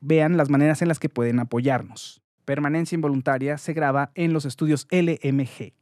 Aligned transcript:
vean 0.00 0.36
las 0.36 0.50
maneras 0.50 0.82
en 0.82 0.88
las 0.88 0.98
que 0.98 1.08
pueden 1.08 1.38
apoyarnos. 1.38 2.22
Permanencia 2.44 2.96
Involuntaria 2.96 3.58
se 3.58 3.72
graba 3.72 4.10
en 4.14 4.32
los 4.32 4.44
estudios 4.44 4.88
LMG. 4.90 5.72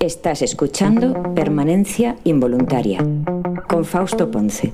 Estás 0.00 0.42
escuchando 0.42 1.34
Permanencia 1.34 2.16
Involuntaria 2.24 2.98
con 3.68 3.84
Fausto 3.84 4.30
Ponce. 4.30 4.72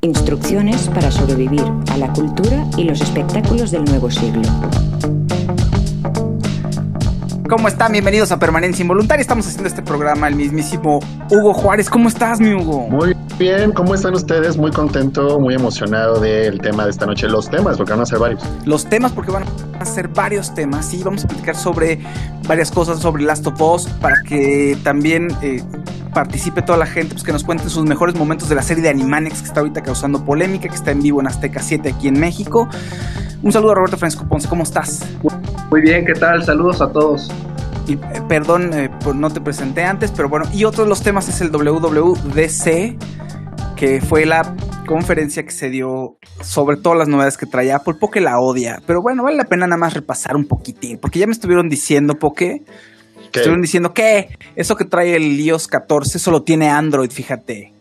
Instrucciones 0.00 0.88
para 0.88 1.10
sobrevivir 1.10 1.64
a 1.90 1.96
la 1.96 2.12
cultura 2.12 2.68
y 2.76 2.84
los 2.84 3.00
espectáculos 3.00 3.70
del 3.70 3.84
nuevo 3.84 4.10
siglo. 4.10 4.42
¿Cómo 7.52 7.68
están? 7.68 7.92
Bienvenidos 7.92 8.32
a 8.32 8.38
Permanencia 8.38 8.80
Involuntaria. 8.80 9.20
Estamos 9.20 9.46
haciendo 9.46 9.68
este 9.68 9.82
programa 9.82 10.26
el 10.26 10.36
mismísimo 10.36 11.00
Hugo 11.30 11.52
Juárez. 11.52 11.90
¿Cómo 11.90 12.08
estás, 12.08 12.40
mi 12.40 12.54
Hugo? 12.54 12.88
Muy 12.88 13.14
bien, 13.38 13.72
¿cómo 13.72 13.94
están 13.94 14.14
ustedes? 14.14 14.56
Muy 14.56 14.70
contento, 14.70 15.38
muy 15.38 15.52
emocionado 15.52 16.18
del 16.18 16.58
tema 16.62 16.84
de 16.84 16.90
esta 16.92 17.04
noche. 17.04 17.28
Los 17.28 17.50
temas, 17.50 17.76
porque 17.76 17.92
van 17.92 18.00
a 18.00 18.06
ser 18.06 18.20
varios. 18.20 18.42
Los 18.64 18.86
temas, 18.86 19.12
porque 19.12 19.32
van 19.32 19.44
a 19.78 19.84
ser 19.84 20.08
varios 20.08 20.54
temas. 20.54 20.86
Sí, 20.86 21.02
vamos 21.04 21.26
a 21.26 21.28
platicar 21.28 21.54
sobre 21.54 22.00
varias 22.48 22.70
cosas 22.70 23.00
sobre 23.00 23.22
Last 23.22 23.46
of 23.46 23.60
Us 23.60 23.86
para 24.00 24.16
que 24.26 24.78
también 24.82 25.28
eh, 25.42 25.62
participe 26.12 26.62
toda 26.62 26.78
la 26.78 26.86
gente, 26.86 27.14
pues 27.14 27.24
que 27.24 27.32
nos 27.32 27.44
cuenten 27.44 27.68
sus 27.70 27.84
mejores 27.84 28.14
momentos 28.14 28.48
de 28.48 28.54
la 28.54 28.62
serie 28.62 28.82
de 28.82 28.90
Animaniacs 28.90 29.40
que 29.40 29.48
está 29.48 29.60
ahorita 29.60 29.82
causando 29.82 30.24
polémica, 30.24 30.68
que 30.68 30.74
está 30.74 30.90
en 30.90 31.02
vivo 31.02 31.20
en 31.20 31.26
Azteca 31.26 31.60
7 31.60 31.88
aquí 31.88 32.08
en 32.08 32.20
México. 32.20 32.68
Un 33.42 33.50
saludo 33.50 33.72
a 33.72 33.74
Roberto 33.74 33.96
Francisco 33.96 34.28
Ponce, 34.28 34.48
¿cómo 34.48 34.62
estás? 34.62 35.00
Muy 35.70 35.80
bien, 35.80 36.04
¿qué 36.04 36.14
tal? 36.14 36.44
Saludos 36.44 36.80
a 36.80 36.92
todos. 36.92 37.30
Y, 37.88 37.94
eh, 37.94 37.98
perdón, 38.28 38.72
eh, 38.74 38.90
no 39.14 39.30
te 39.30 39.40
presenté 39.40 39.82
antes, 39.82 40.12
pero 40.12 40.28
bueno, 40.28 40.46
y 40.52 40.64
otro 40.64 40.84
de 40.84 40.88
los 40.88 41.02
temas 41.02 41.28
es 41.28 41.40
el 41.40 41.50
WWDC, 41.50 42.96
que 43.74 44.00
fue 44.00 44.26
la 44.26 44.54
conferencia 44.86 45.42
que 45.42 45.50
se 45.50 45.70
dio 45.70 46.18
sobre 46.40 46.76
todas 46.76 46.98
las 46.98 47.08
novedades 47.08 47.36
que 47.36 47.46
traía 47.46 47.76
Apple. 47.76 47.94
Poke 47.94 48.20
la 48.20 48.38
odia, 48.38 48.80
pero 48.86 49.02
bueno, 49.02 49.24
vale 49.24 49.36
la 49.36 49.44
pena 49.44 49.66
nada 49.66 49.78
más 49.78 49.94
repasar 49.94 50.36
un 50.36 50.46
poquitín, 50.46 50.98
porque 50.98 51.18
ya 51.18 51.26
me 51.26 51.32
estuvieron 51.32 51.68
diciendo, 51.68 52.14
Poke, 52.14 52.62
estuvieron 53.40 53.62
diciendo 53.62 53.92
que 53.92 54.36
eso 54.56 54.76
que 54.76 54.84
trae 54.84 55.16
el 55.16 55.40
iOS 55.40 55.68
14 55.68 56.18
solo 56.18 56.42
tiene 56.42 56.68
Android, 56.68 57.10
fíjate. 57.10 57.72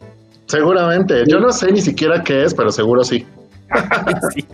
Seguramente, 0.48 1.24
yo 1.28 1.40
no 1.40 1.52
sé 1.52 1.72
ni 1.72 1.82
siquiera 1.82 2.24
qué 2.24 2.44
es, 2.44 2.54
pero 2.54 2.72
seguro 2.72 3.04
sí. 3.04 3.26
sí. 4.34 4.46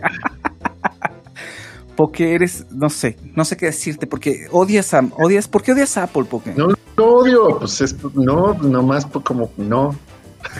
porque 1.96 2.34
eres, 2.34 2.66
no 2.70 2.88
sé, 2.88 3.16
no 3.34 3.44
sé 3.44 3.56
qué 3.56 3.66
decirte, 3.66 4.06
porque 4.06 4.46
odias 4.52 4.94
a, 4.94 5.00
odias, 5.18 5.48
¿por 5.48 5.62
qué 5.62 5.72
odias 5.72 5.96
a 5.96 6.04
Apple, 6.04 6.24
Poké? 6.24 6.54
No, 6.56 6.68
no 6.68 7.04
odio, 7.04 7.58
pues 7.58 7.80
es, 7.80 7.96
no, 8.14 8.54
nomás 8.54 9.06
como, 9.06 9.50
no, 9.56 9.96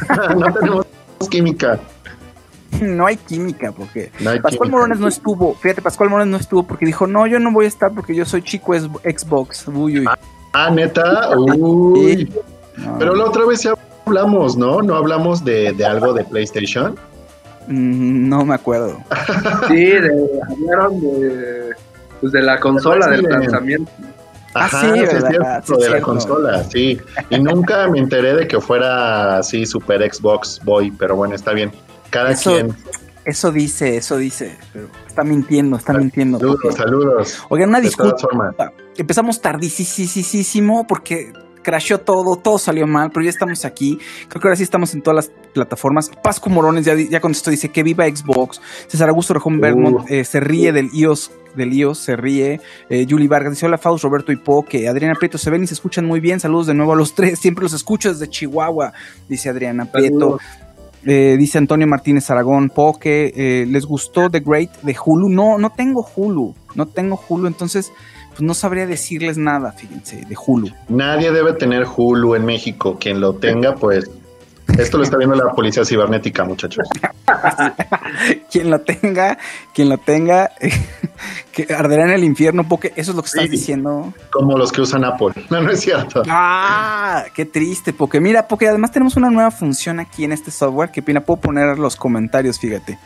no 0.36 0.52
tenemos 0.52 0.86
química. 1.30 1.78
No 2.98 3.06
hay 3.06 3.16
química, 3.16 3.72
porque 3.72 4.10
Pascual 4.42 4.70
Morones 4.70 4.98
no 4.98 5.08
estuvo, 5.08 5.54
fíjate, 5.54 5.82
Pascual 5.82 6.10
Morones 6.10 6.30
no 6.30 6.36
estuvo 6.36 6.62
porque 6.62 6.86
dijo, 6.86 7.06
no, 7.06 7.26
yo 7.26 7.38
no 7.38 7.52
voy 7.52 7.66
a 7.66 7.68
estar 7.68 7.92
porque 7.92 8.14
yo 8.14 8.24
soy 8.24 8.42
chico 8.42 8.74
Xbox, 8.74 9.68
uy, 9.68 10.00
uy. 10.00 10.06
Ah, 10.52 10.70
neta, 10.70 11.36
uy. 11.38 12.32
Pero 12.98 13.14
la 13.14 13.24
otra 13.24 13.44
vez 13.44 13.62
ya 13.62 13.74
hablamos, 14.06 14.56
¿no? 14.56 14.82
No 14.82 14.94
hablamos 14.94 15.44
de, 15.44 15.72
de 15.72 15.84
algo 15.84 16.12
de 16.12 16.24
PlayStation. 16.24 16.94
Mm, 17.66 18.28
no 18.28 18.44
me 18.44 18.54
acuerdo. 18.54 18.98
sí, 19.68 19.84
de, 19.84 20.40
hablaron 20.48 21.00
de, 21.00 21.70
pues 22.20 22.32
de 22.32 22.42
la 22.42 22.58
consola, 22.58 23.08
del 23.08 23.22
lanzamiento. 23.22 23.90
Ajá, 24.54 24.80
ah, 24.80 24.94
sí, 24.94 25.00
es 25.00 25.10
cierto, 25.10 25.76
de 25.76 25.90
la 25.90 26.00
consola, 26.00 26.64
sí. 26.64 26.98
Y 27.30 27.38
nunca 27.38 27.86
me 27.88 27.98
enteré 27.98 28.34
de 28.34 28.48
que 28.48 28.58
fuera 28.60 29.38
así 29.38 29.66
Super 29.66 30.10
Xbox 30.10 30.60
Boy, 30.64 30.90
pero 30.90 31.14
bueno, 31.16 31.34
está 31.34 31.52
bien. 31.52 31.70
Cada 32.10 32.34
quien. 32.34 32.74
Eso 33.24 33.52
dice, 33.52 33.98
eso 33.98 34.16
dice, 34.16 34.56
pero 34.72 34.88
está 35.06 35.22
mintiendo, 35.22 35.76
está 35.76 35.92
mintiendo. 35.92 36.38
Saludos, 36.38 36.74
saludos. 36.74 37.38
Oigan, 37.50 37.68
una 37.68 37.80
disculpa. 37.80 38.16
Empezamos 38.96 39.42
tardísimo 39.42 40.86
porque 40.86 41.30
crashó 41.62 41.98
todo, 41.98 42.36
todo 42.36 42.56
salió 42.56 42.86
mal, 42.86 43.10
pero 43.10 43.24
ya 43.24 43.28
estamos 43.28 43.66
aquí. 43.66 43.98
Creo 44.28 44.40
que 44.40 44.48
ahora 44.48 44.56
sí 44.56 44.62
estamos 44.62 44.94
en 44.94 45.02
todas 45.02 45.26
las 45.26 45.32
plataformas. 45.52 46.10
Pascu 46.22 46.48
Morones 46.48 46.86
ya, 46.86 46.94
ya 46.94 47.20
contestó, 47.20 47.50
dice 47.50 47.68
que 47.68 47.82
viva 47.82 48.06
Xbox. 48.06 48.62
César 48.86 49.10
Augusto 49.10 49.34
Rejón 49.34 49.60
Bermond 49.60 50.10
eh, 50.10 50.24
se 50.24 50.40
ríe 50.40 50.72
del 50.72 50.88
iOS, 50.94 51.30
del 51.54 51.74
iOS, 51.74 51.98
se 51.98 52.16
ríe. 52.16 52.62
Eh, 52.88 53.06
Julie 53.06 53.28
Vargas 53.28 53.52
dice, 53.52 53.66
hola 53.66 53.76
Faust, 53.76 54.04
Roberto 54.04 54.32
y 54.32 54.36
Po, 54.36 54.64
que 54.64 54.88
Adriana 54.88 55.14
Prieto 55.14 55.36
se 55.36 55.50
ven 55.50 55.64
y 55.64 55.66
se 55.66 55.74
escuchan 55.74 56.06
muy 56.06 56.20
bien. 56.20 56.40
Saludos 56.40 56.68
de 56.68 56.72
nuevo 56.72 56.94
a 56.94 56.96
los 56.96 57.14
tres, 57.14 57.38
siempre 57.38 57.64
los 57.64 57.74
escucho 57.74 58.10
desde 58.10 58.26
Chihuahua, 58.30 58.94
dice 59.28 59.50
Adriana 59.50 59.92
Prieto. 59.92 60.38
Eh, 61.10 61.36
dice 61.38 61.56
Antonio 61.56 61.86
Martínez 61.86 62.30
Aragón, 62.30 62.68
Po, 62.68 62.98
que 62.98 63.64
les 63.66 63.86
gustó 63.86 64.28
The 64.28 64.40
Great 64.40 64.82
de 64.82 64.94
Hulu. 65.02 65.30
No, 65.30 65.56
no 65.56 65.70
tengo 65.70 66.06
Hulu, 66.14 66.54
no 66.74 66.86
tengo 66.86 67.18
Hulu, 67.28 67.46
entonces 67.46 67.90
pues 68.38 68.42
no 68.42 68.54
sabría 68.54 68.86
decirles 68.86 69.36
nada, 69.36 69.72
fíjense, 69.72 70.24
de 70.24 70.36
Hulu. 70.36 70.68
Nadie 70.88 71.32
debe 71.32 71.54
tener 71.54 71.84
Hulu 71.84 72.34
en 72.34 72.44
México. 72.44 72.96
Quien 73.00 73.20
lo 73.20 73.32
tenga, 73.32 73.74
pues 73.74 74.08
esto 74.76 74.98
lo 74.98 75.02
está 75.02 75.16
viendo 75.16 75.34
la 75.34 75.52
policía 75.52 75.84
cibernética, 75.84 76.44
muchachos. 76.44 76.86
quien 78.50 78.70
lo 78.70 78.80
tenga, 78.80 79.38
quien 79.74 79.88
lo 79.88 79.98
tenga, 79.98 80.52
que 81.66 81.72
arderá 81.72 82.04
en 82.04 82.10
el 82.10 82.24
infierno, 82.24 82.68
porque 82.68 82.92
eso 82.94 83.10
es 83.10 83.16
lo 83.16 83.22
que 83.22 83.28
estás 83.28 83.50
diciendo. 83.50 84.12
Como 84.30 84.56
los 84.56 84.70
que 84.70 84.80
usan 84.80 85.04
Apple. 85.04 85.28
No, 85.50 85.62
no 85.62 85.70
es 85.70 85.80
cierto. 85.80 86.22
Ah, 86.28 87.24
qué 87.34 87.46
triste, 87.46 87.92
porque 87.92 88.20
mira, 88.20 88.46
porque 88.46 88.68
además 88.68 88.92
tenemos 88.92 89.16
una 89.16 89.30
nueva 89.30 89.50
función 89.50 89.98
aquí 89.98 90.24
en 90.24 90.32
este 90.32 90.50
software 90.50 90.90
que 90.90 91.00
pina, 91.00 91.20
puedo 91.20 91.40
poner 91.40 91.78
los 91.78 91.96
comentarios, 91.96 92.58
fíjate. 92.58 92.98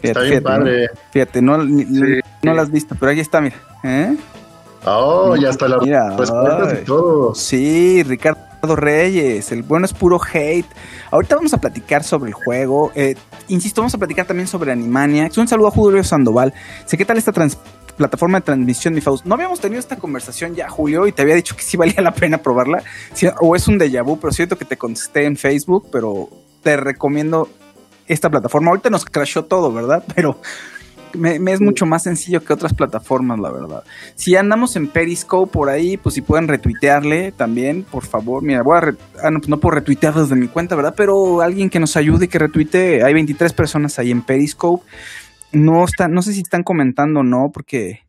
Fíjate, 0.00 0.08
está 0.08 0.22
bien 0.22 0.42
padre. 0.42 0.90
Fíjate, 1.10 1.42
no, 1.42 1.58
no, 1.58 2.54
lo 2.54 2.62
has 2.62 2.70
visto, 2.70 2.94
pero 2.98 3.10
ahí 3.10 3.20
está, 3.20 3.40
mira. 3.40 3.56
¿Eh? 3.82 4.16
Oh, 4.84 5.36
ya 5.36 5.50
está 5.50 5.68
la 5.68 5.78
Mira, 5.78 6.16
respuestas 6.16 6.78
y 6.82 6.84
todo. 6.84 7.34
Sí, 7.34 8.02
Ricardo 8.02 8.76
Reyes, 8.76 9.52
el 9.52 9.62
bueno 9.62 9.84
es 9.86 9.92
puro 9.92 10.18
hate. 10.32 10.66
Ahorita 11.10 11.36
vamos 11.36 11.52
a 11.54 11.58
platicar 11.58 12.02
sobre 12.04 12.28
el 12.28 12.34
juego. 12.34 12.90
Eh, 12.94 13.14
insisto, 13.48 13.80
vamos 13.82 13.94
a 13.94 13.98
platicar 13.98 14.26
también 14.26 14.46
sobre 14.48 14.72
Animaniacs. 14.72 15.36
Un 15.38 15.48
saludo 15.48 15.68
a 15.68 15.70
Julio 15.70 16.02
Sandoval. 16.04 16.54
Sé 16.86 16.96
qué 16.96 17.04
tal 17.04 17.18
esta 17.18 17.32
trans- 17.32 17.58
plataforma 17.96 18.38
de 18.38 18.44
transmisión, 18.46 18.94
mi 18.94 19.02
Faust. 19.02 19.26
No 19.26 19.34
habíamos 19.34 19.60
tenido 19.60 19.78
esta 19.80 19.96
conversación 19.96 20.54
ya, 20.54 20.70
Julio, 20.70 21.06
y 21.06 21.12
te 21.12 21.20
había 21.20 21.34
dicho 21.34 21.54
que 21.54 21.62
sí 21.62 21.76
valía 21.76 22.00
la 22.00 22.12
pena 22.14 22.38
probarla. 22.38 22.82
Sí, 23.12 23.26
o 23.40 23.54
es 23.54 23.68
un 23.68 23.78
déjà 23.78 24.02
vu, 24.02 24.18
pero 24.18 24.32
siento 24.32 24.56
que 24.56 24.64
te 24.64 24.78
contesté 24.78 25.26
en 25.26 25.36
Facebook, 25.36 25.88
pero 25.92 26.28
te 26.62 26.78
recomiendo 26.78 27.48
esta 28.06 28.30
plataforma. 28.30 28.70
Ahorita 28.70 28.88
nos 28.88 29.04
crashó 29.04 29.44
todo, 29.44 29.70
¿verdad? 29.72 30.02
Pero 30.14 30.38
me, 31.14 31.38
me 31.38 31.52
es 31.52 31.60
mucho 31.60 31.86
más 31.86 32.02
sencillo 32.02 32.42
que 32.44 32.52
otras 32.52 32.74
plataformas, 32.74 33.38
la 33.38 33.50
verdad. 33.50 33.84
Si 34.14 34.36
andamos 34.36 34.76
en 34.76 34.88
Periscope 34.88 35.52
por 35.52 35.68
ahí, 35.68 35.96
pues 35.96 36.14
si 36.14 36.22
pueden 36.22 36.48
retuitearle 36.48 37.32
también, 37.32 37.82
por 37.84 38.04
favor. 38.04 38.42
Mira, 38.42 38.62
voy 38.62 38.76
a 38.76 38.80
re- 38.80 38.96
ah, 39.22 39.30
no, 39.30 39.40
no 39.46 39.58
puedo 39.60 39.74
retuitear 39.76 40.14
desde 40.14 40.36
mi 40.36 40.48
cuenta, 40.48 40.76
¿verdad? 40.76 40.94
Pero 40.96 41.40
alguien 41.40 41.70
que 41.70 41.80
nos 41.80 41.96
ayude 41.96 42.26
y 42.26 42.28
que 42.28 42.38
retuitee. 42.38 43.02
Hay 43.04 43.14
23 43.14 43.52
personas 43.52 43.98
ahí 43.98 44.10
en 44.10 44.22
Periscope. 44.22 44.84
No 45.52 45.84
están, 45.84 46.12
no 46.12 46.22
sé 46.22 46.32
si 46.32 46.40
están 46.40 46.62
comentando 46.62 47.20
o 47.20 47.24
no, 47.24 47.50
porque 47.52 48.00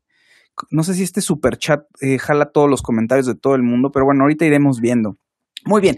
no 0.69 0.83
sé 0.83 0.94
si 0.94 1.04
este 1.04 1.21
super 1.21 1.57
chat 1.57 1.81
eh, 2.01 2.19
jala 2.19 2.51
todos 2.51 2.69
los 2.69 2.81
comentarios 2.81 3.25
de 3.25 3.36
todo 3.36 3.56
el 3.56 3.63
mundo, 3.63 3.92
pero 3.92 4.06
bueno, 4.06 4.24
ahorita 4.24 4.45
iremos 4.45 4.80
viendo. 4.80 5.18
Muy 5.65 5.81
bien. 5.81 5.97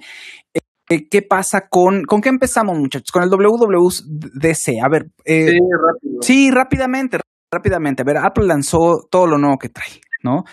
Eh, 0.94 1.08
¿Qué 1.10 1.24
pasa 1.24 1.68
con, 1.70 2.04
con 2.04 2.22
qué 2.22 2.30
empezamos, 2.30 2.78
muchachos? 2.78 3.12
Con 3.12 3.24
el 3.24 3.30
WWDC. 3.30 4.84
A 4.84 4.90
ver, 4.90 5.08
eh, 5.26 5.50
Sí, 5.50 5.60
rápido. 5.72 6.22
Sí, 6.22 6.52
rápidamente, 6.52 7.20
rápidamente. 7.52 8.04
A 8.04 8.06
ver, 8.06 8.18
Apple 8.18 8.46
lanzó 8.46 9.08
todo 9.10 9.26
lo 9.26 9.40
nuevo 9.40 9.58
que 9.58 9.70
trae, 9.70 10.02
¿no? 10.24 10.44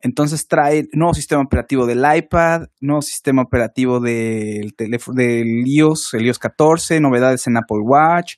Entonces 0.00 0.48
trae 0.48 0.88
nuevo 0.94 1.12
sistema 1.12 1.42
operativo 1.42 1.84
del 1.84 2.02
iPad, 2.16 2.62
nuevo 2.80 3.02
sistema 3.02 3.42
operativo 3.42 4.00
del 4.00 4.74
teléfono 4.74 5.16
del 5.16 5.64
iOS, 5.66 6.14
el 6.14 6.24
iOS 6.24 6.38
14, 6.38 6.98
novedades 7.00 7.46
en 7.46 7.58
Apple 7.58 7.82
Watch. 7.84 8.36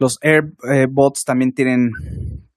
Los 0.00 0.18
AirBots 0.20 1.24
también 1.24 1.52
tienen 1.52 1.90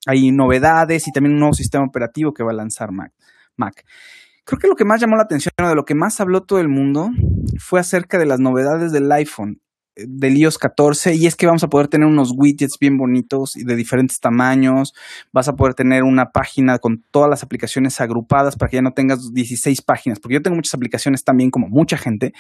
ahí 0.08 0.32
novedades 0.32 1.08
y 1.08 1.12
también 1.12 1.34
un 1.34 1.40
nuevo 1.40 1.54
sistema 1.54 1.86
operativo 1.86 2.34
que 2.34 2.44
va 2.44 2.52
a 2.52 2.56
lanzar 2.56 2.92
Mac. 2.92 3.12
Mac. 3.56 3.86
Creo 4.44 4.60
que 4.60 4.68
lo 4.68 4.76
que 4.76 4.86
más 4.86 5.00
llamó 5.00 5.16
la 5.16 5.24
atención, 5.24 5.54
o 5.62 5.68
de 5.68 5.76
lo 5.76 5.86
que 5.86 5.96
más 5.96 6.20
habló 6.20 6.42
todo 6.44 6.60
el 6.60 6.68
mundo, 6.68 7.10
fue 7.60 7.80
acerca 7.80 8.18
de 8.18 8.26
las 8.26 8.40
novedades 8.40 8.92
del 8.92 9.12
iPhone 9.12 9.62
eh, 9.96 10.06
del 10.08 10.38
iOS 10.38 10.58
14 10.58 11.16
y 11.16 11.28
es 11.28 11.36
que 11.36 11.46
vamos 11.46 11.64
a 11.64 11.68
poder 11.68 11.90
tener 11.90 12.08
unos 12.08 12.32
widgets 12.36 12.78
bien 12.80 12.98
bonitos 12.98 13.58
y 13.58 13.66
de 13.66 13.76
diferentes 13.76 14.20
tamaños, 14.20 14.94
vas 15.34 15.48
a 15.48 15.56
poder 15.56 15.74
tener 15.74 16.04
una 16.04 16.32
página 16.32 16.80
con 16.80 17.04
todas 17.12 17.30
las 17.30 17.44
aplicaciones 17.44 18.00
agrupadas 18.00 18.56
para 18.56 18.70
que 18.70 18.78
ya 18.78 18.82
no 18.82 18.94
tengas 18.94 19.34
16 19.34 19.82
páginas, 19.82 20.20
porque 20.20 20.36
yo 20.36 20.42
tengo 20.42 20.56
muchas 20.56 20.74
aplicaciones 20.74 21.24
también 21.24 21.52
como 21.52 21.68
mucha 21.68 21.98
gente 21.98 22.34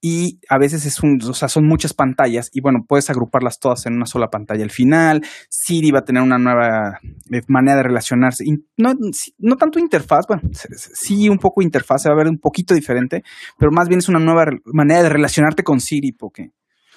y 0.00 0.38
a 0.48 0.58
veces 0.58 0.86
es 0.86 1.02
un, 1.02 1.18
o 1.28 1.32
sea, 1.34 1.48
son 1.48 1.66
muchas 1.66 1.92
pantallas 1.92 2.50
y 2.52 2.60
bueno, 2.60 2.84
puedes 2.86 3.10
agruparlas 3.10 3.58
todas 3.58 3.84
en 3.86 3.94
una 3.94 4.06
sola 4.06 4.28
pantalla 4.28 4.62
al 4.62 4.70
final. 4.70 5.22
Siri 5.48 5.90
va 5.90 6.00
a 6.00 6.04
tener 6.04 6.22
una 6.22 6.38
nueva 6.38 7.00
eh, 7.32 7.40
manera 7.48 7.78
de 7.78 7.82
relacionarse. 7.82 8.44
Y 8.46 8.52
no, 8.76 8.92
no 9.38 9.56
tanto 9.56 9.78
interfaz, 9.80 10.26
bueno, 10.28 10.42
sí 10.52 11.28
un 11.28 11.38
poco 11.38 11.62
interfaz, 11.62 12.02
se 12.02 12.08
va 12.08 12.14
a 12.14 12.18
ver 12.18 12.28
un 12.28 12.38
poquito 12.38 12.74
diferente, 12.74 13.22
pero 13.58 13.72
más 13.72 13.88
bien 13.88 13.98
es 13.98 14.08
una 14.08 14.20
nueva 14.20 14.44
manera 14.66 15.02
de 15.02 15.08
relacionarte 15.08 15.62
con 15.64 15.80
Siri, 15.80 16.12
porque, 16.12 16.50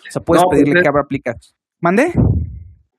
o 0.07 0.11
sea, 0.11 0.21
puedes 0.21 0.43
No, 0.43 0.49
pues 0.49 0.59
pedirle 0.61 0.79
es- 0.79 0.83
que 0.83 0.89
abra 0.89 1.01
aplicaciones. 1.03 1.55
¿Mande? 1.79 2.13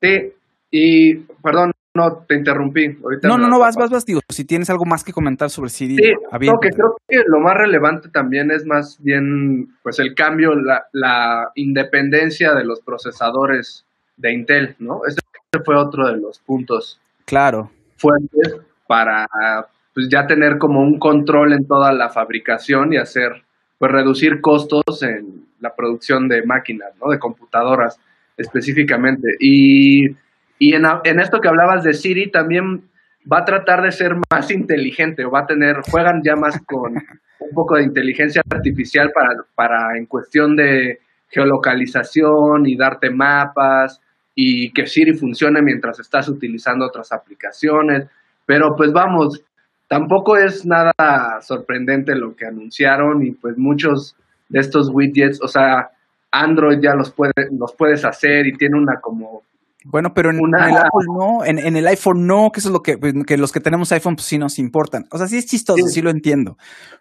Sí, 0.00 0.32
y 0.72 1.14
perdón, 1.42 1.70
no 1.94 2.24
te 2.26 2.36
interrumpí. 2.36 2.98
Ahorita 3.02 3.28
No, 3.28 3.36
no, 3.36 3.48
no, 3.48 3.58
vas, 3.58 3.76
vas, 3.76 3.90
vas, 3.90 4.06
digo, 4.06 4.20
si 4.28 4.44
tienes 4.44 4.70
algo 4.70 4.84
más 4.84 5.04
que 5.04 5.12
comentar 5.12 5.50
sobre 5.50 5.70
Siri, 5.70 5.96
Sí, 5.96 6.12
no, 6.46 6.58
que 6.58 6.70
creo 6.70 6.96
que 7.08 7.22
lo 7.26 7.40
más 7.40 7.56
relevante 7.56 8.08
también 8.08 8.50
es 8.50 8.64
más 8.64 8.98
bien 9.02 9.68
pues 9.82 9.98
el 9.98 10.14
cambio, 10.14 10.54
la, 10.54 10.86
la 10.92 11.50
independencia 11.54 12.54
de 12.54 12.64
los 12.64 12.80
procesadores 12.80 13.84
de 14.16 14.32
Intel, 14.32 14.76
¿no? 14.78 15.02
Ese 15.06 15.20
fue 15.64 15.76
otro 15.76 16.06
de 16.06 16.16
los 16.16 16.38
puntos 16.38 16.98
Claro. 17.26 17.70
fuertes 17.96 18.56
para 18.86 19.26
pues 19.94 20.08
ya 20.08 20.26
tener 20.26 20.58
como 20.58 20.80
un 20.80 20.98
control 20.98 21.52
en 21.52 21.66
toda 21.66 21.92
la 21.92 22.08
fabricación 22.08 22.92
y 22.94 22.96
hacer 22.96 23.42
pues 23.78 23.92
reducir 23.92 24.40
costos 24.40 25.02
en 25.02 25.46
la 25.60 25.74
producción 25.74 26.28
de 26.28 26.42
máquinas, 26.44 26.92
¿no? 27.00 27.10
De 27.10 27.18
computadoras 27.18 27.98
específicamente. 28.36 29.28
Y, 29.40 30.08
y 30.62 30.76
en, 30.76 30.84
en 31.02 31.18
esto 31.18 31.40
que 31.40 31.48
hablabas 31.48 31.82
de 31.82 31.92
Siri 31.92 32.30
también 32.30 32.84
va 33.30 33.38
a 33.38 33.44
tratar 33.44 33.82
de 33.82 33.90
ser 33.90 34.12
más 34.30 34.48
inteligente 34.52 35.24
o 35.24 35.30
va 35.32 35.40
a 35.40 35.46
tener, 35.46 35.80
juegan 35.90 36.22
ya 36.24 36.36
más 36.36 36.56
con 36.64 36.94
un 36.94 37.50
poco 37.52 37.74
de 37.74 37.82
inteligencia 37.82 38.42
artificial 38.48 39.10
para, 39.12 39.42
para 39.56 39.98
en 39.98 40.06
cuestión 40.06 40.54
de 40.54 41.00
geolocalización 41.26 42.66
y 42.66 42.76
darte 42.76 43.10
mapas 43.10 44.00
y 44.36 44.72
que 44.72 44.86
Siri 44.86 45.14
funcione 45.14 45.62
mientras 45.62 45.98
estás 45.98 46.28
utilizando 46.28 46.86
otras 46.86 47.10
aplicaciones. 47.10 48.06
Pero 48.46 48.76
pues 48.76 48.92
vamos, 48.92 49.42
tampoco 49.88 50.36
es 50.36 50.64
nada 50.64 51.40
sorprendente 51.40 52.14
lo 52.14 52.36
que 52.36 52.46
anunciaron 52.46 53.26
y 53.26 53.32
pues 53.32 53.58
muchos 53.58 54.14
de 54.48 54.60
estos 54.60 54.90
widgets, 54.92 55.42
o 55.42 55.48
sea, 55.48 55.90
Android 56.30 56.78
ya 56.80 56.94
los, 56.94 57.10
puede, 57.10 57.32
los 57.50 57.74
puedes 57.74 58.04
hacer 58.04 58.46
y 58.46 58.56
tiene 58.56 58.78
una 58.78 59.00
como... 59.00 59.42
Bueno, 59.84 60.14
pero 60.14 60.30
en, 60.30 60.40
Una- 60.40 60.68
en 60.68 60.74
el 60.74 60.76
Apple 60.78 61.06
no, 61.06 61.44
en, 61.44 61.58
en 61.58 61.76
el 61.76 61.86
iPhone 61.88 62.26
no, 62.26 62.50
que 62.52 62.60
eso 62.60 62.68
es 62.68 62.72
lo 62.72 62.82
que, 62.82 62.98
pues, 62.98 63.14
que 63.26 63.36
los 63.36 63.50
que 63.52 63.60
tenemos 63.60 63.90
iPhone 63.92 64.14
pues 64.16 64.26
sí 64.26 64.38
nos 64.38 64.58
importan. 64.58 65.06
O 65.10 65.18
sea, 65.18 65.26
sí 65.26 65.36
es 65.38 65.46
chistoso, 65.46 65.86
sí. 65.86 65.94
Sí. 65.94 66.02
lo 66.02 66.10
entiendo. 66.10 66.56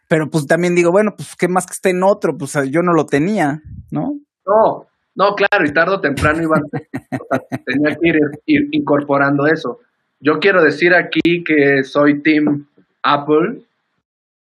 Pero 0.07 0.30
pues 0.30 0.48
también 0.48 0.74
digo, 0.75 0.92
bueno, 0.92 1.13
pues 1.16 1.36
qué 1.38 1.48
más 1.48 1.66
que 1.68 1.74
esté 1.74 1.92
en 1.92 2.04
otro, 2.04 2.38
pues 2.38 2.54
yo 2.69 2.81
no 2.81 2.94
lo 2.94 3.06
tenía, 3.06 3.62
¿no? 3.92 4.13
No, 4.48 4.88
no, 5.16 5.36
claro, 5.36 5.66
y 5.66 5.72
tarde 5.74 5.95
o 5.95 6.01
temprano 6.01 6.42
iban, 6.42 6.63
o 6.63 6.69
sea, 7.30 7.60
tenía 7.66 7.95
que 7.95 8.07
ir, 8.10 8.19
ir 8.48 8.68
incorporando 8.72 9.45
eso. 9.48 9.80
Yo 10.19 10.39
quiero 10.39 10.63
decir 10.63 10.94
aquí 10.94 11.44
que 11.44 11.83
soy 11.83 12.22
Team 12.22 12.66
Apple, 13.04 13.62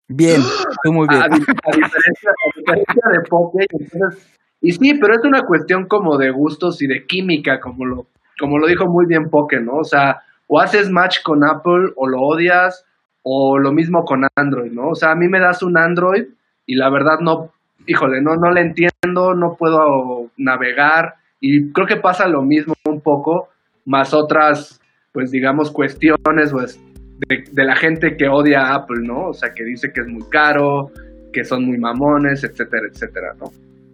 Bien, 0.09 0.41
tú 0.83 0.93
muy 0.93 1.07
bien. 1.09 1.23
a, 1.23 1.29
di- 1.29 1.35
a 1.35 1.77
diferencia, 1.77 2.31
a 2.31 2.59
diferencia 2.59 3.03
de 3.13 3.21
Poké. 3.29 3.67
entonces- 3.71 4.27
y 4.61 4.73
sí, 4.73 4.95
pero 5.01 5.15
es 5.15 5.25
una 5.25 5.43
cuestión 5.47 5.87
como 5.87 6.19
de 6.19 6.31
gustos 6.31 6.83
y 6.83 6.87
de 6.89 7.07
química, 7.07 7.61
como 7.61 7.87
lo, 7.87 8.07
como 8.41 8.59
lo 8.59 8.67
dijo 8.67 8.87
muy 8.87 9.07
bien 9.07 9.29
Poké, 9.29 9.61
¿no? 9.61 9.75
O 9.75 9.85
sea, 9.85 10.23
o 10.49 10.59
haces 10.59 10.91
match 10.91 11.19
con 11.23 11.45
Apple 11.45 11.93
o 11.95 12.09
lo 12.09 12.19
odias, 12.23 12.85
o 13.23 13.59
lo 13.59 13.73
mismo 13.73 14.05
con 14.05 14.23
Android, 14.35 14.73
¿no? 14.73 14.89
O 14.89 14.95
sea, 14.95 15.13
a 15.13 15.15
mí 15.15 15.29
me 15.29 15.39
das 15.39 15.63
un 15.63 15.77
Android 15.77 16.25
y 16.67 16.75
la 16.75 16.91
verdad 16.91 17.21
no, 17.21 17.51
híjole, 17.87 18.23
no, 18.23 18.35
no 18.37 18.51
le 18.51 18.63
entiendo, 18.63 19.35
no 19.35 19.57
puedo 19.59 20.31
navegar, 20.39 21.15
y 21.41 21.71
creo 21.73 21.87
que 21.87 21.97
pasa 21.97 22.29
lo 22.29 22.43
mismo 22.43 22.75
un 22.87 23.01
poco, 23.01 23.49
más 23.87 24.15
otras, 24.15 24.81
pues 25.13 25.31
digamos, 25.31 25.71
cuestiones, 25.71 26.53
pues, 26.53 26.81
de, 27.29 27.45
de 27.51 27.65
la 27.65 27.77
gente 27.77 28.17
que 28.17 28.29
odia 28.29 28.63
a 28.63 28.75
Apple, 28.77 29.01
¿no? 29.03 29.29
O 29.29 29.33
sea, 29.33 29.53
que 29.55 29.65
dice 29.65 29.93
que 29.93 30.01
es 30.01 30.07
muy 30.07 30.23
caro, 30.31 30.91
que 31.33 31.45
son 31.45 31.67
muy 31.67 31.79
mamones, 31.79 32.45
etcétera, 32.45 32.87
etcétera, 32.91 33.35
¿no? 33.39 33.47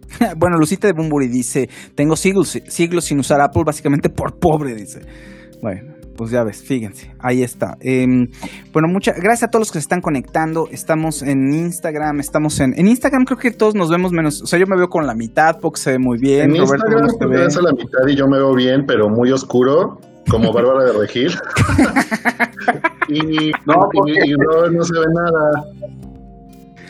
bueno, 0.37 0.57
Lucita 0.57 0.87
de 0.87 0.93
Bumburi 0.93 1.27
dice, 1.27 1.69
tengo 1.95 2.15
siglos, 2.15 2.59
siglos 2.67 3.05
sin 3.05 3.19
usar 3.19 3.41
Apple, 3.41 3.63
básicamente 3.65 4.09
por 4.09 4.39
pobre, 4.39 4.73
dice. 4.75 5.01
Bueno, 5.61 5.95
pues 6.15 6.31
ya 6.31 6.43
ves, 6.43 6.63
fíjense, 6.63 7.13
ahí 7.19 7.43
está. 7.43 7.77
Em, 7.79 8.27
bueno, 8.73 8.87
muchas 8.91 9.15
gracias 9.17 9.43
a 9.43 9.47
todos 9.49 9.61
los 9.61 9.71
que 9.71 9.79
se 9.79 9.83
están 9.83 10.01
conectando. 10.01 10.67
Estamos 10.71 11.21
en 11.21 11.53
Instagram, 11.53 12.19
estamos 12.19 12.59
en... 12.59 12.73
En 12.77 12.87
Instagram 12.87 13.25
creo 13.25 13.37
que 13.37 13.51
todos 13.51 13.75
nos 13.75 13.89
vemos 13.89 14.11
menos... 14.11 14.41
O 14.41 14.47
sea, 14.47 14.59
yo 14.59 14.65
me 14.67 14.75
veo 14.75 14.87
con 14.87 15.05
la 15.05 15.13
mitad 15.13 15.57
porque 15.61 15.79
se 15.79 15.91
ve 15.91 15.99
muy 15.99 16.17
bien. 16.19 16.55
En 16.55 16.57
Roberto 16.57 16.87
Instagram 16.87 17.01
no 17.05 17.13
te 17.13 17.25
ve. 17.27 17.43
ves 17.43 17.57
a 17.57 17.61
la 17.61 17.71
mitad 17.71 18.07
y 18.07 18.15
yo 18.15 18.25
me 18.27 18.37
veo 18.37 18.53
bien, 18.55 18.85
pero 18.87 19.09
muy 19.09 19.31
oscuro, 19.31 19.99
como 20.29 20.51
Bárbara 20.51 20.85
de 20.85 20.93
Regil. 20.99 21.29
y, 23.09 23.51
No, 23.65 23.89
y, 24.07 24.31
y 24.31 24.33
Robert 24.33 24.73
no 24.73 24.83
se 24.83 24.99
ve 24.99 25.05
nada. 25.13 26.06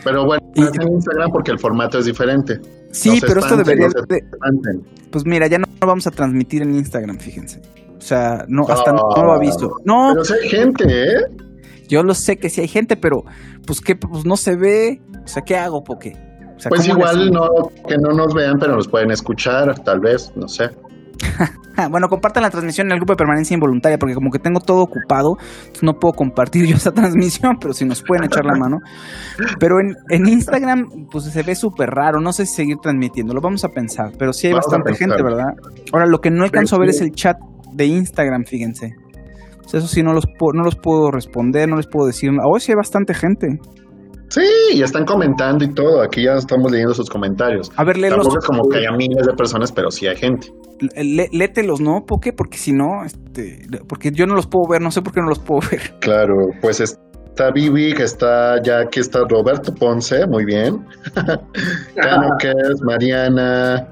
Pero 0.04 0.24
bueno, 0.24 0.42
Y- 0.54 0.60
en 0.62 0.92
Instagram 0.94 1.30
porque 1.32 1.50
el 1.50 1.58
formato 1.58 1.98
es 1.98 2.04
diferente. 2.06 2.60
Sí, 2.92 3.10
No 3.10 3.14
se 3.16 3.20
pero 3.26 3.40
esto 3.40 3.54
espanten, 3.54 3.64
debería... 3.66 3.86
no 3.88 3.92
se 4.08 4.14
de-. 4.14 5.08
Pues 5.10 5.26
mira, 5.26 5.46
ya 5.46 5.58
no 5.58 5.66
lo 5.80 5.86
vamos 5.86 6.06
a 6.06 6.10
transmitir 6.10 6.62
en 6.62 6.74
Instagram, 6.74 7.18
fíjense. 7.18 7.60
O 7.96 8.00
sea, 8.00 8.44
no, 8.48 8.62
hasta 8.68 8.92
no, 8.92 9.02
Ah. 9.16 9.22
lo 9.24 9.32
aviso. 9.32 9.76
No, 9.84 10.10
Pero 10.12 10.24
si 10.24 10.32
hay 10.34 10.48
gente, 10.48 10.84
¿eh? 10.88 11.20
yo 11.88 12.02
lo 12.02 12.14
sé 12.14 12.36
que 12.36 12.48
sí 12.48 12.60
hay 12.60 12.68
gente, 12.68 12.96
pero 12.96 13.24
pues 13.66 13.80
que 13.80 13.96
pues 13.96 14.24
no 14.24 14.36
se 14.36 14.56
ve. 14.56 15.00
O 15.24 15.26
sea, 15.28 15.42
¿qué 15.42 15.56
hago, 15.56 15.82
Poké? 15.84 16.16
O 16.56 16.60
sea, 16.60 16.70
Pues 16.70 16.82
¿cómo 16.88 16.94
le 16.94 17.00
igual 17.00 17.30
no, 17.30 17.48
que 17.86 17.96
no 17.98 18.10
nos 18.14 18.34
vean, 18.34 18.58
pero 18.58 18.74
nos 18.76 18.88
pueden 18.88 19.10
escuchar, 19.10 19.78
tal 19.84 20.00
vez, 20.00 20.32
no 20.36 20.48
sé. 20.48 20.70
Bueno, 21.90 22.08
compartan 22.08 22.42
la 22.42 22.50
transmisión 22.50 22.88
en 22.88 22.94
el 22.94 22.98
grupo 22.98 23.12
de 23.12 23.18
permanencia 23.18 23.54
involuntaria, 23.54 23.98
porque 23.98 24.14
como 24.14 24.30
que 24.30 24.40
tengo 24.40 24.58
todo 24.58 24.82
ocupado, 24.82 25.36
no 25.80 25.94
puedo 25.94 26.12
compartir 26.12 26.66
yo 26.66 26.74
esa 26.74 26.90
transmisión, 26.90 27.56
pero 27.60 27.72
si 27.72 27.84
nos 27.84 28.02
pueden 28.02 28.24
echar 28.24 28.44
la 28.44 28.58
mano. 28.58 28.78
Pero 29.60 29.76
en, 29.78 29.94
en 30.08 30.26
Instagram, 30.26 31.06
pues 31.08 31.26
se 31.26 31.42
ve 31.44 31.54
súper 31.54 31.90
raro, 31.90 32.20
no 32.20 32.32
sé 32.32 32.46
si 32.46 32.54
seguir 32.56 32.78
transmitiendo, 32.82 33.32
lo 33.32 33.40
vamos 33.40 33.64
a 33.64 33.68
pensar, 33.68 34.10
pero 34.18 34.32
sí 34.32 34.48
hay 34.48 34.54
Vamos 34.54 34.66
bastante 34.66 34.94
gente, 34.94 35.22
¿verdad? 35.22 35.54
Ahora, 35.92 36.06
lo 36.06 36.18
que 36.18 36.30
no 36.30 36.42
alcanzo 36.42 36.74
a 36.74 36.80
ver 36.80 36.88
es 36.88 37.00
el 37.00 37.12
chat 37.12 37.36
de 37.72 37.86
Instagram, 37.86 38.44
fíjense. 38.44 38.94
Eso 39.66 39.86
sí, 39.86 40.02
no 40.02 40.14
los, 40.14 40.24
no 40.54 40.62
los 40.62 40.76
puedo 40.76 41.10
responder, 41.10 41.68
no 41.68 41.76
les 41.76 41.86
puedo 41.86 42.06
decir. 42.06 42.30
Hoy 42.44 42.60
sí 42.60 42.72
hay 42.72 42.76
bastante 42.76 43.12
gente. 43.14 43.58
Sí, 44.28 44.42
y 44.74 44.82
están 44.82 45.04
comentando 45.04 45.64
y 45.64 45.72
todo. 45.72 46.02
Aquí 46.02 46.24
ya 46.24 46.34
estamos 46.34 46.70
leyendo 46.70 46.94
sus 46.94 47.08
comentarios. 47.08 47.70
A 47.76 47.84
ver, 47.84 47.96
léelos. 47.96 48.18
Tampoco 48.18 48.38
es 48.38 48.46
como 48.46 48.68
que 48.68 48.78
haya 48.78 48.92
miles 48.92 49.26
de 49.26 49.32
personas, 49.32 49.72
pero 49.72 49.90
sí 49.90 50.06
hay 50.06 50.16
gente. 50.16 50.48
lételos, 51.32 51.80
¿no? 51.80 52.04
¿Por 52.06 52.20
qué? 52.20 52.32
Porque 52.32 52.58
si 52.58 52.72
no, 52.72 53.04
este, 53.04 53.66
porque 53.88 54.10
yo 54.12 54.26
no 54.26 54.34
los 54.34 54.46
puedo 54.46 54.68
ver, 54.70 54.82
no 54.82 54.90
sé 54.90 55.02
por 55.02 55.12
qué 55.12 55.20
no 55.20 55.28
los 55.28 55.38
puedo 55.38 55.60
ver. 55.70 55.80
Claro, 56.00 56.34
pues 56.60 56.80
está 56.80 57.50
Vivi, 57.52 57.94
que 57.94 58.02
está 58.02 58.60
ya 58.62 58.80
aquí 58.80 59.00
está 59.00 59.20
Roberto 59.28 59.72
Ponce, 59.74 60.26
muy 60.28 60.44
bien. 60.44 60.84
Cano 61.96 62.28
es 62.42 62.82
Mariana, 62.82 63.88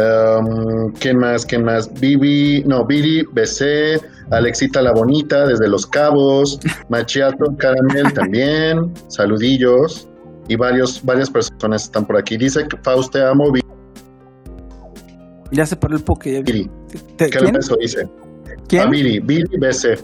Um, 0.00 0.92
¿Quién 0.98 1.18
más? 1.18 1.44
¿Quién 1.44 1.64
más? 1.64 1.92
Vivi, 2.00 2.62
no, 2.64 2.86
Viri, 2.86 3.22
BC, 3.32 4.00
Alexita 4.30 4.80
la 4.80 4.92
Bonita 4.92 5.46
desde 5.46 5.68
Los 5.68 5.86
Cabos, 5.86 6.58
Machiato 6.88 7.44
Caramel 7.58 8.12
también, 8.14 8.94
saludillos. 9.08 10.06
Y 10.48 10.56
varios, 10.56 11.04
varias 11.04 11.30
personas 11.30 11.84
están 11.84 12.06
por 12.06 12.18
aquí. 12.18 12.36
Dice 12.36 12.66
que 12.68 12.76
Fauste 12.82 13.22
amo. 13.22 13.52
Viri. 13.52 13.66
Ya 15.52 15.64
se 15.64 15.76
paró 15.76 15.96
el 15.96 16.02
poke. 16.02 16.42
Viri. 16.44 16.68
¿Qué 17.16 17.26
eso 17.26 17.76
dice? 17.80 18.02
¿Quién? 18.68 18.82
Ah, 18.82 18.90
Viri, 18.90 19.20
Viri 19.20 19.44
BC. 19.60 20.02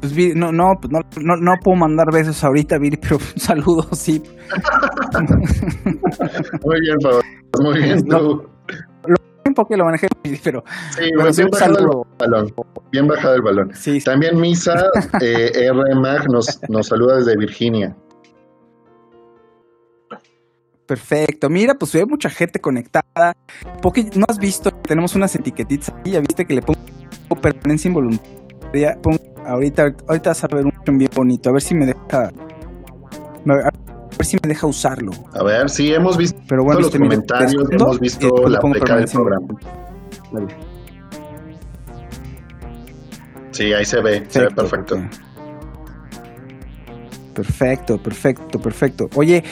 Pues 0.00 0.36
no, 0.36 0.52
no, 0.52 0.74
pues 0.80 0.92
no, 0.92 1.00
no, 1.20 1.36
no, 1.36 1.54
puedo 1.64 1.78
mandar 1.78 2.06
besos 2.12 2.44
ahorita, 2.44 2.78
Viri, 2.78 2.96
pero 2.96 3.16
un 3.34 3.40
saludo, 3.40 3.88
sí. 3.92 4.22
muy 6.64 6.80
bien, 6.80 6.96
Fausto. 7.02 7.22
Muy 7.62 7.82
bien, 7.82 8.04
tú 8.04 8.55
porque 9.56 9.76
lo 9.76 9.84
manejé, 9.84 10.06
pero, 10.44 10.62
sí, 10.90 11.10
bien, 11.36 11.48
bajado 11.50 11.78
el 11.78 11.86
balón, 12.18 12.54
bien 12.92 13.08
bajado 13.08 13.34
el 13.34 13.42
balón. 13.42 13.72
También 14.04 14.38
Misa 14.38 14.74
eh, 15.20 15.50
R. 15.54 15.94
Mag 15.96 16.30
nos, 16.30 16.60
nos 16.68 16.86
saluda 16.86 17.16
desde 17.16 17.36
Virginia. 17.36 17.96
Perfecto. 20.86 21.50
Mira, 21.50 21.74
pues 21.74 21.94
hay 21.96 22.04
mucha 22.06 22.30
gente 22.30 22.60
conectada. 22.60 23.34
Porque 23.82 24.08
no 24.14 24.24
has 24.28 24.38
visto, 24.38 24.70
tenemos 24.70 25.16
unas 25.16 25.34
etiquetitas 25.34 25.88
aquí, 25.88 26.12
ya 26.12 26.20
viste 26.20 26.44
que 26.44 26.54
le 26.54 26.62
pongo 26.62 26.80
permanencia 27.42 27.88
involuntaria. 27.88 28.96
ahorita, 29.44 29.94
ahorita 30.06 30.30
vas 30.30 30.44
a 30.44 30.48
ver 30.48 30.64
un 30.64 30.98
bien 30.98 31.10
bonito, 31.14 31.50
a 31.50 31.52
ver 31.52 31.62
si 31.62 31.74
me 31.74 31.86
deja 31.86 32.30
a 33.48 33.54
ver 33.54 33.85
si 34.24 34.36
me 34.42 34.48
deja 34.48 34.66
usarlo. 34.66 35.12
A 35.34 35.42
ver, 35.42 35.68
sí, 35.68 35.92
hemos 35.92 36.16
visto 36.16 36.40
Pero 36.48 36.64
bueno, 36.64 36.80
los 36.80 36.90
comentarios, 36.90 37.64
hemos 37.70 38.00
visto 38.00 38.48
la 38.48 38.60
pleca 38.60 38.96
del 38.96 39.08
programa. 39.08 39.48
Sí, 43.50 43.72
ahí 43.72 43.84
se 43.84 44.00
ve, 44.00 44.24
se 44.28 44.40
ve 44.40 44.50
perfecto. 44.50 44.96
Perfecto, 44.96 45.25
perfecto, 47.42 48.58
perfecto. 48.58 49.06
Oye, 49.14 49.42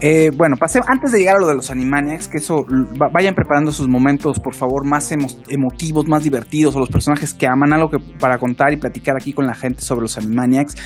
eh, 0.00 0.30
bueno, 0.36 0.56
pasé, 0.58 0.80
antes 0.86 1.12
de 1.12 1.18
llegar 1.18 1.36
a 1.36 1.40
lo 1.40 1.46
de 1.46 1.54
los 1.54 1.70
Animaniacs, 1.70 2.28
que 2.28 2.38
eso, 2.38 2.64
vayan 3.12 3.34
preparando 3.34 3.72
sus 3.72 3.88
momentos, 3.88 4.40
por 4.40 4.54
favor, 4.54 4.86
más 4.86 5.12
emotivos, 5.12 6.06
más 6.06 6.22
divertidos, 6.22 6.76
o 6.76 6.80
los 6.80 6.90
personajes 6.90 7.34
que 7.34 7.46
aman, 7.46 7.72
algo 7.72 7.90
que 7.90 7.98
para 8.18 8.38
contar 8.38 8.72
y 8.72 8.76
platicar 8.76 9.16
aquí 9.16 9.32
con 9.32 9.46
la 9.46 9.54
gente 9.54 9.82
sobre 9.82 10.02
los 10.02 10.16
Animaniacs, 10.18 10.76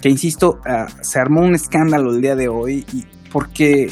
que 0.00 0.08
insisto, 0.08 0.58
ah, 0.66 0.86
se 1.00 1.18
armó 1.18 1.40
un 1.40 1.54
escándalo 1.54 2.12
el 2.14 2.20
día 2.20 2.36
de 2.36 2.48
hoy, 2.48 2.84
y 2.92 3.04
porque 3.32 3.84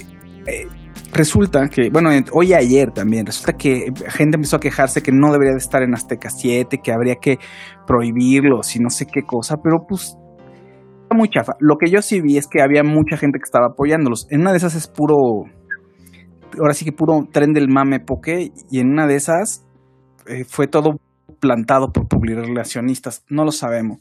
eh, 0.47 0.67
resulta 1.13 1.69
que, 1.69 1.91
bueno, 1.91 2.11
hoy 2.33 2.49
y 2.49 2.55
ayer 2.55 2.91
también, 2.93 3.27
resulta 3.27 3.55
que 3.55 3.93
gente 4.09 4.37
empezó 4.37 4.57
a 4.57 4.61
quejarse 4.61 5.03
que 5.03 5.13
no 5.13 5.33
debería 5.33 5.53
de 5.53 5.59
estar 5.59 5.83
en 5.83 5.95
Azteca 5.95 6.31
7, 6.31 6.81
que 6.83 6.93
habría 6.93 7.17
que 7.17 7.39
prohibirlo, 7.87 8.61
y 8.75 8.79
no 8.79 8.91
sé 8.91 9.07
qué 9.07 9.23
cosa, 9.23 9.57
pero 9.63 9.85
pues 9.89 10.17
muy 11.15 11.29
chafa. 11.29 11.55
Lo 11.61 11.77
que 11.77 11.91
yo 11.91 12.03
sí 12.03 12.21
vi 12.21 12.37
es 12.37 12.47
que 12.47 12.63
había 12.63 12.83
mucha 12.83 13.17
gente 13.17 13.39
que 13.39 13.45
estaba 13.45 13.69
apoyándolos. 13.73 14.27
En 14.31 14.41
una 14.43 14.53
de 14.53 14.59
esas 14.59 14.75
es 14.75 14.87
puro. 14.87 15.17
Ahora 16.59 16.75
sí 16.75 16.85
que 16.85 16.93
puro 16.93 17.27
tren 17.33 17.53
del 17.53 17.69
mame 17.69 18.01
poke. 18.01 18.53
Y 18.71 18.81
en 18.81 18.91
una 18.91 19.07
de 19.07 19.17
esas 19.17 19.67
eh, 20.27 20.45
fue 20.45 20.67
todo 20.67 21.01
plantado 21.41 21.93
por 21.93 22.09
publicacionistas. 22.09 23.25
No 23.29 23.45
lo 23.45 23.53
sabemos. 23.53 23.99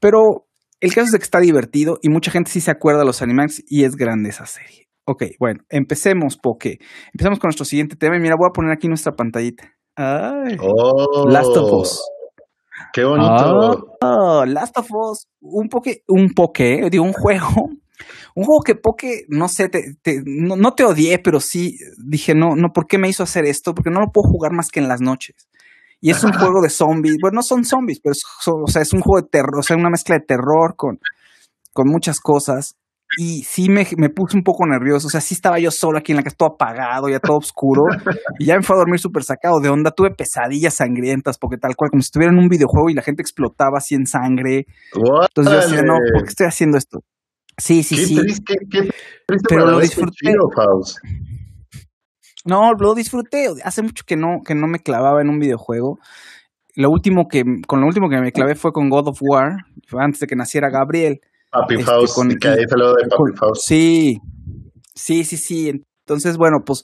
Pero 0.00 0.46
el 0.80 0.92
caso 0.92 1.06
es 1.06 1.12
de 1.12 1.18
que 1.18 1.24
está 1.24 1.38
divertido 1.38 1.98
y 2.02 2.08
mucha 2.08 2.30
gente 2.30 2.50
sí 2.50 2.60
se 2.60 2.70
acuerda 2.70 3.00
de 3.00 3.06
los 3.06 3.22
Animax 3.22 3.62
y 3.68 3.84
es 3.84 3.96
grande 3.96 4.30
esa 4.30 4.46
serie. 4.46 4.88
Ok, 5.04 5.24
bueno, 5.38 5.60
empecemos, 5.68 6.36
Poke. 6.36 6.78
Empecemos 7.12 7.38
con 7.38 7.48
nuestro 7.48 7.64
siguiente 7.64 7.96
tema. 7.96 8.16
Y 8.16 8.20
mira, 8.20 8.36
voy 8.38 8.48
a 8.48 8.52
poner 8.52 8.72
aquí 8.72 8.88
nuestra 8.88 9.12
pantallita. 9.12 9.64
Ay. 9.96 10.56
Oh. 10.60 11.28
Last 11.28 11.56
of 11.56 11.72
Us. 11.72 12.00
Qué 12.92 13.04
bonito. 13.04 13.96
Oh, 14.00 14.44
Last 14.44 14.76
of 14.78 14.88
Us, 14.90 15.28
un 15.40 15.68
poke, 15.68 16.02
un 16.08 16.30
poke, 16.34 16.88
digo, 16.90 17.04
un 17.04 17.12
juego. 17.12 17.48
Un 18.34 18.44
juego 18.44 18.62
que 18.62 18.74
poke, 18.74 19.26
no 19.28 19.46
sé, 19.46 19.68
te, 19.68 20.22
no, 20.24 20.72
te 20.74 20.82
odié, 20.82 21.20
pero 21.20 21.38
sí 21.38 21.76
dije, 22.04 22.34
no, 22.34 22.56
no, 22.56 22.72
¿por 22.72 22.88
qué 22.88 22.98
me 22.98 23.08
hizo 23.08 23.22
hacer 23.22 23.44
esto? 23.44 23.74
Porque 23.74 23.90
no 23.90 24.00
lo 24.00 24.10
puedo 24.10 24.28
jugar 24.28 24.52
más 24.52 24.70
que 24.70 24.80
en 24.80 24.88
las 24.88 25.00
noches. 25.00 25.36
Y 26.00 26.10
es 26.10 26.24
un 26.24 26.32
juego 26.32 26.62
de 26.62 26.70
zombies. 26.70 27.18
Bueno, 27.20 27.36
no 27.36 27.42
son 27.42 27.64
zombies, 27.64 28.00
pero 28.02 28.12
es, 28.12 28.22
o 28.46 28.66
sea, 28.66 28.82
es 28.82 28.92
un 28.92 29.02
juego 29.02 29.22
de 29.22 29.28
terror, 29.28 29.56
o 29.60 29.62
sea, 29.62 29.76
una 29.76 29.90
mezcla 29.90 30.16
de 30.16 30.24
terror 30.26 30.74
con, 30.74 30.98
con 31.72 31.88
muchas 31.88 32.18
cosas 32.18 32.76
y 33.18 33.42
sí 33.42 33.68
me, 33.68 33.86
me, 33.98 34.08
puse 34.08 34.36
un 34.36 34.42
poco 34.42 34.66
nervioso. 34.66 35.06
O 35.06 35.10
sea, 35.10 35.20
sí 35.20 35.34
estaba 35.34 35.58
yo 35.58 35.70
solo 35.70 35.98
aquí 35.98 36.12
en 36.12 36.16
la 36.16 36.22
casa, 36.22 36.36
todo 36.38 36.54
apagado, 36.54 37.08
ya 37.08 37.20
todo 37.20 37.36
oscuro. 37.36 37.82
y 38.38 38.46
ya 38.46 38.56
me 38.56 38.62
fue 38.62 38.76
a 38.76 38.78
dormir 38.78 38.98
súper 38.98 39.22
sacado 39.22 39.60
de 39.60 39.68
onda. 39.68 39.90
Tuve 39.90 40.10
pesadillas 40.10 40.74
sangrientas, 40.74 41.38
porque 41.38 41.58
tal 41.58 41.76
cual, 41.76 41.90
como 41.90 42.00
si 42.00 42.06
estuviera 42.06 42.32
en 42.32 42.38
un 42.38 42.48
videojuego 42.48 42.88
y 42.90 42.94
la 42.94 43.02
gente 43.02 43.22
explotaba 43.22 43.78
así 43.78 43.94
en 43.94 44.06
sangre. 44.06 44.66
Entonces 44.94 45.52
yo 45.52 45.60
decía, 45.60 45.82
no, 45.82 45.94
¿por 46.14 46.22
qué 46.22 46.28
estoy 46.28 46.46
haciendo 46.46 46.78
esto? 46.78 47.00
Sí, 47.58 47.82
sí, 47.82 47.96
sí. 47.96 48.18
Pero 49.48 49.66
lo 49.66 49.78
disfruté. 49.78 50.32
no, 52.46 52.72
lo 52.72 52.94
disfruté. 52.94 53.48
Hace 53.62 53.82
mucho 53.82 54.04
que 54.06 54.16
no, 54.16 54.40
que 54.44 54.54
no 54.54 54.66
me 54.66 54.78
clavaba 54.78 55.20
en 55.20 55.28
un 55.28 55.38
videojuego. 55.38 55.98
Lo 56.74 56.88
último 56.88 57.26
que, 57.28 57.44
con 57.66 57.80
lo 57.82 57.86
último 57.86 58.08
que 58.08 58.18
me 58.18 58.32
clavé 58.32 58.54
fue 58.54 58.72
con 58.72 58.88
God 58.88 59.08
of 59.08 59.18
War, 59.20 59.58
antes 59.98 60.20
de 60.20 60.26
que 60.26 60.36
naciera 60.36 60.70
Gabriel. 60.70 61.20
Papi 61.52 61.74
este, 61.74 61.86
Faust, 61.86 62.14
con, 62.14 62.28
que 62.30 62.48
ahí 62.48 62.64
lo 62.76 62.94
de 62.94 63.08
Papi 63.08 63.36
Faust. 63.38 63.62
Sí, 63.64 64.16
sí, 64.94 65.24
sí, 65.24 65.36
sí. 65.36 65.84
Entonces, 66.06 66.36
bueno, 66.36 66.58
pues 66.64 66.82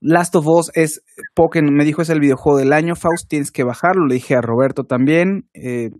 Last 0.00 0.34
of 0.36 0.46
Us 0.46 0.70
es 0.74 1.02
Pokémon, 1.34 1.72
me 1.72 1.84
dijo 1.84 2.02
es 2.02 2.10
el 2.10 2.20
videojuego 2.20 2.58
del 2.58 2.72
año, 2.72 2.94
Faust, 2.94 3.28
tienes 3.28 3.50
que 3.50 3.64
bajarlo, 3.64 4.06
le 4.06 4.14
dije 4.14 4.34
a 4.34 4.40
Roberto 4.40 4.84
también. 4.84 5.48
Eh, 5.54 5.90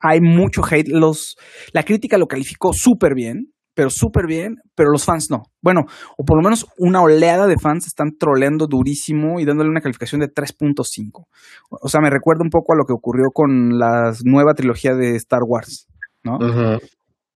hay 0.00 0.20
mucho 0.20 0.62
hate, 0.68 0.88
los, 0.88 1.36
la 1.72 1.84
crítica 1.84 2.18
lo 2.18 2.26
calificó 2.26 2.72
súper 2.72 3.14
bien, 3.14 3.52
pero 3.74 3.88
súper 3.90 4.26
bien, 4.26 4.56
pero 4.74 4.90
los 4.90 5.04
fans 5.04 5.28
no. 5.30 5.42
Bueno, 5.62 5.82
o 6.18 6.24
por 6.24 6.36
lo 6.36 6.42
menos 6.42 6.66
una 6.78 7.00
oleada 7.00 7.46
de 7.46 7.56
fans 7.56 7.86
están 7.86 8.10
troleando 8.18 8.66
durísimo 8.66 9.40
y 9.40 9.44
dándole 9.44 9.70
una 9.70 9.80
calificación 9.80 10.20
de 10.20 10.28
3.5. 10.28 11.24
O 11.70 11.88
sea, 11.88 12.00
me 12.00 12.10
recuerda 12.10 12.42
un 12.42 12.50
poco 12.50 12.72
a 12.72 12.76
lo 12.76 12.84
que 12.84 12.92
ocurrió 12.92 13.30
con 13.32 13.78
la 13.78 14.12
nueva 14.24 14.54
trilogía 14.54 14.94
de 14.94 15.16
Star 15.16 15.42
Wars, 15.46 15.86
¿no? 16.24 16.38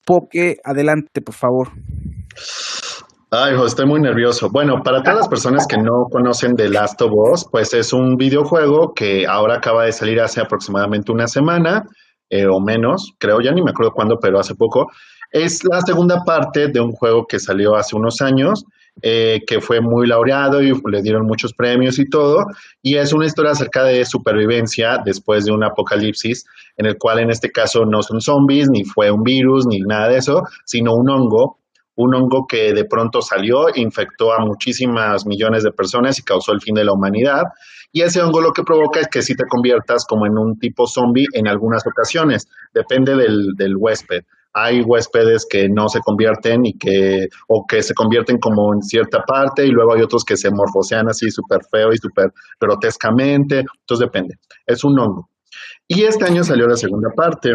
Poke, 0.05 0.59
adelante, 0.63 1.21
por 1.21 1.35
favor. 1.35 1.69
Ay, 3.31 3.55
hijo, 3.55 3.67
estoy 3.67 3.87
muy 3.87 4.01
nervioso. 4.01 4.49
Bueno, 4.51 4.83
para 4.85 5.03
todas 5.03 5.19
las 5.19 5.29
personas 5.29 5.67
que 5.67 5.77
no 5.77 6.07
conocen 6.11 6.55
The 6.55 6.69
Last 6.69 7.03
of 7.03 7.13
Us, 7.13 7.47
pues 7.51 7.75
es 7.75 7.93
un 7.93 8.17
videojuego 8.17 8.93
que 8.95 9.27
ahora 9.27 9.57
acaba 9.57 9.85
de 9.85 9.93
salir 9.93 10.21
hace 10.21 10.41
aproximadamente 10.41 11.11
una 11.11 11.27
semana 11.27 11.85
eh, 12.31 12.47
o 12.47 12.61
menos, 12.61 13.13
creo, 13.19 13.41
ya 13.41 13.53
ni 13.53 13.63
me 13.63 13.71
acuerdo 13.71 13.93
cuándo, 13.93 14.19
pero 14.21 14.39
hace 14.39 14.55
poco. 14.55 14.87
Es 15.31 15.65
la 15.65 15.81
segunda 15.81 16.23
parte 16.25 16.69
de 16.69 16.81
un 16.81 16.93
juego 16.93 17.27
que 17.27 17.41
salió 17.41 17.75
hace 17.75 17.97
unos 17.97 18.21
años 18.21 18.65
eh, 19.03 19.41
que 19.47 19.61
fue 19.61 19.81
muy 19.81 20.07
laureado 20.07 20.63
y 20.63 20.73
le 20.91 21.03
dieron 21.03 21.27
muchos 21.27 21.53
premios 21.53 21.99
y 21.99 22.09
todo. 22.09 22.47
Y 22.81 22.97
es 22.97 23.13
una 23.13 23.27
historia 23.27 23.53
acerca 23.53 23.83
de 23.83 24.05
supervivencia 24.05 24.99
después 25.05 25.45
de 25.45 25.53
un 25.53 25.65
apocalipsis, 25.65 26.45
en 26.77 26.87
el 26.87 26.97
cual 26.97 27.19
en 27.19 27.31
este 27.31 27.51
caso 27.51 27.85
no 27.85 28.03
son 28.03 28.21
zombies, 28.21 28.69
ni 28.71 28.85
fue 28.85 29.11
un 29.11 29.23
virus, 29.23 29.67
ni 29.67 29.81
nada 29.81 30.09
de 30.09 30.19
eso, 30.19 30.43
sino 30.65 30.95
un 30.95 31.11
hongo. 31.11 31.59
Un 31.97 32.15
hongo 32.15 32.47
que 32.49 32.73
de 32.73 32.85
pronto 32.85 33.21
salió, 33.21 33.67
infectó 33.75 34.33
a 34.33 34.45
muchísimas 34.45 35.27
millones 35.27 35.63
de 35.63 35.71
personas 35.71 36.19
y 36.19 36.23
causó 36.23 36.53
el 36.53 36.61
fin 36.61 36.75
de 36.75 36.85
la 36.85 36.93
humanidad. 36.93 37.43
Y 37.93 38.03
ese 38.03 38.21
hongo 38.21 38.41
lo 38.41 38.53
que 38.53 38.65
provoca 38.65 39.01
es 39.01 39.09
que 39.09 39.23
si 39.23 39.37
te 39.37 39.45
conviertas 39.49 40.05
como 40.05 40.27
en 40.27 40.37
un 40.39 40.59
tipo 40.59 40.87
zombie 40.87 41.27
en 41.35 41.47
algunas 41.47 41.85
ocasiones, 41.87 42.49
depende 42.73 43.17
del 43.17 43.77
huésped 43.77 44.25
hay 44.55 44.83
huéspedes 44.83 45.47
que 45.51 45.69
no 45.69 45.89
se 45.89 46.01
convierten 46.01 46.65
y 46.65 46.79
que, 46.79 47.27
o 47.49 47.67
que 47.67 47.83
se 47.83 47.93
convierten 47.93 48.39
como 48.39 48.73
en 48.73 48.83
cierta 48.83 49.23
parte 49.27 49.67
y 49.67 49.71
luego 49.71 49.95
hay 49.95 50.03
otros 50.03 50.25
que 50.25 50.37
se 50.37 50.51
morfosean 50.51 51.09
así 51.09 51.29
súper 51.31 51.61
feo 51.71 51.93
y 51.93 51.99
súper 51.99 52.33
grotescamente, 52.61 53.61
entonces 53.61 54.07
depende, 54.07 54.37
es 54.65 54.85
un 54.85 54.99
hongo. 54.99 55.29
Y 55.89 56.05
este 56.05 56.25
año 56.25 56.45
salió 56.45 56.67
la 56.67 56.77
segunda 56.77 57.11
parte. 57.15 57.53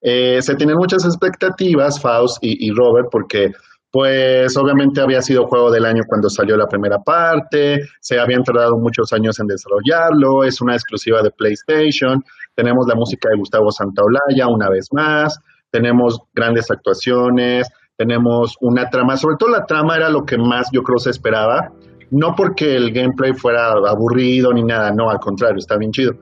Eh, 0.00 0.40
se 0.40 0.54
tienen 0.54 0.76
muchas 0.76 1.04
expectativas, 1.04 2.00
Faust 2.00 2.38
y, 2.40 2.70
Robert, 2.70 3.08
porque 3.10 3.50
pues 3.90 4.56
obviamente 4.56 5.00
había 5.00 5.22
sido 5.22 5.46
juego 5.46 5.70
del 5.70 5.84
año 5.86 6.02
cuando 6.06 6.28
salió 6.28 6.56
la 6.56 6.66
primera 6.66 6.98
parte, 6.98 7.80
se 8.00 8.18
habían 8.20 8.42
tardado 8.42 8.76
muchos 8.76 9.12
años 9.12 9.40
en 9.40 9.46
desarrollarlo, 9.46 10.44
es 10.44 10.60
una 10.60 10.74
exclusiva 10.74 11.22
de 11.22 11.30
PlayStation, 11.30 12.22
tenemos 12.54 12.86
la 12.86 12.94
música 12.94 13.30
de 13.30 13.38
Gustavo 13.38 13.70
Santaolalla 13.70 14.48
una 14.48 14.68
vez 14.68 14.88
más, 14.92 15.40
tenemos 15.76 16.18
grandes 16.34 16.70
actuaciones, 16.70 17.68
tenemos 17.98 18.56
una 18.62 18.88
trama, 18.88 19.18
sobre 19.18 19.36
todo 19.38 19.50
la 19.50 19.66
trama 19.66 19.94
era 19.94 20.08
lo 20.08 20.24
que 20.24 20.38
más 20.38 20.70
yo 20.72 20.82
creo 20.82 20.98
se 20.98 21.10
esperaba, 21.10 21.70
no 22.10 22.34
porque 22.34 22.76
el 22.76 22.92
gameplay 22.92 23.34
fuera 23.34 23.72
aburrido 23.72 24.54
ni 24.54 24.62
nada, 24.62 24.90
no, 24.90 25.10
al 25.10 25.18
contrario, 25.18 25.58
está 25.58 25.76
bien 25.76 25.90
chido. 25.92 26.14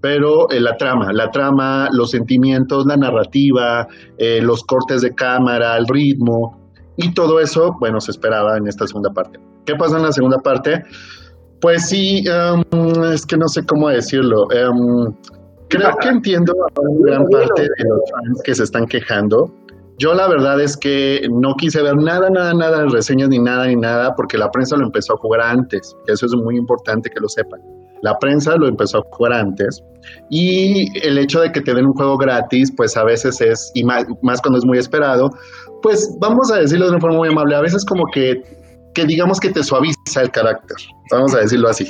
Pero 0.00 0.50
eh, 0.50 0.60
la 0.60 0.78
trama, 0.78 1.12
la 1.12 1.30
trama, 1.30 1.88
los 1.92 2.10
sentimientos, 2.10 2.86
la 2.86 2.96
narrativa, 2.96 3.86
eh, 4.16 4.40
los 4.40 4.64
cortes 4.64 5.02
de 5.02 5.14
cámara, 5.14 5.76
el 5.76 5.86
ritmo, 5.86 6.72
y 6.96 7.12
todo 7.12 7.38
eso, 7.38 7.76
bueno, 7.80 8.00
se 8.00 8.12
esperaba 8.12 8.56
en 8.56 8.66
esta 8.66 8.86
segunda 8.86 9.10
parte. 9.10 9.38
¿Qué 9.66 9.74
pasa 9.74 9.98
en 9.98 10.04
la 10.04 10.12
segunda 10.12 10.38
parte? 10.38 10.82
Pues 11.60 11.86
sí, 11.86 12.24
um, 12.28 13.04
es 13.12 13.26
que 13.26 13.36
no 13.36 13.46
sé 13.46 13.64
cómo 13.66 13.90
decirlo. 13.90 14.46
Um, 14.46 15.14
creo 15.72 15.96
que 16.00 16.08
entiendo 16.08 16.52
a 16.52 16.80
gran 17.04 17.26
parte 17.28 17.62
de 17.62 17.84
los 17.84 18.00
fans 18.10 18.42
que 18.44 18.54
se 18.54 18.64
están 18.64 18.86
quejando. 18.86 19.52
Yo 19.98 20.14
la 20.14 20.28
verdad 20.28 20.60
es 20.60 20.76
que 20.76 21.26
no 21.30 21.54
quise 21.54 21.82
ver 21.82 21.96
nada, 21.96 22.28
nada, 22.30 22.54
nada 22.54 22.82
de 22.82 22.88
reseñas 22.88 23.28
ni 23.28 23.38
nada, 23.38 23.66
ni 23.66 23.76
nada, 23.76 24.14
porque 24.16 24.38
la 24.38 24.50
prensa 24.50 24.76
lo 24.76 24.86
empezó 24.86 25.14
a 25.14 25.16
jugar 25.18 25.40
antes. 25.40 25.94
Eso 26.06 26.26
es 26.26 26.32
muy 26.34 26.56
importante 26.56 27.08
que 27.10 27.20
lo 27.20 27.28
sepan. 27.28 27.60
La 28.02 28.18
prensa 28.18 28.56
lo 28.56 28.66
empezó 28.66 28.98
a 28.98 29.02
jugar 29.12 29.32
antes 29.32 29.80
y 30.28 30.88
el 31.06 31.18
hecho 31.18 31.40
de 31.40 31.52
que 31.52 31.60
te 31.60 31.72
den 31.72 31.86
un 31.86 31.92
juego 31.92 32.18
gratis, 32.18 32.72
pues 32.76 32.96
a 32.96 33.04
veces 33.04 33.40
es, 33.40 33.70
y 33.74 33.84
más, 33.84 34.04
cuando 34.42 34.58
es 34.58 34.64
muy 34.64 34.78
esperado, 34.78 35.30
pues 35.82 36.16
vamos 36.20 36.50
a 36.50 36.56
decirlo 36.56 36.86
de 36.86 36.92
una 36.92 37.00
forma 37.00 37.18
muy 37.18 37.28
amable, 37.28 37.54
a 37.54 37.60
veces 37.60 37.84
como 37.84 38.04
que, 38.12 38.42
que 38.94 39.04
digamos 39.04 39.38
que 39.38 39.50
te 39.50 39.62
suaviza 39.62 40.20
el 40.20 40.32
carácter, 40.32 40.76
vamos 41.12 41.32
a 41.34 41.38
decirlo 41.38 41.68
así. 41.68 41.86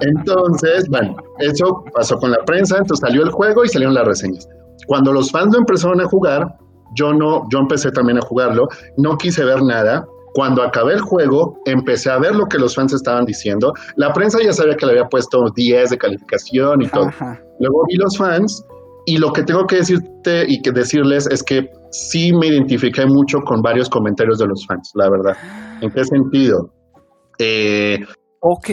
Entonces, 0.00 0.88
bueno, 0.88 1.16
eso 1.38 1.84
pasó 1.94 2.16
con 2.18 2.30
la 2.30 2.44
prensa, 2.44 2.78
entonces 2.78 3.06
salió 3.06 3.22
el 3.22 3.30
juego 3.30 3.64
y 3.64 3.68
salieron 3.68 3.94
las 3.94 4.06
reseñas. 4.06 4.48
Cuando 4.86 5.12
los 5.12 5.30
fans 5.30 5.52
lo 5.52 5.58
empezaron 5.58 6.00
a 6.00 6.06
jugar, 6.06 6.56
yo 6.94 7.12
no, 7.12 7.46
yo 7.50 7.58
empecé 7.58 7.90
también 7.90 8.18
a 8.18 8.22
jugarlo, 8.22 8.68
no 8.96 9.16
quise 9.16 9.44
ver 9.44 9.62
nada, 9.62 10.06
cuando 10.34 10.62
acabé 10.62 10.94
el 10.94 11.00
juego, 11.00 11.58
empecé 11.64 12.10
a 12.10 12.18
ver 12.18 12.34
lo 12.36 12.46
que 12.46 12.58
los 12.58 12.74
fans 12.74 12.92
estaban 12.92 13.24
diciendo. 13.24 13.72
La 13.96 14.12
prensa 14.12 14.38
ya 14.42 14.52
sabía 14.52 14.76
que 14.76 14.86
le 14.86 14.92
había 14.92 15.08
puesto 15.08 15.50
10 15.54 15.90
de 15.90 15.98
calificación 15.98 16.82
y 16.82 16.88
todo. 16.88 17.10
Luego 17.58 17.84
vi 17.88 17.96
los 17.96 18.16
fans 18.16 18.64
y 19.06 19.18
lo 19.18 19.32
que 19.32 19.42
tengo 19.42 19.66
que 19.66 19.76
decirte 19.76 20.44
y 20.46 20.60
que 20.62 20.70
decirles 20.70 21.26
es 21.30 21.42
que 21.42 21.68
sí 21.90 22.32
me 22.32 22.48
identifiqué 22.48 23.06
mucho 23.06 23.40
con 23.40 23.62
varios 23.62 23.88
comentarios 23.88 24.38
de 24.38 24.46
los 24.46 24.66
fans, 24.66 24.92
la 24.94 25.10
verdad. 25.10 25.36
¿En 25.80 25.90
qué 25.90 26.04
sentido? 26.04 26.70
Eh, 27.38 27.98
ok. 28.40 28.68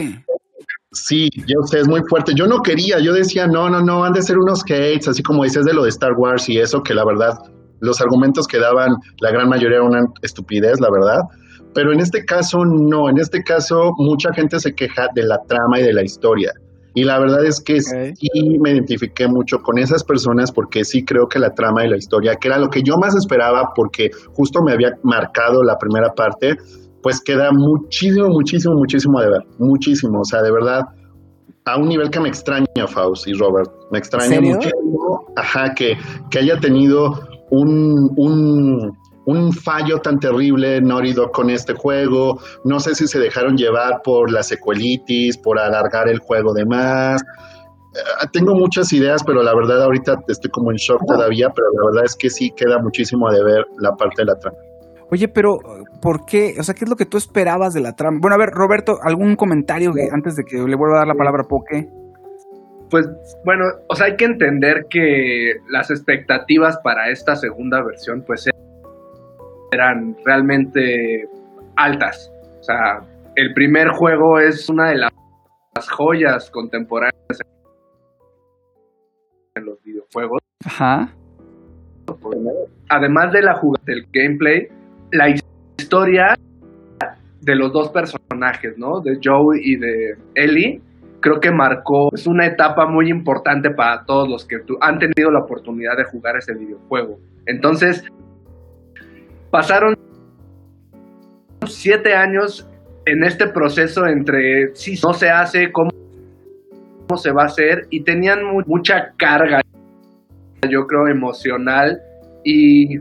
Sí, 0.95 1.29
yo 1.45 1.61
sé, 1.65 1.81
es 1.81 1.87
muy 1.89 2.01
fuerte. 2.07 2.33
Yo 2.35 2.47
no 2.47 2.61
quería, 2.61 2.99
yo 2.99 3.11
decía, 3.11 3.47
no, 3.47 3.69
no, 3.69 3.81
no, 3.81 4.05
han 4.05 4.13
de 4.13 4.21
ser 4.21 4.37
unos 4.37 4.63
hates, 4.63 5.09
así 5.09 5.21
como 5.21 5.43
dices 5.43 5.65
de 5.65 5.73
lo 5.73 5.83
de 5.83 5.89
Star 5.89 6.13
Wars 6.13 6.47
y 6.47 6.57
eso, 6.57 6.81
que 6.81 6.93
la 6.93 7.03
verdad, 7.05 7.37
los 7.81 7.99
argumentos 7.99 8.47
que 8.47 8.59
daban, 8.59 8.95
la 9.19 9.31
gran 9.31 9.49
mayoría 9.49 9.77
eran 9.77 9.89
una 9.89 10.05
estupidez, 10.21 10.79
la 10.79 10.89
verdad. 10.89 11.19
Pero 11.73 11.91
en 11.91 11.99
este 11.99 12.23
caso 12.23 12.63
no, 12.63 13.09
en 13.09 13.17
este 13.17 13.43
caso 13.43 13.91
mucha 13.97 14.33
gente 14.33 14.57
se 14.61 14.73
queja 14.73 15.09
de 15.13 15.23
la 15.23 15.37
trama 15.47 15.81
y 15.81 15.83
de 15.83 15.93
la 15.93 16.03
historia. 16.03 16.53
Y 16.93 17.03
la 17.03 17.19
verdad 17.19 17.43
es 17.43 17.59
que 17.59 17.81
sí 17.81 18.15
me 18.61 18.71
identifiqué 18.71 19.27
mucho 19.27 19.59
con 19.59 19.77
esas 19.77 20.01
personas 20.05 20.53
porque 20.53 20.85
sí 20.85 21.03
creo 21.03 21.27
que 21.27 21.39
la 21.39 21.53
trama 21.53 21.85
y 21.85 21.89
la 21.89 21.97
historia, 21.97 22.37
que 22.37 22.47
era 22.47 22.57
lo 22.57 22.69
que 22.69 22.81
yo 22.83 22.95
más 22.95 23.13
esperaba 23.15 23.73
porque 23.75 24.11
justo 24.31 24.61
me 24.63 24.71
había 24.71 24.93
marcado 25.03 25.61
la 25.61 25.77
primera 25.77 26.13
parte, 26.13 26.55
pues 27.05 27.21
queda 27.21 27.51
muchísimo, 27.51 28.29
muchísimo, 28.29 28.73
muchísimo 28.73 29.21
de 29.21 29.29
ver. 29.29 29.41
Muchísimo. 29.59 30.21
O 30.21 30.25
sea, 30.25 30.41
de 30.41 30.51
verdad, 30.51 30.81
a 31.65 31.77
un 31.77 31.87
nivel 31.87 32.09
que 32.09 32.19
me 32.19 32.29
extraña, 32.29 32.65
Faust 32.87 33.27
y 33.27 33.33
Robert. 33.33 33.69
Me 33.91 33.99
extraña 33.99 34.41
muchísimo, 34.41 35.23
ajá, 35.35 35.75
que, 35.75 35.99
que 36.31 36.39
haya 36.39 36.59
tenido 36.59 37.19
un, 37.51 38.11
un 38.17 38.97
un 39.27 39.53
fallo 39.53 39.99
tan 39.99 40.19
terrible 40.19 40.81
Dog 40.81 41.31
con 41.31 41.51
este 41.51 41.75
juego. 41.75 42.39
No 42.63 42.79
sé 42.79 42.95
si 42.95 43.07
se 43.07 43.19
dejaron 43.19 43.55
llevar 43.55 44.01
por 44.03 44.31
la 44.31 44.41
secuelitis, 44.41 45.37
por 45.37 45.59
alargar 45.59 46.09
el 46.09 46.17
juego 46.17 46.55
de 46.55 46.65
más. 46.65 47.21
Eh, 47.21 48.27
tengo 48.33 48.55
muchas 48.55 48.91
ideas, 48.93 49.23
pero 49.23 49.43
la 49.43 49.53
verdad 49.53 49.83
ahorita 49.83 50.23
estoy 50.27 50.49
como 50.49 50.71
en 50.71 50.77
shock 50.77 51.05
todavía, 51.05 51.51
pero 51.55 51.67
la 51.71 51.85
verdad 51.91 52.05
es 52.05 52.15
que 52.15 52.31
sí 52.31 52.51
queda 52.57 52.79
muchísimo 52.79 53.29
de 53.29 53.43
ver 53.43 53.63
la 53.77 53.95
parte 53.95 54.23
de 54.23 54.25
la 54.25 54.39
trama. 54.39 54.57
Oye, 55.15 55.29
pero 55.29 55.59
¿por 56.01 56.25
qué? 56.25 56.55
O 56.59 56.63
sea, 56.63 56.75
¿qué 56.75 56.83
es 56.83 56.89
lo 56.89 56.97
que 56.97 57.05
tú 57.05 57.15
esperabas 57.15 57.73
de 57.73 57.79
la 57.79 57.93
trama? 57.93 58.17
Bueno, 58.19 58.35
a 58.35 58.37
ver, 58.37 58.49
Roberto, 58.49 58.97
¿algún 59.01 59.37
comentario 59.37 59.93
antes 60.11 60.35
de 60.35 60.43
que 60.43 60.57
le 60.57 60.75
vuelva 60.75 60.97
a 60.97 60.99
dar 60.99 61.07
la 61.07 61.13
palabra 61.13 61.43
a 61.43 61.47
Poke? 61.47 61.87
Pues 62.89 63.07
bueno, 63.45 63.63
o 63.87 63.95
sea, 63.95 64.07
hay 64.07 64.17
que 64.17 64.25
entender 64.25 64.87
que 64.89 65.53
las 65.69 65.89
expectativas 65.89 66.77
para 66.83 67.11
esta 67.11 67.37
segunda 67.37 67.81
versión, 67.81 68.25
pues 68.27 68.49
eran 69.71 70.17
realmente 70.25 71.29
altas. 71.77 72.29
O 72.59 72.63
sea, 72.63 72.99
el 73.37 73.53
primer 73.53 73.91
juego 73.91 74.41
es 74.41 74.67
una 74.67 74.89
de 74.89 74.97
las 74.97 75.89
joyas 75.91 76.51
contemporáneas 76.51 77.39
en 79.55 79.63
los 79.63 79.81
videojuegos. 79.81 80.41
Ajá. 80.65 81.15
Además 82.89 83.31
de 83.31 83.41
la 83.43 83.53
jugada 83.55 83.83
del 83.85 84.05
gameplay, 84.11 84.67
la 85.11 85.29
historia 85.29 86.35
de 87.41 87.55
los 87.55 87.71
dos 87.71 87.89
personajes, 87.89 88.77
¿no? 88.77 89.01
De 89.01 89.19
Joe 89.23 89.59
y 89.61 89.77
de 89.77 90.15
Ellie, 90.33 90.81
creo 91.19 91.39
que 91.39 91.51
marcó, 91.51 92.09
es 92.13 92.27
una 92.27 92.45
etapa 92.45 92.87
muy 92.87 93.09
importante 93.09 93.69
para 93.71 94.03
todos 94.05 94.29
los 94.29 94.45
que 94.45 94.57
han 94.81 94.99
tenido 94.99 95.31
la 95.31 95.39
oportunidad 95.39 95.97
de 95.97 96.03
jugar 96.05 96.37
ese 96.37 96.53
videojuego. 96.53 97.17
Entonces, 97.45 98.03
pasaron 99.51 99.95
siete 101.65 102.13
años 102.13 102.69
en 103.05 103.23
este 103.23 103.47
proceso 103.47 104.05
entre 104.05 104.75
si 104.75 104.99
no 105.03 105.13
se 105.13 105.29
hace, 105.29 105.71
cómo, 105.71 105.89
se 107.15 107.31
va 107.31 107.43
a 107.43 107.45
hacer, 107.45 107.87
y 107.89 108.03
tenían 108.03 108.39
mucha 108.65 109.13
carga, 109.17 109.61
yo 110.69 110.87
creo, 110.87 111.07
emocional 111.07 112.01
y 112.43 112.99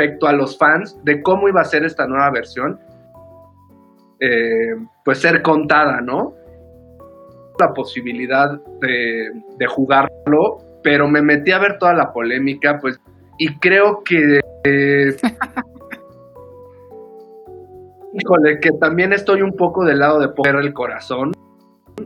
respecto 0.00 0.26
a 0.26 0.32
los 0.32 0.56
fans 0.56 0.98
de 1.04 1.22
cómo 1.22 1.48
iba 1.48 1.60
a 1.60 1.64
ser 1.64 1.84
esta 1.84 2.06
nueva 2.06 2.30
versión, 2.30 2.78
eh, 4.18 4.74
pues 5.04 5.18
ser 5.18 5.42
contada, 5.42 6.00
¿no? 6.00 6.34
La 7.58 7.72
posibilidad 7.74 8.58
de, 8.80 9.66
jugarlo, 9.66 10.58
pero 10.82 11.08
me 11.08 11.20
metí 11.20 11.52
a 11.52 11.58
ver 11.58 11.78
toda 11.78 11.94
la 11.94 12.12
polémica, 12.12 12.78
pues, 12.80 12.98
y 13.38 13.58
creo 13.58 14.02
que 14.04 14.40
eh, 14.64 15.16
híjole, 18.14 18.58
que 18.60 18.70
también 18.80 19.12
estoy 19.12 19.42
un 19.42 19.52
poco 19.52 19.84
del 19.84 19.98
lado 19.98 20.18
de 20.18 20.28
poner 20.28 20.56
el 20.56 20.72
corazón 20.72 21.32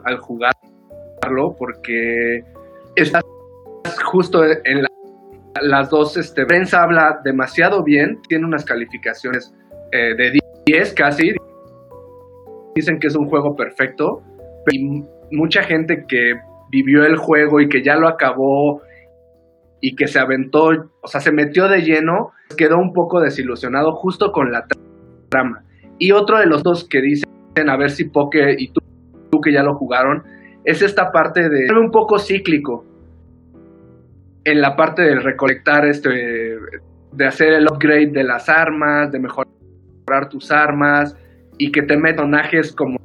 al 0.05 0.19
jugarlo, 0.19 1.55
porque 1.57 2.43
estás 2.97 3.23
justo 4.05 4.45
en 4.45 4.85
las 5.63 5.91
dos, 5.91 6.17
este, 6.17 6.47
prensa 6.47 6.83
habla 6.83 7.21
demasiado 7.25 7.83
bien, 7.83 8.21
tiene 8.29 8.45
unas 8.45 8.65
calificaciones 8.65 9.55
eh, 9.93 10.15
de 10.17 10.41
10 10.67 10.95
casi, 10.95 11.35
dicen 12.75 12.99
que 12.99 13.07
es 13.07 13.17
un 13.17 13.29
juego 13.29 13.55
perfecto, 13.55 14.23
mucha 15.31 15.63
gente 15.63 16.05
que 16.09 16.35
vivió 16.71 17.05
el 17.05 17.17
juego 17.17 17.61
y 17.61 17.69
que 17.69 17.83
ya 17.83 17.97
lo 17.97 18.09
acabó 18.09 18.83
y 19.81 19.95
que 19.95 20.09
se 20.09 20.19
aventó, 20.19 20.71
o 21.03 21.07
sea, 21.07 21.21
se 21.21 21.31
metió 21.31 21.69
de 21.69 21.83
lleno, 21.83 22.33
quedó 22.57 22.79
un 22.79 22.93
poco 22.93 23.21
desilusionado 23.21 23.95
justo 23.95 24.33
con 24.33 24.51
la 24.51 24.67
trama. 25.29 25.63
Y 25.99 26.13
otro 26.13 26.39
de 26.39 26.47
los 26.47 26.63
dos 26.63 26.89
que 26.89 27.01
dicen, 27.01 27.29
a 27.69 27.77
ver 27.77 27.91
si 27.91 28.05
Poke 28.07 28.57
y 28.59 28.73
tú, 28.73 28.81
tú 29.31 29.41
que 29.41 29.53
ya 29.53 29.63
lo 29.63 29.75
jugaron, 29.77 30.25
es 30.65 30.81
esta 30.81 31.13
parte 31.13 31.49
de 31.49 31.71
un 31.79 31.91
poco 31.91 32.19
cíclico. 32.19 32.85
En 34.45 34.61
la 34.61 34.77
parte 34.77 35.03
de 35.03 35.21
recolectar 35.21 35.87
este 35.87 36.59
de 37.13 37.27
hacer 37.27 37.53
el 37.53 37.67
upgrade 37.67 38.09
de 38.09 38.25
las 38.25 38.49
armas, 38.49 39.11
de 39.13 39.21
mejorar 39.21 40.29
tus 40.31 40.51
armas 40.51 41.17
y 41.59 41.71
que 41.71 41.83
te 41.83 41.97
metonajes 41.97 42.73
como 42.73 42.99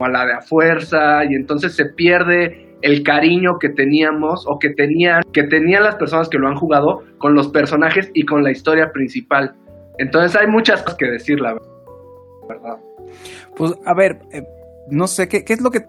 a 0.00 0.08
la 0.08 0.26
de 0.26 0.32
a 0.32 0.40
fuerza 0.40 1.24
y 1.24 1.34
entonces 1.34 1.74
se 1.74 1.86
pierde 1.86 2.70
el 2.82 3.02
cariño 3.02 3.58
que 3.58 3.68
teníamos 3.68 4.46
o 4.46 4.58
que 4.58 4.70
tenían, 4.70 5.22
que 5.32 5.44
tenían 5.44 5.84
las 5.84 5.96
personas 5.96 6.28
que 6.28 6.38
lo 6.38 6.48
han 6.48 6.56
jugado 6.56 7.04
con 7.18 7.34
los 7.34 7.48
personajes 7.48 8.10
y 8.14 8.24
con 8.24 8.42
la 8.42 8.50
historia 8.50 8.90
principal. 8.92 9.54
Entonces 9.98 10.40
hay 10.40 10.46
muchas 10.46 10.82
cosas 10.82 10.96
que 10.96 11.06
decir, 11.06 11.40
la 11.40 11.58
verdad. 12.48 12.78
Pues 13.56 13.74
a 13.84 13.94
ver, 13.94 14.18
eh, 14.32 14.42
no 14.88 15.06
sé 15.06 15.28
qué, 15.28 15.44
qué 15.44 15.52
es 15.52 15.60
lo 15.60 15.70
que. 15.70 15.80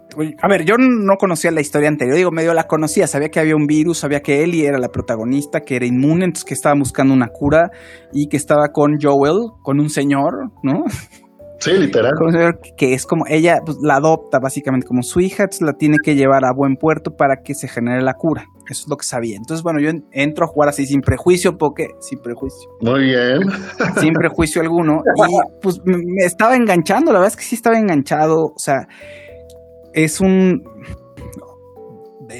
A 0.42 0.48
ver, 0.48 0.66
yo 0.66 0.76
no 0.78 1.16
conocía 1.18 1.52
la 1.52 1.62
historia 1.62 1.88
anterior. 1.88 2.16
Digo, 2.16 2.32
medio 2.32 2.54
la 2.54 2.66
conocía. 2.66 3.08
Sabía 3.08 3.30
que 3.30 3.40
había 3.40 3.56
un 3.56 3.66
virus, 3.66 4.00
sabía 4.00 4.22
que 4.22 4.44
Ellie 4.44 4.68
era 4.68 4.78
la 4.78 4.90
protagonista, 4.90 5.62
que 5.62 5.76
era 5.76 5.86
inmune, 5.86 6.26
entonces 6.26 6.46
que 6.46 6.54
estaba 6.54 6.76
buscando 6.78 7.14
una 7.14 7.28
cura 7.28 7.72
y 8.14 8.28
que 8.28 8.38
estaba 8.38 8.70
con 8.72 8.98
Joel, 9.02 9.52
con 9.62 9.80
un 9.80 9.90
señor, 9.90 10.52
¿no? 10.64 10.84
Sí, 11.60 11.74
literal. 11.74 12.14
Que 12.76 12.94
es 12.94 13.06
como 13.06 13.26
ella 13.28 13.60
pues, 13.64 13.78
la 13.84 13.98
adopta 13.98 14.40
básicamente 14.42 14.88
como 14.88 15.04
su 15.04 15.20
hija, 15.20 15.44
entonces 15.44 15.62
la 15.62 15.74
tiene 15.74 15.98
que 16.04 16.16
llevar 16.16 16.44
a 16.44 16.54
buen 16.56 16.76
puerto 16.76 17.12
para 17.12 17.44
que 17.44 17.54
se 17.54 17.68
genere 17.68 18.02
la 18.02 18.16
cura. 18.16 18.46
Eso 18.72 18.84
es 18.84 18.88
lo 18.88 18.96
que 18.96 19.04
sabía. 19.04 19.36
Entonces, 19.36 19.64
bueno, 19.64 19.82
yo 19.82 19.92
entro 20.14 20.46
a 20.46 20.48
jugar 20.48 20.70
así 20.70 20.86
sin 20.86 21.02
prejuicio, 21.02 21.58
porque 21.58 21.88
sin 22.00 22.20
prejuicio. 22.20 22.70
Muy 22.80 23.04
bien. 23.04 23.42
Sin 24.00 24.14
prejuicio 24.14 24.62
alguno. 24.62 25.02
Y 25.18 25.62
pues 25.62 25.82
me 25.84 26.24
estaba 26.26 26.56
enganchando, 26.56 27.12
la 27.12 27.20
verdad 27.20 27.34
es 27.34 27.36
que 27.36 27.44
sí 27.44 27.56
estaba 27.56 27.78
enganchado. 27.78 28.46
O 28.46 28.58
sea, 28.58 28.88
es 29.94 30.22
un. 30.22 30.64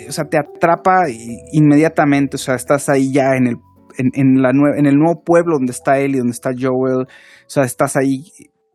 O 0.08 0.12
sea, 0.14 0.24
te 0.24 0.38
atrapa 0.38 1.04
inmediatamente. 1.52 2.38
O 2.38 2.40
sea, 2.40 2.56
estás 2.56 2.88
ahí 2.88 3.12
ya 3.12 3.36
en 3.36 3.48
el, 3.48 3.58
en, 3.98 4.42
la 4.42 4.52
en 4.52 4.86
el 4.86 4.96
nuevo 4.96 5.22
pueblo 5.22 5.58
donde 5.58 5.74
está 5.74 6.00
él 6.00 6.16
y 6.16 6.20
donde 6.20 6.32
está 6.32 6.52
Joel. 6.58 7.02
O 7.02 7.50
sea, 7.50 7.64
estás 7.64 7.98
ahí 7.98 8.24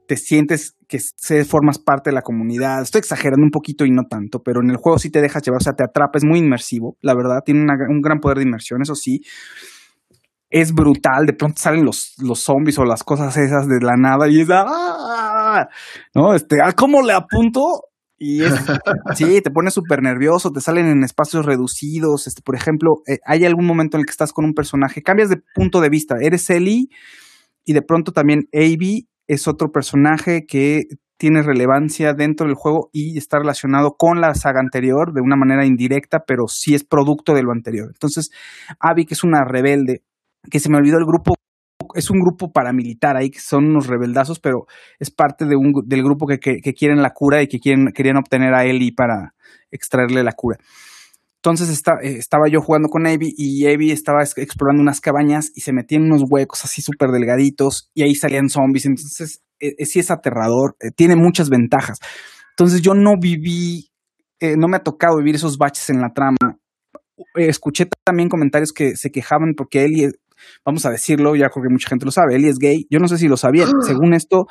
te 0.06 0.16
sientes 0.16 0.76
que 0.88 0.98
formas 1.44 1.78
parte 1.78 2.10
de 2.10 2.14
la 2.14 2.22
comunidad. 2.22 2.82
Estoy 2.82 3.00
exagerando 3.00 3.44
un 3.44 3.50
poquito 3.50 3.84
y 3.84 3.90
no 3.90 4.04
tanto, 4.08 4.42
pero 4.42 4.60
en 4.62 4.70
el 4.70 4.76
juego 4.76 4.98
sí 4.98 5.10
te 5.10 5.20
dejas 5.20 5.42
llevar, 5.42 5.60
o 5.60 5.64
sea, 5.64 5.74
te 5.74 5.84
atrapa, 5.84 6.18
es 6.18 6.24
muy 6.24 6.38
inmersivo, 6.38 6.96
la 7.00 7.14
verdad, 7.14 7.40
tiene 7.44 7.66
un 7.88 8.00
gran 8.00 8.20
poder 8.20 8.38
de 8.38 8.44
inmersión, 8.44 8.82
eso 8.82 8.94
sí. 8.94 9.22
Es 10.48 10.72
brutal, 10.72 11.26
de 11.26 11.32
pronto 11.32 11.60
salen 11.60 11.84
los, 11.84 12.14
los 12.18 12.40
zombies 12.40 12.78
o 12.78 12.84
las 12.84 13.02
cosas 13.02 13.36
esas 13.36 13.66
de 13.66 13.80
la 13.80 13.96
nada 13.96 14.28
y 14.28 14.40
es 14.40 14.48
¡ah! 14.50 15.68
¿no? 16.14 16.34
Este, 16.34 16.62
¿a 16.62 16.72
cómo 16.72 17.02
le 17.02 17.12
apunto? 17.12 17.82
Y 18.16 18.42
es, 18.44 18.54
sí, 19.16 19.40
te 19.42 19.50
pone 19.50 19.70
súper 19.70 20.02
nervioso, 20.02 20.52
te 20.52 20.60
salen 20.60 20.86
en 20.86 21.02
espacios 21.02 21.44
reducidos. 21.44 22.26
Este, 22.26 22.42
por 22.42 22.54
ejemplo, 22.54 23.02
eh, 23.06 23.18
hay 23.26 23.44
algún 23.44 23.66
momento 23.66 23.96
en 23.96 24.02
el 24.02 24.06
que 24.06 24.12
estás 24.12 24.32
con 24.32 24.44
un 24.44 24.54
personaje, 24.54 25.02
cambias 25.02 25.28
de 25.28 25.42
punto 25.54 25.80
de 25.80 25.90
vista, 25.90 26.16
eres 26.20 26.48
Ellie 26.48 26.88
y 27.64 27.72
de 27.72 27.82
pronto 27.82 28.12
también 28.12 28.48
Abby 28.54 29.08
es 29.26 29.48
otro 29.48 29.70
personaje 29.70 30.46
que 30.46 30.84
tiene 31.18 31.42
relevancia 31.42 32.12
dentro 32.12 32.46
del 32.46 32.56
juego 32.56 32.90
y 32.92 33.16
está 33.16 33.38
relacionado 33.38 33.96
con 33.96 34.20
la 34.20 34.34
saga 34.34 34.60
anterior 34.60 35.14
de 35.14 35.22
una 35.22 35.36
manera 35.36 35.64
indirecta, 35.64 36.24
pero 36.26 36.46
sí 36.48 36.74
es 36.74 36.84
producto 36.84 37.32
de 37.34 37.42
lo 37.42 37.52
anterior. 37.52 37.88
Entonces, 37.88 38.30
Abby, 38.80 39.06
que 39.06 39.14
es 39.14 39.24
una 39.24 39.44
rebelde, 39.44 40.02
que 40.50 40.60
se 40.60 40.68
me 40.68 40.76
olvidó 40.76 40.98
el 40.98 41.06
grupo, 41.06 41.34
es 41.94 42.10
un 42.10 42.20
grupo 42.20 42.52
paramilitar 42.52 43.16
ahí, 43.16 43.30
que 43.30 43.40
son 43.40 43.64
unos 43.66 43.86
rebeldazos, 43.86 44.40
pero 44.40 44.66
es 44.98 45.10
parte 45.10 45.46
de 45.46 45.56
un, 45.56 45.72
del 45.86 46.02
grupo 46.02 46.26
que, 46.26 46.38
que, 46.38 46.74
quieren 46.74 47.00
la 47.00 47.10
cura 47.10 47.42
y 47.42 47.48
que 47.48 47.58
quieren, 47.58 47.92
querían 47.94 48.18
obtener 48.18 48.54
a 48.54 48.64
Ellie 48.64 48.92
para 48.94 49.34
extraerle 49.70 50.22
la 50.22 50.32
cura. 50.32 50.58
Entonces 51.46 51.80
eh, 52.02 52.16
estaba 52.18 52.48
yo 52.48 52.60
jugando 52.60 52.88
con 52.88 53.06
Abby 53.06 53.32
y 53.36 53.68
Abby 53.68 53.92
estaba 53.92 54.24
explorando 54.24 54.82
unas 54.82 55.00
cabañas 55.00 55.52
y 55.54 55.60
se 55.60 55.72
metía 55.72 55.96
en 55.96 56.06
unos 56.06 56.24
huecos 56.28 56.64
así 56.64 56.82
súper 56.82 57.10
delgaditos 57.10 57.88
y 57.94 58.02
ahí 58.02 58.16
salían 58.16 58.48
zombies. 58.48 58.86
Entonces 58.86 59.44
eh, 59.60 59.76
eh, 59.78 59.86
sí 59.86 60.00
es 60.00 60.10
aterrador, 60.10 60.76
tiene 60.96 61.14
muchas 61.14 61.48
ventajas. 61.48 62.00
Entonces 62.50 62.82
yo 62.82 62.94
no 62.94 63.14
viví, 63.20 63.92
no 64.56 64.66
me 64.66 64.78
ha 64.78 64.82
tocado 64.82 65.18
vivir 65.18 65.36
esos 65.36 65.56
baches 65.56 65.88
en 65.88 66.00
la 66.00 66.12
trama. 66.12 66.58
escuché 67.36 67.86
también 68.04 68.28
comentarios 68.28 68.72
que 68.72 68.96
se 68.96 69.12
quejaban 69.12 69.54
porque 69.56 69.84
Ellie, 69.84 70.10
vamos 70.64 70.84
a 70.84 70.90
decirlo, 70.90 71.36
ya 71.36 71.48
creo 71.50 71.62
que 71.62 71.72
mucha 71.72 71.88
gente 71.88 72.06
lo 72.06 72.10
sabe, 72.10 72.34
Ellie 72.34 72.50
es 72.50 72.58
gay. 72.58 72.88
Yo 72.90 72.98
no 72.98 73.06
sé 73.06 73.18
si 73.18 73.28
lo 73.28 73.36
sabían. 73.36 73.68
Según 73.82 74.14
esto, 74.14 74.46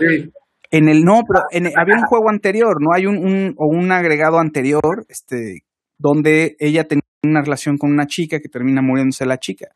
en 0.71 0.87
el 0.87 1.03
no, 1.03 1.23
pero 1.27 1.41
había 1.75 1.95
un 1.95 2.05
juego 2.05 2.29
anterior, 2.29 2.77
¿no? 2.79 2.93
Hay 2.93 3.05
un, 3.05 3.17
un, 3.17 3.53
o 3.57 3.67
un 3.67 3.91
agregado 3.91 4.39
anterior, 4.39 5.05
este, 5.09 5.64
donde 5.97 6.55
ella 6.59 6.85
tenía 6.85 7.03
una 7.23 7.41
relación 7.41 7.77
con 7.77 7.91
una 7.91 8.07
chica 8.07 8.39
que 8.39 8.49
termina 8.49 8.81
muriéndose 8.81 9.25
la 9.25 9.37
chica. 9.37 9.67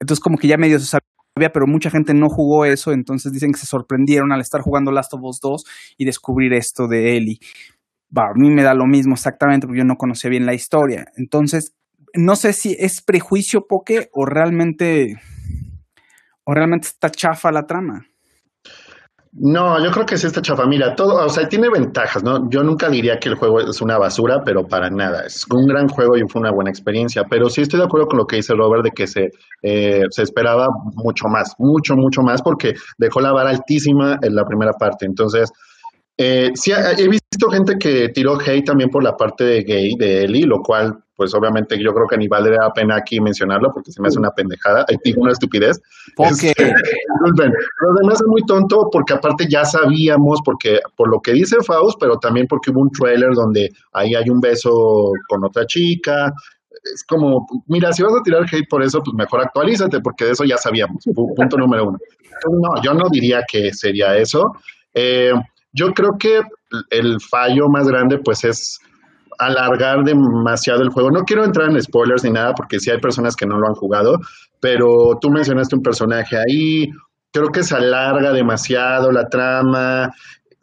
Entonces 0.00 0.22
como 0.22 0.38
que 0.38 0.48
ya 0.48 0.56
medio 0.56 0.78
se 0.78 0.86
sabía, 0.86 1.52
pero 1.52 1.66
mucha 1.66 1.90
gente 1.90 2.14
no 2.14 2.28
jugó 2.28 2.64
eso, 2.64 2.92
entonces 2.92 3.32
dicen 3.32 3.52
que 3.52 3.58
se 3.58 3.66
sorprendieron 3.66 4.32
al 4.32 4.40
estar 4.40 4.60
jugando 4.60 4.90
Last 4.90 5.14
of 5.14 5.22
Us 5.22 5.40
2 5.40 5.64
y 5.98 6.04
descubrir 6.04 6.52
esto 6.52 6.88
de 6.88 7.16
Ellie. 7.16 7.38
a 8.14 8.32
mí 8.34 8.50
me 8.50 8.62
da 8.62 8.74
lo 8.74 8.86
mismo 8.86 9.14
exactamente 9.14 9.66
porque 9.66 9.78
yo 9.80 9.84
no 9.84 9.96
conocía 9.96 10.30
bien 10.30 10.46
la 10.46 10.54
historia. 10.54 11.06
Entonces, 11.16 11.74
no 12.14 12.36
sé 12.36 12.52
si 12.52 12.76
es 12.78 13.02
prejuicio 13.02 13.66
poke 13.66 14.08
o 14.12 14.24
realmente 14.24 15.20
o 16.44 16.54
realmente 16.54 16.88
está 16.88 17.10
chafa 17.10 17.52
la 17.52 17.66
trama. 17.66 18.06
No, 19.40 19.82
yo 19.84 19.92
creo 19.92 20.04
que 20.04 20.16
sí 20.16 20.26
está 20.26 20.42
chafa. 20.42 20.66
Mira, 20.66 20.96
todo, 20.96 21.24
o 21.24 21.28
sea, 21.28 21.48
tiene 21.48 21.68
ventajas, 21.70 22.24
¿no? 22.24 22.50
Yo 22.50 22.64
nunca 22.64 22.88
diría 22.88 23.18
que 23.20 23.28
el 23.28 23.36
juego 23.36 23.60
es 23.60 23.80
una 23.80 23.96
basura, 23.96 24.42
pero 24.44 24.66
para 24.66 24.90
nada. 24.90 25.26
Es 25.26 25.46
un 25.48 25.64
gran 25.66 25.86
juego 25.86 26.16
y 26.16 26.22
fue 26.28 26.40
una 26.40 26.50
buena 26.50 26.70
experiencia. 26.70 27.22
Pero 27.30 27.48
sí 27.48 27.62
estoy 27.62 27.78
de 27.78 27.86
acuerdo 27.86 28.08
con 28.08 28.18
lo 28.18 28.26
que 28.26 28.36
dice 28.36 28.54
Robert 28.54 28.82
de 28.84 28.90
que 28.90 29.06
se, 29.06 29.30
eh, 29.62 30.02
se 30.10 30.22
esperaba 30.22 30.66
mucho 30.94 31.28
más, 31.28 31.54
mucho, 31.58 31.94
mucho 31.94 32.22
más, 32.22 32.42
porque 32.42 32.74
dejó 32.98 33.20
la 33.20 33.32
vara 33.32 33.50
altísima 33.50 34.18
en 34.22 34.34
la 34.34 34.44
primera 34.44 34.72
parte. 34.72 35.06
Entonces, 35.06 35.52
eh, 36.20 36.50
sí, 36.54 36.72
he 36.72 37.08
visto 37.08 37.48
gente 37.48 37.78
que 37.78 38.08
tiró 38.08 38.38
hate 38.40 38.64
también 38.64 38.90
por 38.90 39.04
la 39.04 39.16
parte 39.16 39.44
de 39.44 39.62
gay 39.62 39.94
de 39.96 40.24
Eli, 40.24 40.42
lo 40.42 40.60
cual, 40.62 40.98
pues 41.14 41.32
obviamente 41.32 41.80
yo 41.80 41.94
creo 41.94 42.08
que 42.08 42.18
ni 42.18 42.26
vale 42.26 42.50
la 42.50 42.72
pena 42.72 42.96
aquí 42.96 43.20
mencionarlo 43.20 43.70
porque 43.72 43.92
se 43.92 44.02
me 44.02 44.08
hace 44.08 44.18
una 44.18 44.30
pendejada, 44.30 44.84
una 45.16 45.30
estupidez. 45.30 45.80
Este, 46.18 46.52
pero 46.56 47.92
además 47.96 48.20
es 48.20 48.26
muy 48.26 48.42
tonto 48.46 48.88
porque 48.90 49.14
aparte 49.14 49.46
ya 49.48 49.64
sabíamos, 49.64 50.40
porque 50.44 50.80
por 50.96 51.08
lo 51.08 51.20
que 51.20 51.32
dice 51.32 51.56
Faust, 51.64 51.98
pero 52.00 52.18
también 52.18 52.48
porque 52.48 52.72
hubo 52.72 52.80
un 52.80 52.90
trailer 52.90 53.30
donde 53.34 53.70
ahí 53.92 54.16
hay 54.16 54.28
un 54.28 54.40
beso 54.40 55.12
con 55.28 55.44
otra 55.44 55.66
chica, 55.66 56.32
es 56.82 57.04
como, 57.04 57.46
mira, 57.66 57.92
si 57.92 58.02
vas 58.02 58.14
a 58.14 58.22
tirar 58.22 58.42
hate 58.42 58.68
por 58.68 58.82
eso, 58.82 59.00
pues 59.02 59.14
mejor 59.14 59.42
actualízate, 59.42 60.00
porque 60.00 60.24
de 60.24 60.32
eso 60.32 60.44
ya 60.44 60.56
sabíamos. 60.56 61.04
Punto 61.14 61.56
número 61.56 61.88
uno. 61.88 61.98
No, 62.50 62.82
yo 62.82 62.94
no 62.94 63.08
diría 63.08 63.42
que 63.48 63.72
sería 63.72 64.16
eso. 64.16 64.52
Eh, 64.94 65.32
yo 65.78 65.92
creo 65.92 66.10
que 66.18 66.40
el 66.90 67.20
fallo 67.20 67.68
más 67.68 67.88
grande 67.88 68.18
pues 68.18 68.44
es 68.44 68.78
alargar 69.38 70.02
demasiado 70.04 70.82
el 70.82 70.90
juego. 70.90 71.10
No 71.10 71.22
quiero 71.22 71.44
entrar 71.44 71.70
en 71.70 71.80
spoilers 71.80 72.24
ni 72.24 72.30
nada 72.30 72.52
porque 72.54 72.80
sí 72.80 72.90
hay 72.90 72.98
personas 72.98 73.36
que 73.36 73.46
no 73.46 73.58
lo 73.58 73.68
han 73.68 73.74
jugado, 73.74 74.18
pero 74.60 75.16
tú 75.20 75.30
mencionaste 75.30 75.76
un 75.76 75.82
personaje 75.82 76.36
ahí, 76.36 76.88
creo 77.32 77.48
que 77.48 77.62
se 77.62 77.76
alarga 77.76 78.32
demasiado 78.32 79.12
la 79.12 79.28
trama, 79.28 80.10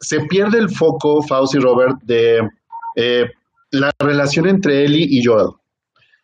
se 0.00 0.20
pierde 0.26 0.58
el 0.58 0.68
foco, 0.68 1.22
Fauci 1.22 1.56
y 1.56 1.60
Robert, 1.60 1.96
de 2.02 2.40
eh, 2.96 3.24
la 3.70 3.90
relación 3.98 4.46
entre 4.46 4.84
Ellie 4.84 5.06
y 5.08 5.24
Joel. 5.24 5.48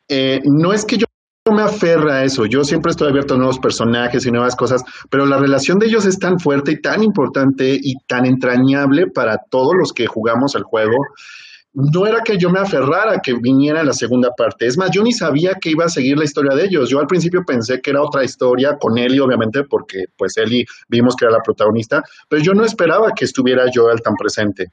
Eh, 0.08 0.40
no 0.44 0.72
es 0.72 0.84
que 0.84 0.98
yo 0.98 1.06
me 1.50 1.62
aferra 1.62 2.18
a 2.18 2.24
eso. 2.24 2.46
Yo 2.46 2.62
siempre 2.62 2.92
estoy 2.92 3.08
abierto 3.08 3.34
a 3.34 3.36
nuevos 3.36 3.58
personajes 3.58 4.24
y 4.24 4.30
nuevas 4.30 4.54
cosas, 4.54 4.84
pero 5.10 5.26
la 5.26 5.38
relación 5.38 5.78
de 5.80 5.86
ellos 5.86 6.06
es 6.06 6.18
tan 6.18 6.38
fuerte 6.38 6.72
y 6.72 6.80
tan 6.80 7.02
importante 7.02 7.78
y 7.82 7.96
tan 8.06 8.26
entrañable 8.26 9.08
para 9.08 9.38
todos 9.50 9.72
los 9.76 9.92
que 9.92 10.06
jugamos 10.06 10.54
el 10.54 10.62
juego. 10.62 10.96
No 11.74 12.06
era 12.06 12.20
que 12.20 12.36
yo 12.38 12.50
me 12.50 12.60
aferrara 12.60 13.14
a 13.14 13.20
que 13.20 13.32
viniera 13.34 13.82
la 13.82 13.94
segunda 13.94 14.30
parte. 14.36 14.66
Es 14.66 14.76
más, 14.76 14.90
yo 14.92 15.02
ni 15.02 15.12
sabía 15.12 15.54
que 15.60 15.70
iba 15.70 15.86
a 15.86 15.88
seguir 15.88 16.16
la 16.16 16.24
historia 16.24 16.54
de 16.54 16.66
ellos. 16.66 16.88
Yo 16.90 17.00
al 17.00 17.06
principio 17.06 17.42
pensé 17.44 17.80
que 17.80 17.90
era 17.90 18.02
otra 18.02 18.22
historia 18.22 18.76
con 18.78 18.96
Ellie, 18.96 19.20
obviamente, 19.20 19.64
porque 19.64 20.04
pues 20.16 20.36
Ellie 20.36 20.66
vimos 20.88 21.16
que 21.16 21.24
era 21.24 21.32
la 21.32 21.42
protagonista, 21.42 22.04
pero 22.28 22.42
yo 22.42 22.52
no 22.52 22.64
esperaba 22.64 23.12
que 23.16 23.24
estuviera 23.24 23.64
Joel 23.74 24.00
tan 24.00 24.14
presente. 24.14 24.70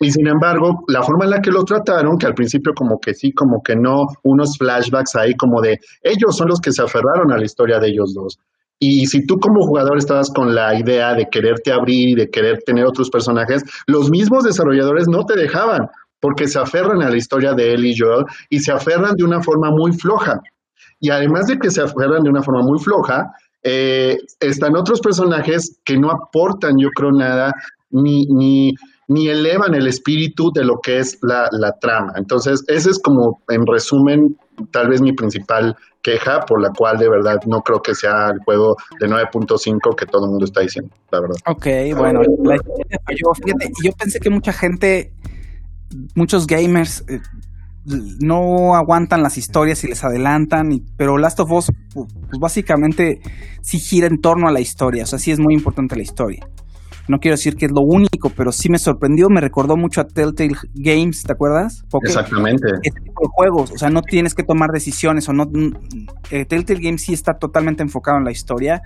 Y 0.00 0.12
sin 0.12 0.28
embargo, 0.28 0.84
la 0.86 1.02
forma 1.02 1.24
en 1.24 1.30
la 1.30 1.40
que 1.40 1.50
lo 1.50 1.64
trataron, 1.64 2.18
que 2.18 2.26
al 2.26 2.34
principio 2.34 2.72
como 2.72 3.00
que 3.00 3.14
sí, 3.14 3.32
como 3.32 3.62
que 3.62 3.74
no, 3.74 4.06
unos 4.22 4.56
flashbacks 4.56 5.16
ahí 5.16 5.34
como 5.34 5.60
de 5.60 5.80
ellos 6.02 6.36
son 6.36 6.48
los 6.48 6.60
que 6.60 6.72
se 6.72 6.82
aferraron 6.82 7.32
a 7.32 7.36
la 7.36 7.44
historia 7.44 7.80
de 7.80 7.88
ellos 7.88 8.14
dos. 8.14 8.38
Y 8.78 9.06
si 9.06 9.26
tú 9.26 9.38
como 9.40 9.66
jugador 9.66 9.98
estabas 9.98 10.30
con 10.30 10.54
la 10.54 10.78
idea 10.78 11.14
de 11.14 11.28
quererte 11.28 11.72
abrir 11.72 12.10
y 12.10 12.14
de 12.14 12.30
querer 12.30 12.58
tener 12.64 12.86
otros 12.86 13.10
personajes, 13.10 13.64
los 13.88 14.08
mismos 14.08 14.44
desarrolladores 14.44 15.08
no 15.08 15.24
te 15.24 15.36
dejaban, 15.36 15.88
porque 16.20 16.46
se 16.46 16.60
aferran 16.60 17.02
a 17.02 17.10
la 17.10 17.16
historia 17.16 17.54
de 17.54 17.74
él 17.74 17.84
y 17.84 17.96
Joel 17.96 18.24
y 18.50 18.60
se 18.60 18.70
aferran 18.70 19.16
de 19.16 19.24
una 19.24 19.42
forma 19.42 19.70
muy 19.70 19.92
floja. 19.92 20.40
Y 21.00 21.10
además 21.10 21.46
de 21.46 21.58
que 21.58 21.70
se 21.70 21.82
aferran 21.82 22.22
de 22.22 22.30
una 22.30 22.42
forma 22.42 22.62
muy 22.62 22.78
floja, 22.78 23.32
eh, 23.64 24.16
están 24.40 24.76
otros 24.76 25.00
personajes 25.00 25.80
que 25.84 25.98
no 25.98 26.10
aportan, 26.10 26.78
yo 26.78 26.88
creo, 26.90 27.10
nada, 27.10 27.52
ni, 27.90 28.26
ni, 28.26 28.74
ni 29.08 29.28
elevan 29.28 29.74
el 29.74 29.86
espíritu 29.86 30.52
de 30.52 30.64
lo 30.64 30.80
que 30.80 30.98
es 30.98 31.18
la, 31.22 31.48
trama. 31.80 32.12
Entonces, 32.16 32.62
ese 32.68 32.90
es 32.90 32.98
como, 32.98 33.40
en 33.48 33.66
resumen, 33.66 34.36
tal 34.70 34.88
vez 34.88 35.00
mi 35.00 35.12
principal 35.12 35.76
queja, 36.02 36.40
por 36.40 36.60
la 36.60 36.70
cual 36.70 36.98
de 36.98 37.08
verdad 37.08 37.40
no 37.46 37.62
creo 37.62 37.80
que 37.80 37.94
sea 37.94 38.28
el 38.28 38.38
juego 38.40 38.76
de 39.00 39.08
9.5 39.08 39.96
que 39.96 40.06
todo 40.06 40.26
el 40.26 40.30
mundo 40.30 40.44
está 40.44 40.60
diciendo, 40.60 40.94
la 41.10 41.20
verdad. 41.20 41.36
Ok, 41.46 41.66
bueno, 41.96 42.20
yo, 42.22 43.34
fíjate, 43.34 43.72
yo 43.82 43.92
pensé 43.92 44.20
que 44.20 44.30
mucha 44.30 44.52
gente, 44.52 45.12
muchos 46.14 46.46
gamers... 46.46 47.04
Eh, 47.08 47.20
no 48.20 48.74
aguantan 48.74 49.22
las 49.22 49.38
historias 49.38 49.82
y 49.82 49.88
les 49.88 50.04
adelantan, 50.04 50.68
pero 50.98 51.16
Last 51.16 51.40
of 51.40 51.50
Us, 51.50 51.72
pues 51.94 52.06
básicamente 52.38 53.20
sí 53.62 53.78
gira 53.78 54.06
en 54.06 54.20
torno 54.20 54.46
a 54.46 54.52
la 54.52 54.60
historia, 54.60 55.04
o 55.04 55.06
sea, 55.06 55.18
sí 55.18 55.30
es 55.30 55.38
muy 55.38 55.54
importante 55.54 55.96
la 55.96 56.02
historia. 56.02 56.46
No 57.08 57.18
quiero 57.18 57.36
decir 57.36 57.56
que 57.56 57.66
es 57.66 57.72
lo 57.72 57.82
único, 57.82 58.30
pero 58.30 58.52
sí 58.52 58.68
me 58.68 58.78
sorprendió, 58.78 59.28
me 59.28 59.40
recordó 59.40 59.76
mucho 59.76 60.00
a 60.00 60.04
Telltale 60.04 60.54
Games, 60.74 61.22
¿te 61.22 61.32
acuerdas? 61.32 61.84
Exactamente. 62.02 62.66
Este 62.82 63.00
tipo 63.00 63.22
de 63.22 63.28
juegos, 63.32 63.72
o 63.72 63.78
sea, 63.78 63.90
no 63.90 64.02
tienes 64.02 64.34
que 64.34 64.42
tomar 64.42 64.70
decisiones 64.70 65.28
o 65.28 65.32
no... 65.32 65.44
Eh, 66.30 66.44
Telltale 66.44 66.80
Games 66.80 67.02
sí 67.02 67.14
está 67.14 67.34
totalmente 67.34 67.82
enfocado 67.82 68.18
en 68.18 68.24
la 68.24 68.30
historia, 68.30 68.82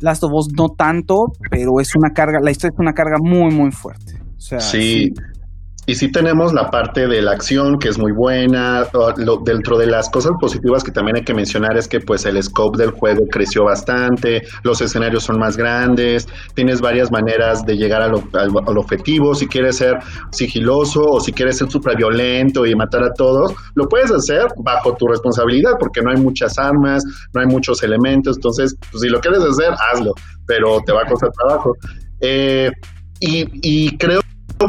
Last 0.00 0.24
of 0.24 0.32
Us 0.32 0.48
no 0.56 0.68
tanto, 0.68 1.26
pero 1.50 1.80
es 1.80 1.94
una 1.96 2.10
carga, 2.10 2.38
la 2.42 2.50
historia 2.50 2.72
es 2.74 2.80
una 2.80 2.92
carga 2.92 3.16
muy, 3.20 3.52
muy 3.52 3.72
fuerte. 3.72 4.14
O 4.36 4.40
sea, 4.40 4.60
sí, 4.60 5.12
y 5.86 5.94
sí 5.94 6.10
tenemos 6.10 6.52
la 6.52 6.68
parte 6.68 7.06
de 7.06 7.22
la 7.22 7.32
acción 7.32 7.78
que 7.78 7.88
es 7.88 7.98
muy 7.98 8.10
buena. 8.12 8.84
dentro 9.44 9.78
de 9.78 9.86
las 9.86 10.10
cosas 10.10 10.32
positivas 10.40 10.82
que 10.82 10.90
también 10.90 11.18
hay 11.18 11.22
que 11.22 11.32
mencionar 11.32 11.76
es 11.76 11.86
que 11.86 12.00
pues 12.00 12.26
el 12.26 12.42
scope 12.42 12.76
del 12.76 12.90
juego 12.90 13.20
creció 13.30 13.64
bastante, 13.64 14.42
los 14.64 14.80
escenarios 14.80 15.22
son 15.22 15.38
más 15.38 15.56
grandes, 15.56 16.26
tienes 16.54 16.80
varias 16.80 17.12
maneras 17.12 17.64
de 17.64 17.76
llegar 17.76 18.02
al, 18.02 18.14
objetivo. 18.76 19.34
Si 19.34 19.46
quieres 19.46 19.76
ser 19.76 19.94
sigiloso 20.32 21.02
o 21.02 21.20
si 21.20 21.32
quieres 21.32 21.58
ser 21.58 21.70
súper 21.70 21.96
violento 21.96 22.66
y 22.66 22.74
matar 22.74 23.04
a 23.04 23.12
todos, 23.16 23.54
lo 23.76 23.86
puedes 23.86 24.10
hacer 24.10 24.46
bajo 24.64 24.94
tu 24.94 25.06
responsabilidad 25.06 25.72
porque 25.78 26.02
no 26.02 26.10
hay 26.10 26.20
muchas 26.20 26.58
armas, 26.58 27.04
no 27.32 27.40
hay 27.40 27.46
muchos 27.46 27.82
elementos. 27.84 28.36
Entonces, 28.36 28.74
pues, 28.90 29.02
si 29.02 29.08
lo 29.08 29.20
quieres 29.20 29.40
hacer, 29.40 29.72
hazlo, 29.92 30.12
pero 30.46 30.80
te 30.84 30.92
va 30.92 31.02
a 31.02 31.06
costar 31.06 31.30
trabajo. 31.30 31.72
Eh, 32.20 32.70
y, 33.20 33.44
y 33.62 33.96
creo 33.96 34.20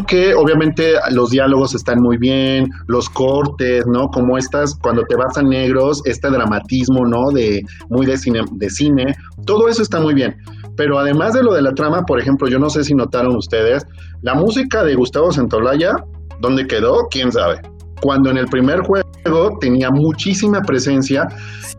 que 0.08 0.34
obviamente 0.36 0.94
los 1.12 1.30
diálogos 1.30 1.74
están 1.74 2.02
muy 2.02 2.18
bien, 2.18 2.70
los 2.88 3.10
cortes, 3.10 3.86
¿no? 3.88 4.10
Como 4.10 4.38
estas, 4.38 4.76
cuando 4.76 5.04
te 5.04 5.16
vas 5.16 5.38
a 5.38 5.44
negros, 5.44 6.02
este 6.06 6.30
dramatismo, 6.30 7.06
¿no? 7.06 7.32
De 7.32 7.62
muy 7.90 8.06
de 8.06 8.18
cine, 8.18 8.42
de 8.52 8.70
cine, 8.70 9.16
todo 9.46 9.68
eso 9.70 9.82
está 9.82 10.00
muy 10.00 10.14
bien. 10.14 10.36
Pero 10.76 11.00
además 11.00 11.34
de 11.34 11.44
lo 11.44 11.54
de 11.54 11.62
la 11.62 11.74
trama, 11.74 12.04
por 12.06 12.20
ejemplo, 12.20 12.48
yo 12.48 12.60
no 12.60 12.70
sé 12.70 12.84
si 12.84 12.94
notaron 12.94 13.36
ustedes, 13.36 13.86
la 14.22 14.36
música 14.36 14.84
de 14.84 14.96
Gustavo 14.96 15.32
Santolaya, 15.32 15.96
¿dónde 16.40 16.68
quedó? 16.68 17.08
¿Quién 17.10 17.32
sabe? 17.32 17.62
Cuando 18.02 18.30
en 18.30 18.38
el 18.38 18.48
primer 18.48 18.82
juego 18.82 19.58
tenía 19.60 19.90
muchísima 19.90 20.62
presencia 20.62 21.28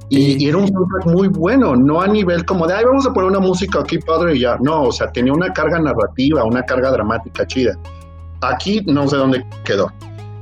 y, 0.09 0.49
era 0.49 0.57
un 0.57 0.67
soundtrack 0.67 1.07
muy 1.07 1.29
bueno, 1.29 1.77
no 1.77 2.01
a 2.01 2.09
nivel 2.09 2.45
como 2.45 2.67
de, 2.67 2.75
ay, 2.75 2.85
vamos 2.85 3.07
a 3.07 3.13
poner 3.13 3.31
una 3.31 3.41
música 3.41 3.81
aquí 3.81 3.99
padre 3.99 4.37
y 4.37 4.41
ya. 4.41 4.57
No, 4.61 4.85
o 4.85 4.93
sea, 4.93 5.13
tenía 5.13 5.33
una 5.33 5.53
carga 5.53 5.79
narrativa, 5.79 6.45
una 6.45 6.63
carga 6.63 6.91
dramática 6.91 7.47
chida. 7.47 7.79
Aquí 8.41 8.83
no 8.87 9.09
sé 9.09 9.17
dónde 9.17 9.45
quedó. 9.65 9.93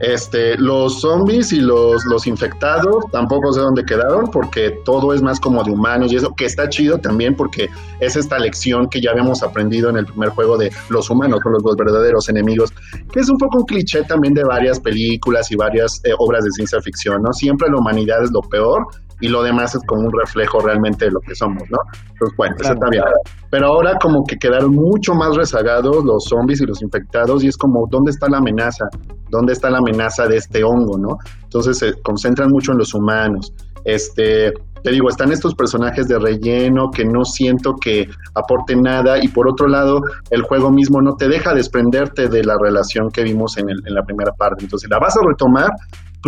Este, 0.01 0.59
los 0.59 1.01
zombies 1.01 1.53
y 1.53 1.61
los, 1.61 2.05
los 2.05 2.27
infectados 2.27 3.07
tampoco 3.13 3.51
sé 3.55 3.61
dónde 3.61 3.83
quedaron 3.83 4.31
porque 4.31 4.71
todo 4.85 5.15
es 5.15 5.23
más 5.23 5.41
como 5.41 5.65
de 5.65 5.71
humanos 5.71 6.13
y 6.13 6.17
eso 6.17 6.35
que 6.35 6.45
está 6.45 6.69
chido 6.69 6.99
también 6.99 7.35
porque 7.35 7.71
es 8.01 8.15
esta 8.15 8.39
lección 8.39 8.91
que 8.91 9.01
ya 9.01 9.13
habíamos 9.13 9.43
aprendido 9.43 9.89
en 9.89 9.97
el 9.97 10.05
primer 10.05 10.29
juego 10.31 10.59
de 10.59 10.71
los 10.91 11.09
humanos 11.09 11.41
son 11.43 11.55
los, 11.55 11.77
verdaderos 11.77 12.29
enemigos, 12.29 12.75
que 13.11 13.21
es 13.21 13.31
un 13.31 13.39
poco 13.39 13.61
un 13.61 13.65
cliché 13.65 14.03
también 14.03 14.35
de 14.35 14.45
varias 14.45 14.79
películas 14.79 15.51
y 15.51 15.57
varias 15.57 16.03
eh, 16.05 16.13
obras 16.19 16.45
de 16.45 16.51
ciencia 16.51 16.79
ficción, 16.83 17.23
¿no? 17.23 17.33
Siempre 17.33 17.71
la 17.71 17.79
humanidad 17.79 18.23
es 18.23 18.31
lo 18.33 18.43
peor 18.43 18.87
y 19.21 19.29
lo 19.29 19.43
demás 19.43 19.75
es 19.75 19.83
como 19.87 20.03
un 20.03 20.13
reflejo 20.13 20.61
realmente 20.61 21.07
de 21.07 21.11
lo 21.11 21.21
que 21.21 21.35
somos, 21.35 21.63
¿no? 21.71 21.79
Entonces, 22.13 22.37
bueno, 22.37 22.57
eso 22.61 22.73
está 22.73 22.87
bien. 22.91 23.03
Pero 23.51 23.67
ahora 23.69 23.99
como 24.01 24.25
que 24.25 24.37
quedaron 24.37 24.75
mucho 24.75 25.15
más 25.15 25.35
rezagados 25.37 26.05
los 26.05 26.25
zombies 26.25 26.61
y 26.61 26.67
los 26.67 26.83
infectados 26.83 27.43
y 27.45 27.49
es 27.49 27.57
como, 27.57 27.87
¿dónde 27.91 28.11
está 28.11 28.29
la 28.29 28.39
amenaza? 28.39 28.87
¿Dónde 29.31 29.53
está 29.53 29.71
la 29.71 29.79
amenaza 29.79 30.27
de 30.27 30.37
este 30.37 30.65
hongo, 30.65 30.99
no? 30.99 31.17
Entonces 31.45 31.79
se 31.79 31.95
concentran 32.03 32.51
mucho 32.51 32.73
en 32.73 32.79
los 32.79 32.95
humanos. 32.95 33.53
Este, 33.85 34.53
te 34.83 34.91
digo, 34.91 35.09
están 35.09 35.33
estos 35.33 35.55
personajes 35.55 36.07
de 36.09 36.19
relleno 36.19 36.91
que 36.91 37.05
no 37.05 37.25
siento 37.25 37.75
que 37.75 38.09
aporten 38.35 38.83
nada 38.83 39.17
y 39.23 39.29
por 39.29 39.49
otro 39.49 39.69
lado, 39.69 40.01
el 40.31 40.43
juego 40.43 40.71
mismo 40.71 41.01
no 41.01 41.15
te 41.17 41.29
deja 41.29 41.55
desprenderte 41.55 42.29
de 42.29 42.45
la 42.45 42.57
relación 42.61 43.11
que 43.11 43.23
vimos 43.23 43.57
en, 43.57 43.69
en 43.71 43.95
la 43.95 44.03
primera 44.03 44.33
parte. 44.33 44.65
Entonces, 44.65 44.89
la 44.91 44.99
vas 44.99 45.17
a 45.17 45.27
retomar, 45.27 45.71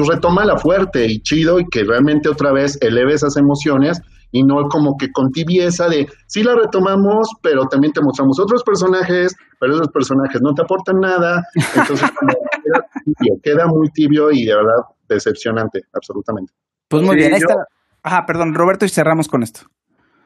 pues 0.06 0.46
la 0.46 0.58
fuerte 0.58 1.06
y 1.06 1.20
chido 1.20 1.58
y 1.58 1.66
que 1.66 1.84
realmente 1.84 2.28
otra 2.28 2.52
vez 2.52 2.78
eleve 2.80 3.14
esas 3.14 3.36
emociones 3.36 4.00
y 4.30 4.42
no 4.44 4.68
como 4.68 4.96
que 4.98 5.10
con 5.10 5.32
tibieza 5.32 5.88
de 5.88 6.06
sí 6.26 6.42
la 6.42 6.54
retomamos, 6.54 7.30
pero 7.42 7.66
también 7.66 7.92
te 7.92 8.02
mostramos 8.02 8.38
otros 8.38 8.62
personajes, 8.62 9.34
pero 9.58 9.74
esos 9.74 9.88
personajes 9.88 10.40
no 10.42 10.54
te 10.54 10.62
aportan 10.62 11.00
nada, 11.00 11.42
entonces 11.54 12.10
queda, 13.42 13.66
muy 13.66 13.88
tibio 13.90 14.30
y 14.30 14.44
de 14.44 14.54
verdad 14.54 14.84
decepcionante, 15.08 15.80
absolutamente. 15.92 16.52
Pues 16.88 17.02
muy 17.02 17.16
bien, 17.16 17.34
está... 17.34 17.66
Ajá, 18.02 18.26
perdón, 18.26 18.54
Roberto, 18.54 18.84
y 18.84 18.88
cerramos 18.88 19.28
con 19.28 19.42
esto. 19.42 19.60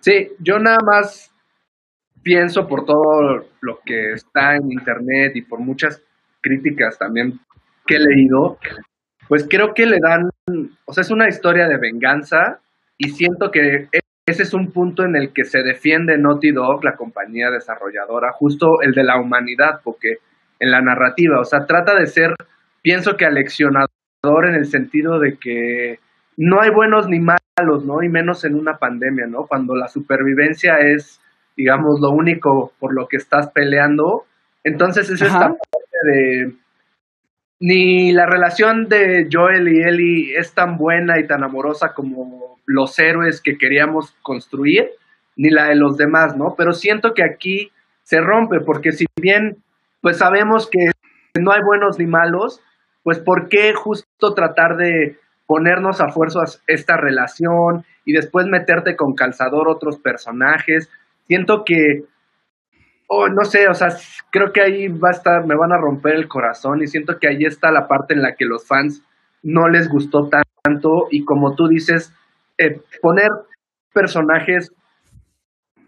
Sí, 0.00 0.32
yo 0.40 0.58
nada 0.58 0.78
más 0.84 1.32
pienso 2.22 2.66
por 2.66 2.84
todo 2.84 3.46
lo 3.60 3.78
que 3.84 4.12
está 4.12 4.56
en 4.56 4.70
internet 4.70 5.32
y 5.36 5.42
por 5.42 5.60
muchas 5.60 6.02
críticas 6.40 6.98
también 6.98 7.40
que 7.86 7.96
he 7.96 8.00
leído, 8.00 8.58
pues 9.28 9.46
creo 9.48 9.74
que 9.74 9.86
le 9.86 9.98
dan, 10.00 10.30
o 10.84 10.92
sea, 10.92 11.02
es 11.02 11.10
una 11.10 11.28
historia 11.28 11.68
de 11.68 11.78
venganza 11.78 12.60
y 12.98 13.10
siento 13.10 13.50
que 13.50 13.88
ese 14.26 14.42
es 14.44 14.54
un 14.54 14.70
punto 14.70 15.04
en 15.04 15.16
el 15.16 15.32
que 15.32 15.44
se 15.44 15.62
defiende 15.62 16.18
Naughty 16.18 16.52
Dog, 16.52 16.84
la 16.84 16.96
compañía 16.96 17.50
desarrolladora, 17.50 18.32
justo 18.32 18.80
el 18.82 18.92
de 18.92 19.04
la 19.04 19.20
humanidad, 19.20 19.80
porque 19.82 20.18
en 20.60 20.70
la 20.70 20.80
narrativa, 20.80 21.40
o 21.40 21.44
sea, 21.44 21.66
trata 21.66 21.94
de 21.98 22.06
ser, 22.06 22.34
pienso 22.82 23.16
que 23.16 23.26
aleccionador 23.26 23.88
en 24.48 24.54
el 24.54 24.66
sentido 24.66 25.18
de 25.18 25.38
que 25.38 25.98
no 26.36 26.60
hay 26.60 26.70
buenos 26.70 27.08
ni 27.08 27.18
malos, 27.18 27.84
¿no? 27.84 28.02
Y 28.02 28.08
menos 28.08 28.44
en 28.44 28.54
una 28.54 28.78
pandemia, 28.78 29.26
¿no? 29.26 29.46
Cuando 29.46 29.74
la 29.74 29.88
supervivencia 29.88 30.78
es, 30.78 31.20
digamos, 31.56 32.00
lo 32.00 32.10
único 32.10 32.72
por 32.78 32.94
lo 32.94 33.08
que 33.08 33.16
estás 33.16 33.50
peleando. 33.50 34.24
Entonces 34.64 35.10
es 35.10 35.20
esta 35.20 35.48
parte 35.48 35.98
de 36.04 36.54
ni 37.62 38.10
la 38.10 38.26
relación 38.26 38.88
de 38.88 39.28
Joel 39.30 39.68
y 39.68 39.82
Ellie 39.82 40.36
es 40.36 40.52
tan 40.52 40.76
buena 40.76 41.20
y 41.20 41.28
tan 41.28 41.44
amorosa 41.44 41.94
como 41.94 42.58
los 42.66 42.98
héroes 42.98 43.40
que 43.40 43.56
queríamos 43.56 44.16
construir, 44.20 44.90
ni 45.36 45.48
la 45.48 45.68
de 45.68 45.76
los 45.76 45.96
demás, 45.96 46.36
¿no? 46.36 46.56
Pero 46.58 46.72
siento 46.72 47.14
que 47.14 47.22
aquí 47.22 47.70
se 48.02 48.20
rompe, 48.20 48.58
porque 48.66 48.90
si 48.90 49.06
bien 49.20 49.58
pues 50.00 50.18
sabemos 50.18 50.68
que 50.68 50.90
no 51.40 51.52
hay 51.52 51.60
buenos 51.64 52.00
ni 52.00 52.06
malos, 52.06 52.60
pues 53.04 53.20
¿por 53.20 53.48
qué 53.48 53.72
justo 53.74 54.34
tratar 54.34 54.76
de 54.76 55.20
ponernos 55.46 56.00
a 56.00 56.08
fuerzas 56.08 56.60
esta 56.66 56.96
relación 56.96 57.84
y 58.04 58.12
después 58.12 58.46
meterte 58.46 58.96
con 58.96 59.14
calzador 59.14 59.68
otros 59.68 59.98
personajes? 59.98 60.90
Siento 61.28 61.62
que 61.64 62.02
oh, 63.12 63.28
no 63.28 63.44
sé, 63.44 63.68
o 63.68 63.74
sea, 63.74 63.88
creo 64.30 64.52
que 64.52 64.62
ahí 64.62 64.88
va 64.88 65.08
a 65.08 65.16
estar, 65.16 65.46
me 65.46 65.54
van 65.54 65.72
a 65.72 65.80
romper 65.80 66.14
el 66.14 66.28
corazón 66.28 66.82
y 66.82 66.86
siento 66.86 67.18
que 67.20 67.28
ahí 67.28 67.44
está 67.44 67.70
la 67.70 67.86
parte 67.86 68.14
en 68.14 68.22
la 68.22 68.34
que 68.34 68.46
los 68.46 68.66
fans 68.66 69.02
no 69.42 69.68
les 69.68 69.88
gustó 69.88 70.28
tanto 70.28 71.08
y 71.10 71.24
como 71.24 71.54
tú 71.54 71.68
dices, 71.68 72.14
eh, 72.56 72.80
poner 73.02 73.28
personajes 73.92 74.72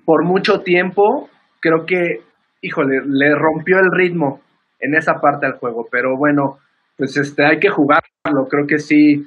por 0.05 0.25
mucho 0.25 0.61
tiempo, 0.61 1.31
creo 1.61 1.87
que, 1.87 2.21
híjole, 2.61 3.01
le 3.07 3.35
rompió 3.35 3.79
el 3.79 3.91
ritmo 3.91 4.43
en 4.81 4.95
esa 4.95 5.15
parte 5.15 5.47
del 5.47 5.57
juego, 5.57 5.87
pero 5.91 6.19
bueno, 6.19 6.59
pues 6.99 7.17
este, 7.17 7.47
hay 7.47 7.59
que 7.59 7.71
jugarlo, 7.71 8.49
creo 8.51 8.67
que 8.67 8.79
sí, 8.79 9.27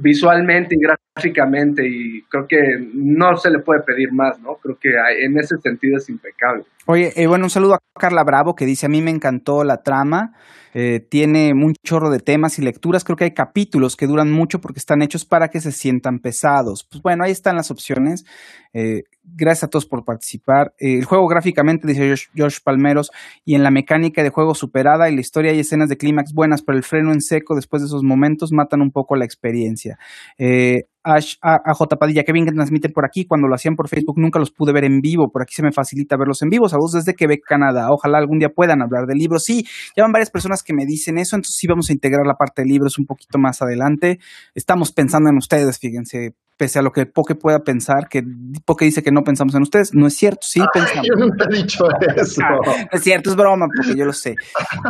visualmente 0.00 0.76
y 0.76 0.78
gráficamente 0.78 1.86
y 1.86 2.22
creo 2.22 2.46
que 2.46 2.58
no 2.94 3.36
se 3.36 3.50
le 3.50 3.58
puede 3.60 3.82
pedir 3.82 4.12
más, 4.12 4.38
¿no? 4.40 4.56
Creo 4.56 4.78
que 4.78 4.90
en 5.24 5.38
ese 5.38 5.56
sentido 5.58 5.98
es 5.98 6.08
impecable. 6.08 6.64
Oye, 6.86 7.12
eh, 7.16 7.26
bueno, 7.26 7.44
un 7.44 7.50
saludo 7.50 7.74
a 7.74 7.80
Carla 7.98 8.24
Bravo 8.24 8.54
que 8.54 8.64
dice, 8.64 8.86
a 8.86 8.88
mí 8.88 9.02
me 9.02 9.10
encantó 9.10 9.64
la 9.64 9.82
trama, 9.82 10.34
eh, 10.80 11.00
tiene 11.00 11.52
un 11.52 11.74
chorro 11.84 12.08
de 12.08 12.20
temas 12.20 12.60
y 12.60 12.62
lecturas, 12.62 13.02
creo 13.02 13.16
que 13.16 13.24
hay 13.24 13.34
capítulos 13.34 13.96
que 13.96 14.06
duran 14.06 14.30
mucho 14.30 14.60
porque 14.60 14.78
están 14.78 15.02
hechos 15.02 15.24
para 15.24 15.48
que 15.48 15.60
se 15.60 15.72
sientan 15.72 16.20
pesados. 16.20 16.86
Pues 16.88 17.02
bueno, 17.02 17.24
ahí 17.24 17.32
están 17.32 17.56
las 17.56 17.72
opciones. 17.72 18.24
Eh, 18.72 19.02
gracias 19.24 19.64
a 19.64 19.70
todos 19.70 19.86
por 19.86 20.04
participar. 20.04 20.74
el 20.78 21.04
juego 21.04 21.26
gráficamente, 21.26 21.88
dice 21.88 22.14
George, 22.32 22.58
Palmeros, 22.62 23.10
y 23.44 23.56
en 23.56 23.64
la 23.64 23.72
mecánica 23.72 24.22
de 24.22 24.30
juego 24.30 24.54
superada 24.54 25.10
y 25.10 25.16
la 25.16 25.20
historia 25.20 25.50
hay 25.50 25.58
escenas 25.58 25.88
de 25.88 25.96
clímax 25.96 26.32
buenas, 26.32 26.62
pero 26.62 26.78
el 26.78 26.84
freno 26.84 27.12
en 27.12 27.22
seco 27.22 27.56
después 27.56 27.82
de 27.82 27.86
esos 27.86 28.04
momentos 28.04 28.52
matan 28.52 28.80
un 28.80 28.92
poco 28.92 29.16
la 29.16 29.24
experiencia. 29.24 29.98
Ash, 30.38 30.82
a, 31.04 31.74
J. 31.74 31.96
Padilla, 31.96 32.24
que 32.24 32.32
bien 32.32 32.46
que 32.46 32.52
transmiten 32.52 32.92
por 32.92 33.04
aquí. 33.04 33.24
Cuando 33.26 33.48
lo 33.48 33.54
hacían 33.54 33.76
por 33.76 33.88
Facebook 33.88 34.18
nunca 34.18 34.38
los 34.38 34.50
pude 34.50 34.72
ver 34.72 34.84
en 34.84 35.00
vivo. 35.00 35.30
Por 35.30 35.42
aquí 35.42 35.54
se 35.54 35.62
me 35.62 35.72
facilita 35.72 36.16
verlos 36.16 36.42
en 36.42 36.50
vivo. 36.50 36.68
Saludos 36.68 36.92
desde 36.92 37.14
Quebec, 37.14 37.42
Canadá. 37.44 37.90
Ojalá 37.90 38.18
algún 38.18 38.38
día 38.38 38.50
puedan 38.50 38.82
hablar 38.82 39.06
de 39.06 39.14
libros. 39.14 39.44
Sí, 39.44 39.66
ya 39.96 40.02
van 40.02 40.12
varias 40.12 40.30
personas 40.30 40.62
que 40.62 40.74
me 40.74 40.86
dicen 40.86 41.18
eso. 41.18 41.36
Entonces 41.36 41.56
sí 41.56 41.66
vamos 41.66 41.90
a 41.90 41.92
integrar 41.92 42.26
la 42.26 42.34
parte 42.34 42.62
de 42.62 42.68
libros 42.68 42.98
un 42.98 43.06
poquito 43.06 43.38
más 43.38 43.62
adelante. 43.62 44.18
Estamos 44.54 44.92
pensando 44.92 45.30
en 45.30 45.36
ustedes, 45.36 45.78
fíjense 45.78 46.34
pese 46.58 46.80
a 46.80 46.82
lo 46.82 46.90
que 46.90 47.06
Poke 47.06 47.36
pueda 47.36 47.60
pensar, 47.60 48.08
que 48.10 48.22
Poke 48.66 48.84
dice 48.84 49.02
que 49.02 49.12
no 49.12 49.22
pensamos 49.22 49.54
en 49.54 49.62
ustedes. 49.62 49.94
No 49.94 50.08
es 50.08 50.16
cierto, 50.16 50.40
sí 50.42 50.60
pensamos. 50.74 51.06
Yo 51.06 51.14
nunca 51.14 51.46
he 51.48 51.56
dicho 51.56 51.84
eso. 52.16 52.42
Es 52.92 53.02
cierto, 53.02 53.30
es 53.30 53.36
broma, 53.36 53.66
porque 53.74 53.96
yo 53.96 54.04
lo 54.04 54.12
sé. 54.12 54.34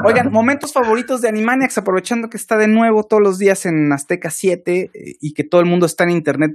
Oigan, 0.05 0.31
momentos 0.33 0.73
favoritos 0.73 1.21
de 1.21 1.29
Animaniacs, 1.29 1.77
aprovechando 1.77 2.31
que 2.31 2.39
está 2.39 2.57
de 2.57 2.69
nuevo 2.69 3.05
todos 3.05 3.23
los 3.23 3.39
días 3.39 3.67
en 3.67 3.93
Azteca 3.93 4.31
7 4.31 4.91
eh, 4.93 5.15
y 5.21 5.35
que 5.35 5.45
todo 5.45 5.61
el 5.61 5.67
mundo 5.67 5.85
está 5.85 5.98
en 6.05 6.11
internet 6.11 6.53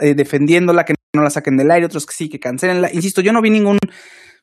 eh, 0.00 0.14
defendiéndola, 0.14 0.84
que 0.84 0.94
no 1.14 1.22
la 1.22 1.30
saquen 1.30 1.56
del 1.56 1.70
aire, 1.70 1.86
otros 1.86 2.06
que 2.06 2.14
sí, 2.14 2.28
que 2.28 2.40
cancelenla. 2.40 2.92
Insisto, 2.92 3.20
yo 3.20 3.32
no 3.32 3.40
vi 3.40 3.50
ningún 3.50 3.78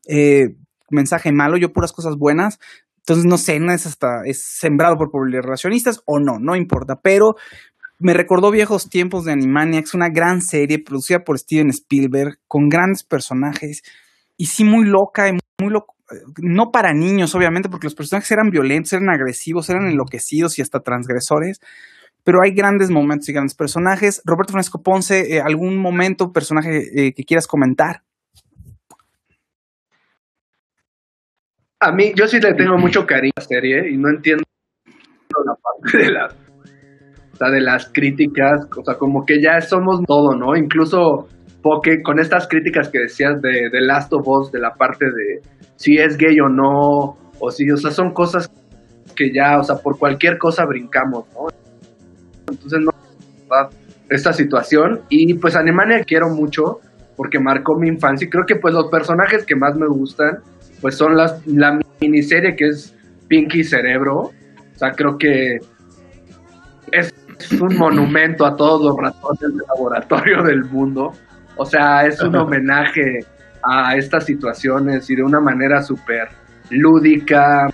eh, 0.08 0.56
mensaje 0.90 1.32
malo, 1.32 1.58
yo 1.58 1.74
puras 1.74 1.92
cosas 1.92 2.16
buenas. 2.18 2.60
Entonces, 2.98 3.26
no 3.26 3.38
sé, 3.38 3.60
no 3.60 3.74
es 3.74 3.86
hasta, 3.88 4.22
es 4.26 4.44
sembrado 4.44 4.96
por 4.96 5.10
relacionistas 5.30 6.02
o 6.06 6.20
no, 6.20 6.38
no 6.40 6.56
importa. 6.56 7.00
Pero 7.02 7.36
me 8.00 8.14
recordó 8.14 8.52
viejos 8.52 8.90
tiempos 8.90 9.26
de 9.26 9.32
Animaniacs, 9.32 9.94
una 9.94 10.10
gran 10.10 10.42
serie 10.42 10.80
producida 10.80 11.24
por 11.24 11.38
Steven 11.38 11.70
Spielberg, 11.70 12.40
con 12.48 12.68
grandes 12.68 13.04
personajes, 13.04 13.84
y 14.38 14.48
sí 14.48 14.64
muy 14.64 14.86
loca 14.86 15.30
y 15.30 15.34
muy 15.62 15.72
loco. 15.72 15.96
No 16.42 16.72
para 16.72 16.94
niños, 16.94 17.36
obviamente, 17.36 17.70
porque 17.70 17.86
los 17.86 17.96
personajes 17.96 18.32
eran 18.32 18.50
violentos, 18.50 18.94
eran 18.94 19.10
agresivos, 19.10 19.70
eran 19.70 19.86
enloquecidos 19.88 20.60
y 20.60 20.62
hasta 20.62 20.80
transgresores. 20.80 21.60
Pero 22.24 22.40
hay 22.44 22.52
grandes 22.54 22.90
momentos 22.90 23.30
y 23.30 23.34
grandes 23.34 23.56
personajes. 23.56 24.22
Roberto 24.26 24.54
Francisco 24.54 24.82
Ponce, 24.84 25.36
eh, 25.36 25.42
¿algún 25.42 25.78
momento, 25.78 26.32
personaje 26.32 27.08
eh, 27.08 27.14
que 27.14 27.24
quieras 27.24 27.48
comentar? 27.48 28.04
A 31.80 31.92
mí, 31.92 32.14
yo 32.16 32.28
sí 32.28 32.40
le 32.40 32.54
tengo 32.54 32.78
mucho 32.78 33.06
cariño 33.08 33.32
a 33.36 33.42
la 33.42 33.46
serie 33.46 33.90
y 33.90 33.98
no 33.98 34.10
entiendo 34.10 34.44
la 35.46 35.56
parte 35.56 35.98
de 35.98 36.12
las, 36.12 36.36
de 37.40 37.62
las 37.62 37.92
críticas, 37.92 38.68
o 38.78 38.84
sea, 38.84 38.96
como 38.96 39.26
que 39.26 39.42
ya 39.42 39.60
somos 39.62 40.02
todo, 40.06 40.36
¿no? 40.36 40.56
Incluso 40.56 41.28
porque 41.64 42.02
con 42.04 42.20
estas 42.20 42.48
críticas 42.48 42.90
que 42.90 43.00
decías 43.00 43.42
de, 43.42 43.70
de 43.72 43.82
Last 43.82 44.14
of 44.14 44.28
Us, 44.28 44.52
de 44.52 44.60
la 44.60 44.76
parte 44.76 45.06
de 45.06 45.42
si 45.76 45.98
es 45.98 46.18
gay 46.18 46.40
o 46.40 46.50
no, 46.50 47.18
o 47.40 47.52
si, 47.52 47.70
o 47.72 47.78
sea, 47.78 47.92
son 47.92 48.14
cosas 48.14 48.52
que 49.16 49.32
ya, 49.34 49.58
o 49.60 49.64
sea, 49.64 49.78
por 49.78 49.98
cualquier 49.98 50.38
cosa 50.38 50.66
brincamos, 50.66 51.26
¿no? 51.34 51.48
Entonces, 52.52 52.80
no, 52.80 52.92
esta 54.10 54.34
situación. 54.34 55.02
Y 55.10 55.34
pues 55.36 55.56
Alemania 55.56 56.04
quiero 56.06 56.30
mucho 56.30 56.80
porque 57.16 57.40
marcó 57.40 57.78
mi 57.78 57.88
infancia 57.88 58.26
y 58.26 58.30
creo 58.30 58.46
que 58.46 58.56
pues 58.56 58.74
los 58.74 58.90
personajes 58.90 59.46
que 59.46 59.56
más 59.56 59.76
me 59.76 59.88
gustan 59.88 60.40
pues 60.82 60.98
son 60.98 61.16
las, 61.16 61.46
la 61.46 61.80
miniserie 62.00 62.56
que 62.56 62.68
es 62.68 62.96
Pinky 63.28 63.64
Cerebro. 63.64 64.18
O 64.20 64.78
sea, 64.78 64.92
creo 64.92 65.18
que 65.18 65.58
es 66.92 67.14
un 67.60 67.78
monumento 67.78 68.46
a 68.46 68.56
todos 68.56 68.84
los 68.84 68.96
ratones 68.98 69.40
del 69.40 69.68
laboratorio 69.68 70.44
del 70.48 70.66
mundo. 70.66 71.12
O 71.56 71.66
sea, 71.66 72.06
es 72.06 72.22
un 72.22 72.36
homenaje 72.36 73.20
a 73.64 73.96
estas 73.96 74.26
situaciones 74.26 75.10
y 75.10 75.16
de 75.16 75.24
una 75.24 75.40
manera 75.40 75.82
súper 75.82 76.30
lúdica, 76.72 77.68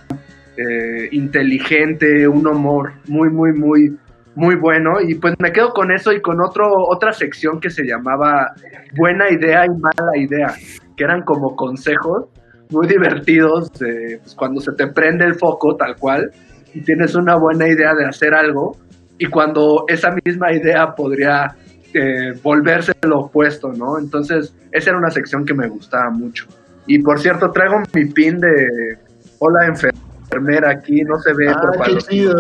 eh, 0.58 1.08
inteligente, 1.12 2.28
un 2.28 2.48
humor 2.48 2.94
muy, 3.08 3.30
muy, 3.30 3.54
muy, 3.54 3.98
muy 4.38 4.56
bueno. 4.56 5.02
Y 5.06 5.16
pues 5.16 5.34
me 5.40 5.52
quedo 5.52 5.70
con 5.70 5.92
eso 5.92 6.14
y 6.14 6.22
con 6.22 6.40
otro, 6.40 6.66
otra 6.90 7.12
sección 7.12 7.60
que 7.60 7.70
se 7.70 7.84
llamaba 7.84 8.54
Buena 8.96 9.30
idea 9.30 9.66
y 9.66 9.70
mala 9.70 10.18
idea, 10.18 10.54
que 10.96 11.04
eran 11.04 11.24
como 11.24 11.56
consejos 11.56 12.30
muy 12.70 12.88
divertidos, 12.88 13.72
pues 13.80 14.36
cuando 14.36 14.62
se 14.62 14.72
te 14.74 14.88
prende 14.88 15.26
el 15.26 15.36
foco 15.36 15.76
tal 15.76 15.96
cual 15.98 16.30
y 16.74 16.82
tienes 16.82 17.16
una 17.16 17.36
buena 17.38 17.68
idea 17.68 17.94
de 17.96 18.06
hacer 18.06 18.34
algo 18.34 18.76
y 19.18 19.28
cuando 19.28 19.86
esa 19.88 20.10
misma 20.26 20.52
idea 20.54 20.94
podría 20.96 21.56
eh, 21.94 22.34
volverse 22.44 22.92
lo 23.08 23.22
opuesto, 23.22 23.70
¿no? 23.70 23.98
Entonces, 24.00 24.54
esa 24.72 24.90
era 24.90 25.00
una 25.00 25.10
sección 25.10 25.46
que 25.46 25.54
me 25.54 25.68
gustaba 25.68 26.12
mucho. 26.12 26.46
Y 26.86 27.02
por 27.02 27.20
cierto, 27.20 27.50
traigo 27.52 27.78
mi 27.94 28.06
pin 28.06 28.38
de 28.38 28.98
Hola 29.40 29.68
enfermera 29.68 30.72
aquí, 30.72 31.02
no 31.04 31.18
se 31.20 31.32
ve. 31.34 31.50
Ah, 31.50 31.72
qué 31.86 31.98
chido. 31.98 32.34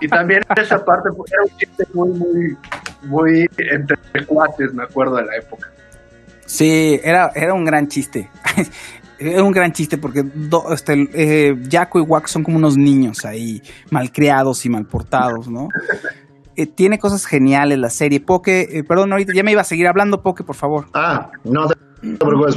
Y 0.00 0.08
también 0.08 0.42
esa 0.56 0.84
parte 0.84 1.08
era 1.08 1.42
un 1.42 1.58
chiste 1.58 1.84
muy, 1.94 2.10
muy, 2.10 2.56
muy 3.04 3.46
entre 3.56 4.26
cuates, 4.26 4.72
me 4.74 4.84
acuerdo 4.84 5.16
de 5.16 5.24
la 5.24 5.36
época. 5.36 5.70
Sí, 6.44 7.00
era, 7.02 7.32
era 7.34 7.54
un 7.54 7.64
gran 7.64 7.88
chiste. 7.88 8.30
era 9.18 9.42
un 9.42 9.52
gran 9.52 9.72
chiste 9.72 9.98
porque 9.98 10.24
este, 10.70 11.08
eh, 11.14 11.56
Jaco 11.70 11.98
y 11.98 12.02
Wax 12.02 12.30
son 12.30 12.44
como 12.44 12.56
unos 12.56 12.76
niños 12.76 13.24
ahí, 13.24 13.62
malcriados 13.90 14.64
y 14.66 14.68
malportados, 14.68 15.48
¿no? 15.48 15.68
Eh, 16.54 16.66
tiene 16.66 16.98
cosas 16.98 17.26
geniales 17.26 17.78
la 17.78 17.90
serie. 17.90 18.20
Poke, 18.20 18.78
eh, 18.78 18.84
perdón, 18.84 19.12
ahorita 19.12 19.32
ya 19.34 19.42
me 19.42 19.52
iba 19.52 19.60
a 19.60 19.64
seguir 19.64 19.86
hablando, 19.86 20.22
Poke, 20.22 20.44
por 20.44 20.56
favor. 20.56 20.86
Ah, 20.94 21.30
no 21.44 21.66
te 22.12 22.24
preocupes, 22.24 22.56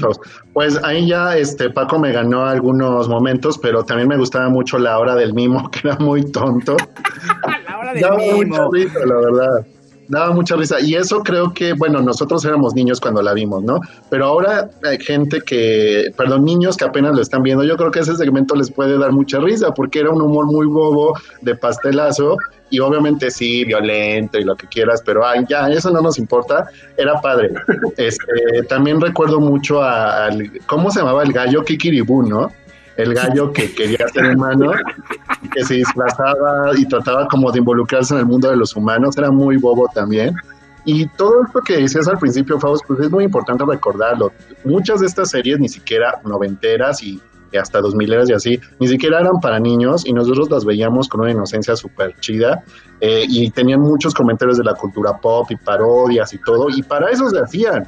Pues 0.53 0.79
ahí 0.83 1.07
ya 1.07 1.37
este 1.37 1.69
Paco 1.69 1.99
me 1.99 2.11
ganó 2.11 2.45
algunos 2.45 3.07
momentos, 3.07 3.57
pero 3.57 3.83
también 3.83 4.07
me 4.07 4.17
gustaba 4.17 4.49
mucho 4.49 4.77
la 4.77 4.99
hora 4.99 5.15
del 5.15 5.33
mimo, 5.33 5.69
que 5.71 5.87
era 5.87 5.97
muy 5.99 6.29
tonto. 6.31 6.77
la 7.67 7.77
hora 7.77 7.93
del 7.93 8.45
mimo. 8.45 8.71
la 9.05 9.15
verdad 9.15 9.65
daba 10.09 10.33
mucha 10.33 10.55
risa. 10.55 10.81
Y 10.81 10.95
eso 10.95 11.23
creo 11.23 11.53
que, 11.53 11.73
bueno, 11.73 12.01
nosotros 12.01 12.43
éramos 12.43 12.73
niños 12.73 12.99
cuando 12.99 13.21
la 13.21 13.33
vimos, 13.33 13.63
¿no? 13.63 13.79
Pero 14.09 14.25
ahora 14.25 14.69
hay 14.83 14.99
gente 14.99 15.41
que, 15.41 16.11
perdón, 16.17 16.43
niños 16.43 16.75
que 16.75 16.83
apenas 16.83 17.15
lo 17.15 17.21
están 17.21 17.43
viendo, 17.43 17.63
yo 17.63 17.77
creo 17.77 17.91
que 17.91 17.99
ese 17.99 18.15
segmento 18.15 18.55
les 18.55 18.69
puede 18.71 18.97
dar 18.97 19.11
mucha 19.11 19.39
risa 19.39 19.73
porque 19.73 19.99
era 19.99 20.09
un 20.09 20.21
humor 20.21 20.45
muy 20.47 20.65
bobo 20.65 21.13
de 21.41 21.55
pastelazo 21.55 22.37
y 22.71 22.79
obviamente 22.79 23.31
sí, 23.31 23.65
violento 23.65 24.37
y 24.37 24.43
lo 24.43 24.55
que 24.55 24.67
quieras, 24.67 25.01
pero 25.03 25.25
ay, 25.25 25.45
ya, 25.49 25.67
eso 25.69 25.89
no 25.91 26.01
nos 26.01 26.19
importa, 26.19 26.67
era 26.97 27.19
padre. 27.21 27.51
Este, 27.97 28.63
también 28.67 29.01
recuerdo 29.01 29.39
mucho 29.39 29.81
al, 29.81 30.51
¿cómo 30.67 30.89
se 30.89 30.99
llamaba 30.99 31.23
el 31.23 31.33
gallo? 31.33 31.63
Kikiribú, 31.63 32.23
¿no? 32.23 32.51
El 33.01 33.13
gallo 33.13 33.51
que 33.53 33.73
quería 33.73 34.07
ser 34.09 34.35
humano, 34.35 34.71
que 35.53 35.63
se 35.63 35.75
disfrazaba 35.75 36.71
y 36.77 36.85
trataba 36.85 37.27
como 37.27 37.51
de 37.51 37.59
involucrarse 37.59 38.13
en 38.13 38.21
el 38.21 38.25
mundo 38.25 38.49
de 38.49 38.57
los 38.57 38.75
humanos, 38.75 39.17
era 39.17 39.31
muy 39.31 39.57
bobo 39.57 39.89
también. 39.93 40.35
Y 40.85 41.07
todo 41.07 41.43
esto 41.45 41.61
que 41.61 41.77
decías 41.77 42.07
al 42.07 42.17
principio, 42.17 42.59
Faust, 42.59 42.85
pues 42.87 42.99
es 42.99 43.11
muy 43.11 43.23
importante 43.23 43.63
recordarlo. 43.65 44.31
Muchas 44.65 44.99
de 45.01 45.07
estas 45.07 45.29
series 45.29 45.59
ni 45.59 45.69
siquiera 45.69 46.19
noventeras 46.25 47.03
y 47.03 47.21
hasta 47.57 47.81
dos 47.81 47.95
mileras 47.95 48.29
y 48.29 48.33
así, 48.33 48.59
ni 48.79 48.87
siquiera 48.87 49.21
eran 49.21 49.39
para 49.39 49.59
niños 49.59 50.05
y 50.05 50.13
nosotros 50.13 50.51
las 50.51 50.65
veíamos 50.65 51.07
con 51.07 51.21
una 51.21 51.31
inocencia 51.31 51.75
súper 51.75 52.15
chida 52.19 52.63
eh, 53.01 53.25
y 53.27 53.49
tenían 53.49 53.81
muchos 53.81 54.13
comentarios 54.13 54.57
de 54.57 54.63
la 54.63 54.75
cultura 54.75 55.17
pop 55.17 55.49
y 55.49 55.55
parodias 55.55 56.33
y 56.33 56.37
todo, 56.39 56.69
y 56.69 56.83
para 56.83 57.09
eso 57.09 57.27
se 57.29 57.39
hacían 57.39 57.87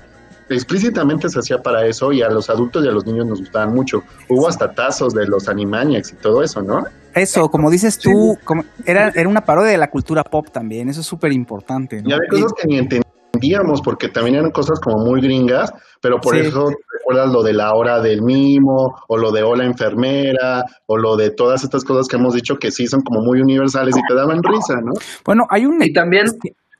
explícitamente 0.56 1.30
se 1.30 1.40
hacía 1.40 1.58
para 1.60 1.86
eso 1.86 2.12
y 2.12 2.22
a 2.22 2.30
los 2.30 2.50
adultos 2.50 2.84
y 2.86 2.88
a 2.88 2.92
los 2.92 3.06
niños 3.06 3.26
nos 3.26 3.40
gustaban 3.40 3.74
mucho. 3.74 4.04
Hubo 4.30 4.48
hasta 4.48 4.72
tazos 4.72 5.14
de 5.14 5.28
los 5.28 5.48
Animaniacs 5.48 6.14
y 6.14 6.16
todo 6.16 6.44
eso, 6.44 6.62
¿no? 6.62 6.84
Eso, 7.14 7.50
como 7.50 7.70
dices 7.70 7.98
tú, 7.98 8.38
como, 8.44 8.64
era, 8.86 9.10
era 9.10 9.28
una 9.28 9.42
parodia 9.42 9.72
de 9.72 9.78
la 9.78 9.90
cultura 9.90 10.24
pop 10.24 10.48
también, 10.52 10.90
eso 10.90 11.02
es 11.02 11.08
súper 11.08 11.34
importante. 11.34 12.02
¿no? 12.02 12.10
Y 12.10 12.14
había 12.14 12.30
cosas 12.30 12.54
que 12.58 12.68
ni 12.68 12.78
entendíamos 12.78 13.82
porque 13.82 14.08
también 14.08 14.38
eran 14.38 14.52
cosas 14.52 14.80
como 14.80 15.04
muy 15.06 15.22
gringas, 15.22 15.74
pero 16.02 16.20
por 16.20 16.38
eso 16.38 16.70
recuerdas 16.94 17.32
lo 17.34 17.44
de 17.44 17.54
la 17.54 17.74
hora 17.74 18.00
del 18.02 18.22
mimo 18.22 18.96
o 19.08 19.18
lo 19.18 19.32
de 19.32 19.44
hola 19.44 19.66
enfermera 19.66 20.64
o 20.86 20.98
lo 20.98 21.18
de 21.18 21.32
todas 21.32 21.64
estas 21.64 21.84
cosas 21.84 22.08
que 22.08 22.16
hemos 22.16 22.34
dicho 22.34 22.56
que 22.58 22.72
sí 22.72 22.88
son 22.88 23.02
como 23.02 23.22
muy 23.22 23.42
universales 23.42 23.96
y 23.98 24.02
te 24.08 24.14
daban 24.14 24.42
risa, 24.42 24.76
¿no? 24.82 24.94
Bueno, 25.26 25.44
hay 25.50 25.66
un... 25.66 25.82
Y 25.84 25.92
también 25.92 26.28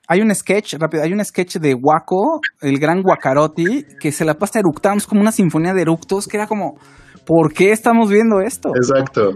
hay 0.08 0.20
un 0.20 0.34
sketch, 0.34 0.74
rápido, 0.74 1.02
hay 1.02 1.12
un 1.12 1.24
sketch 1.24 1.56
de 1.56 1.74
Waco, 1.74 2.40
el 2.60 2.78
gran 2.78 3.02
Guacarotti, 3.02 3.84
que 4.00 4.12
se 4.12 4.24
la 4.24 4.34
pasa 4.34 4.58
eructando, 4.58 5.04
como 5.08 5.20
una 5.20 5.32
sinfonía 5.32 5.74
de 5.74 5.82
eructos, 5.82 6.26
que 6.26 6.36
era 6.36 6.46
como, 6.46 6.74
¿por 7.24 7.52
qué 7.52 7.72
estamos 7.72 8.10
viendo 8.10 8.40
esto? 8.40 8.70
Exacto. 8.74 9.30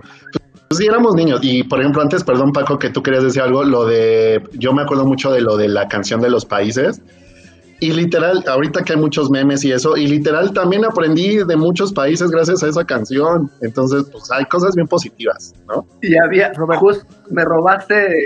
Pues 0.69 0.79
sí, 0.79 0.87
éramos 0.87 1.15
niños. 1.15 1.41
Y 1.43 1.63
por 1.63 1.81
ejemplo, 1.81 2.03
antes, 2.03 2.25
perdón 2.25 2.51
Paco, 2.53 2.79
que 2.79 2.91
tú 2.91 3.03
querías 3.03 3.23
decir 3.23 3.43
algo, 3.43 3.63
lo 3.63 3.85
de, 3.85 4.43
yo 4.53 4.73
me 4.73 4.83
acuerdo 4.83 5.05
mucho 5.05 5.31
de 5.31 5.41
lo 5.41 5.57
de 5.57 5.69
la 5.69 5.87
canción 5.87 6.21
de 6.21 6.31
los 6.31 6.45
países. 6.45 7.01
Y 7.79 7.93
literal, 7.93 8.43
ahorita 8.47 8.83
que 8.83 8.95
hay 8.95 8.99
muchos 8.99 9.31
memes 9.31 9.63
y 9.65 9.73
eso, 9.73 9.97
y 9.97 10.07
literal 10.07 10.53
también 10.53 10.85
aprendí 10.85 11.45
de 11.45 11.57
muchos 11.57 11.93
países 11.93 12.31
gracias 12.31 12.63
a 12.63 12.69
esa 12.69 12.85
canción. 12.85 13.51
Entonces, 13.61 14.05
pues 14.11 14.31
hay 14.31 14.47
cosas 14.47 14.75
bien 14.75 14.87
positivas, 14.87 15.55
¿no? 15.69 15.87
Y 16.01 16.17
había, 16.17 16.53
Robert, 16.55 16.81
me 17.31 17.45
robaste, 17.45 18.25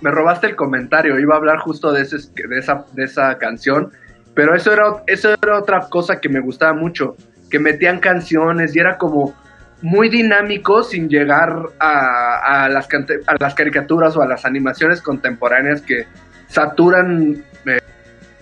me 0.00 0.10
robaste 0.10 0.46
el 0.46 0.56
comentario, 0.56 1.18
iba 1.18 1.34
a 1.34 1.38
hablar 1.38 1.58
justo 1.58 1.92
de, 1.92 2.02
ese, 2.02 2.16
de, 2.16 2.58
esa, 2.58 2.86
de 2.92 3.04
esa 3.04 3.36
canción, 3.36 3.92
pero 4.34 4.54
eso 4.54 4.72
era, 4.72 5.02
eso 5.06 5.34
era 5.42 5.58
otra 5.58 5.88
cosa 5.90 6.18
que 6.18 6.30
me 6.30 6.40
gustaba 6.40 6.72
mucho, 6.72 7.14
que 7.50 7.58
metían 7.58 7.98
canciones 7.98 8.74
y 8.74 8.78
era 8.78 8.96
como 8.96 9.34
muy 9.82 10.08
dinámico 10.08 10.82
sin 10.82 11.08
llegar 11.08 11.50
a, 11.78 12.64
a, 12.64 12.68
las, 12.70 12.88
a 13.26 13.36
las 13.38 13.54
caricaturas 13.54 14.16
o 14.16 14.22
a 14.22 14.26
las 14.26 14.46
animaciones 14.46 15.02
contemporáneas 15.02 15.82
que 15.82 16.06
saturan 16.48 17.44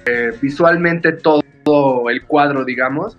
eh, 0.07 0.33
visualmente 0.41 1.13
todo 1.13 2.09
el 2.09 2.25
cuadro, 2.27 2.65
digamos. 2.65 3.17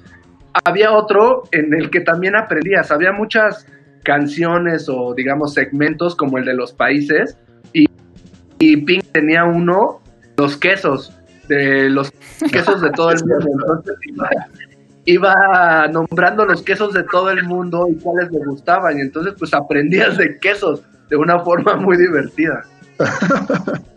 Había 0.66 0.92
otro 0.92 1.44
en 1.52 1.74
el 1.74 1.90
que 1.90 2.02
también 2.02 2.36
aprendías, 2.36 2.92
había 2.92 3.12
muchas 3.12 3.68
canciones 4.04 4.88
o 4.90 5.14
digamos 5.14 5.54
segmentos 5.54 6.16
como 6.16 6.38
el 6.38 6.46
de 6.46 6.54
los 6.54 6.72
países 6.72 7.38
y, 7.74 7.86
y 8.58 8.78
Pink 8.78 9.04
tenía 9.12 9.44
uno, 9.44 10.02
los 10.38 10.58
quesos, 10.58 11.14
de 11.48 11.90
los 11.90 12.12
quesos 12.52 12.82
de 12.82 12.90
todo 12.92 13.12
el 13.12 13.24
mundo. 13.26 13.48
Entonces 13.86 13.96
iba, 15.08 15.88
nombrando 15.88 16.46
los 16.46 16.62
quesos 16.62 16.94
de 16.94 17.04
todo 17.04 17.32
el 17.32 17.44
mundo 17.46 17.88
y 17.90 17.96
cuáles 17.96 18.30
le 18.32 18.40
gustaban 18.46 18.98
y 18.98 19.02
entonces 19.02 19.34
pues 19.40 19.54
aprendías 19.54 20.18
de 20.18 20.38
quesos 20.38 20.82
de 21.10 21.16
una 21.16 21.40
forma 21.40 21.78
muy 21.78 21.98
divertida. 21.98 22.64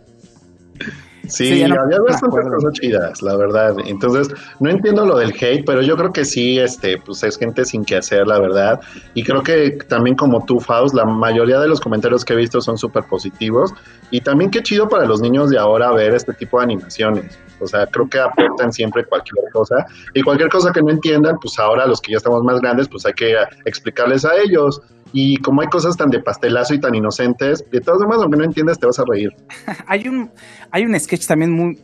Sí, 1.31 1.63
no 1.63 1.81
había 1.81 1.99
bastantes 2.01 2.45
cosas 2.49 2.73
chidas, 2.73 3.21
la 3.21 3.35
verdad. 3.37 3.75
Entonces, 3.85 4.29
no 4.59 4.69
entiendo 4.69 5.05
lo 5.05 5.17
del 5.17 5.31
hate, 5.31 5.63
pero 5.65 5.81
yo 5.81 5.95
creo 5.95 6.11
que 6.11 6.25
sí, 6.25 6.59
este, 6.59 6.97
pues 6.97 7.23
es 7.23 7.37
gente 7.37 7.63
sin 7.63 7.85
que 7.85 7.95
hacer, 7.95 8.27
la 8.27 8.39
verdad. 8.39 8.81
Y 9.13 9.23
creo 9.23 9.41
que 9.41 9.71
también 9.87 10.15
como 10.15 10.45
tú, 10.45 10.59
Faust, 10.59 10.93
la 10.93 11.05
mayoría 11.05 11.59
de 11.59 11.67
los 11.67 11.79
comentarios 11.79 12.25
que 12.25 12.33
he 12.33 12.35
visto 12.35 12.59
son 12.59 12.77
súper 12.77 13.05
positivos. 13.05 13.73
Y 14.09 14.21
también 14.21 14.51
qué 14.51 14.61
chido 14.61 14.89
para 14.89 15.05
los 15.05 15.21
niños 15.21 15.49
de 15.49 15.57
ahora 15.57 15.91
ver 15.91 16.13
este 16.13 16.33
tipo 16.33 16.57
de 16.57 16.65
animaciones. 16.65 17.39
O 17.61 17.67
sea, 17.67 17.85
creo 17.87 18.09
que 18.09 18.19
aportan 18.19 18.73
siempre 18.73 19.05
cualquier 19.05 19.45
cosa. 19.53 19.85
Y 20.13 20.21
cualquier 20.21 20.49
cosa 20.49 20.71
que 20.71 20.81
no 20.81 20.91
entiendan, 20.91 21.37
pues 21.39 21.57
ahora 21.59 21.85
los 21.85 22.01
que 22.01 22.11
ya 22.11 22.17
estamos 22.17 22.43
más 22.43 22.59
grandes, 22.59 22.89
pues 22.89 23.05
hay 23.05 23.13
que 23.13 23.35
explicarles 23.65 24.25
a 24.25 24.35
ellos. 24.35 24.81
Y 25.13 25.37
como 25.37 25.61
hay 25.61 25.67
cosas 25.67 25.97
tan 25.97 26.09
de 26.09 26.21
pastelazo 26.21 26.73
y 26.73 26.79
tan 26.79 26.95
inocentes, 26.95 27.65
de 27.69 27.81
todas 27.81 27.99
formas, 27.99 28.19
aunque 28.21 28.37
no 28.37 28.45
entiendas, 28.45 28.79
te 28.79 28.85
vas 28.85 28.99
a 28.99 29.03
reír. 29.07 29.29
Hay 29.87 30.07
un, 30.07 30.31
hay 30.71 30.85
un 30.85 30.97
sketch 30.97 31.27
también 31.27 31.51
muy, 31.51 31.77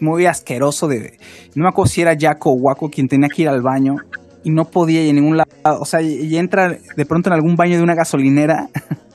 muy 0.00 0.26
asqueroso 0.26 0.88
de. 0.88 1.18
No 1.54 1.64
me 1.64 1.68
acuerdo 1.68 1.90
si 1.90 2.00
era 2.00 2.16
Jaco 2.18 2.50
o 2.50 2.54
Waco 2.54 2.88
quien 2.88 3.06
tenía 3.06 3.28
que 3.28 3.42
ir 3.42 3.48
al 3.48 3.60
baño 3.60 3.96
y 4.42 4.50
no 4.50 4.64
podía 4.64 5.02
ir 5.04 5.10
a 5.10 5.12
ningún 5.12 5.36
lado. 5.36 5.50
O 5.80 5.84
sea, 5.84 6.00
y, 6.00 6.36
entra 6.36 6.76
de 6.96 7.06
pronto 7.06 7.28
en 7.28 7.34
algún 7.34 7.56
baño 7.56 7.76
de 7.76 7.82
una 7.82 7.94
gasolinera 7.94 8.68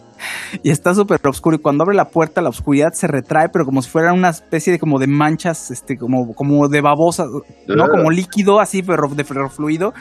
y 0.64 0.70
está 0.70 0.94
súper 0.94 1.20
oscuro. 1.28 1.56
Y 1.56 1.60
cuando 1.60 1.84
abre 1.84 1.96
la 1.96 2.10
puerta, 2.10 2.42
la 2.42 2.50
oscuridad 2.50 2.94
se 2.94 3.08
retrae, 3.08 3.50
pero 3.50 3.66
como 3.66 3.82
si 3.82 3.90
fuera 3.90 4.14
una 4.14 4.30
especie 4.30 4.74
de 4.74 4.80
como 4.80 5.00
de 5.00 5.08
manchas, 5.08 5.72
este, 5.72 5.98
como, 5.98 6.34
como 6.34 6.68
de 6.68 6.82
babosa, 6.82 7.26
¿no? 7.68 7.90
Como 7.90 8.12
líquido 8.12 8.60
así, 8.60 8.84
ferro, 8.84 9.10
de 9.10 9.24
ferrofluido. 9.24 9.94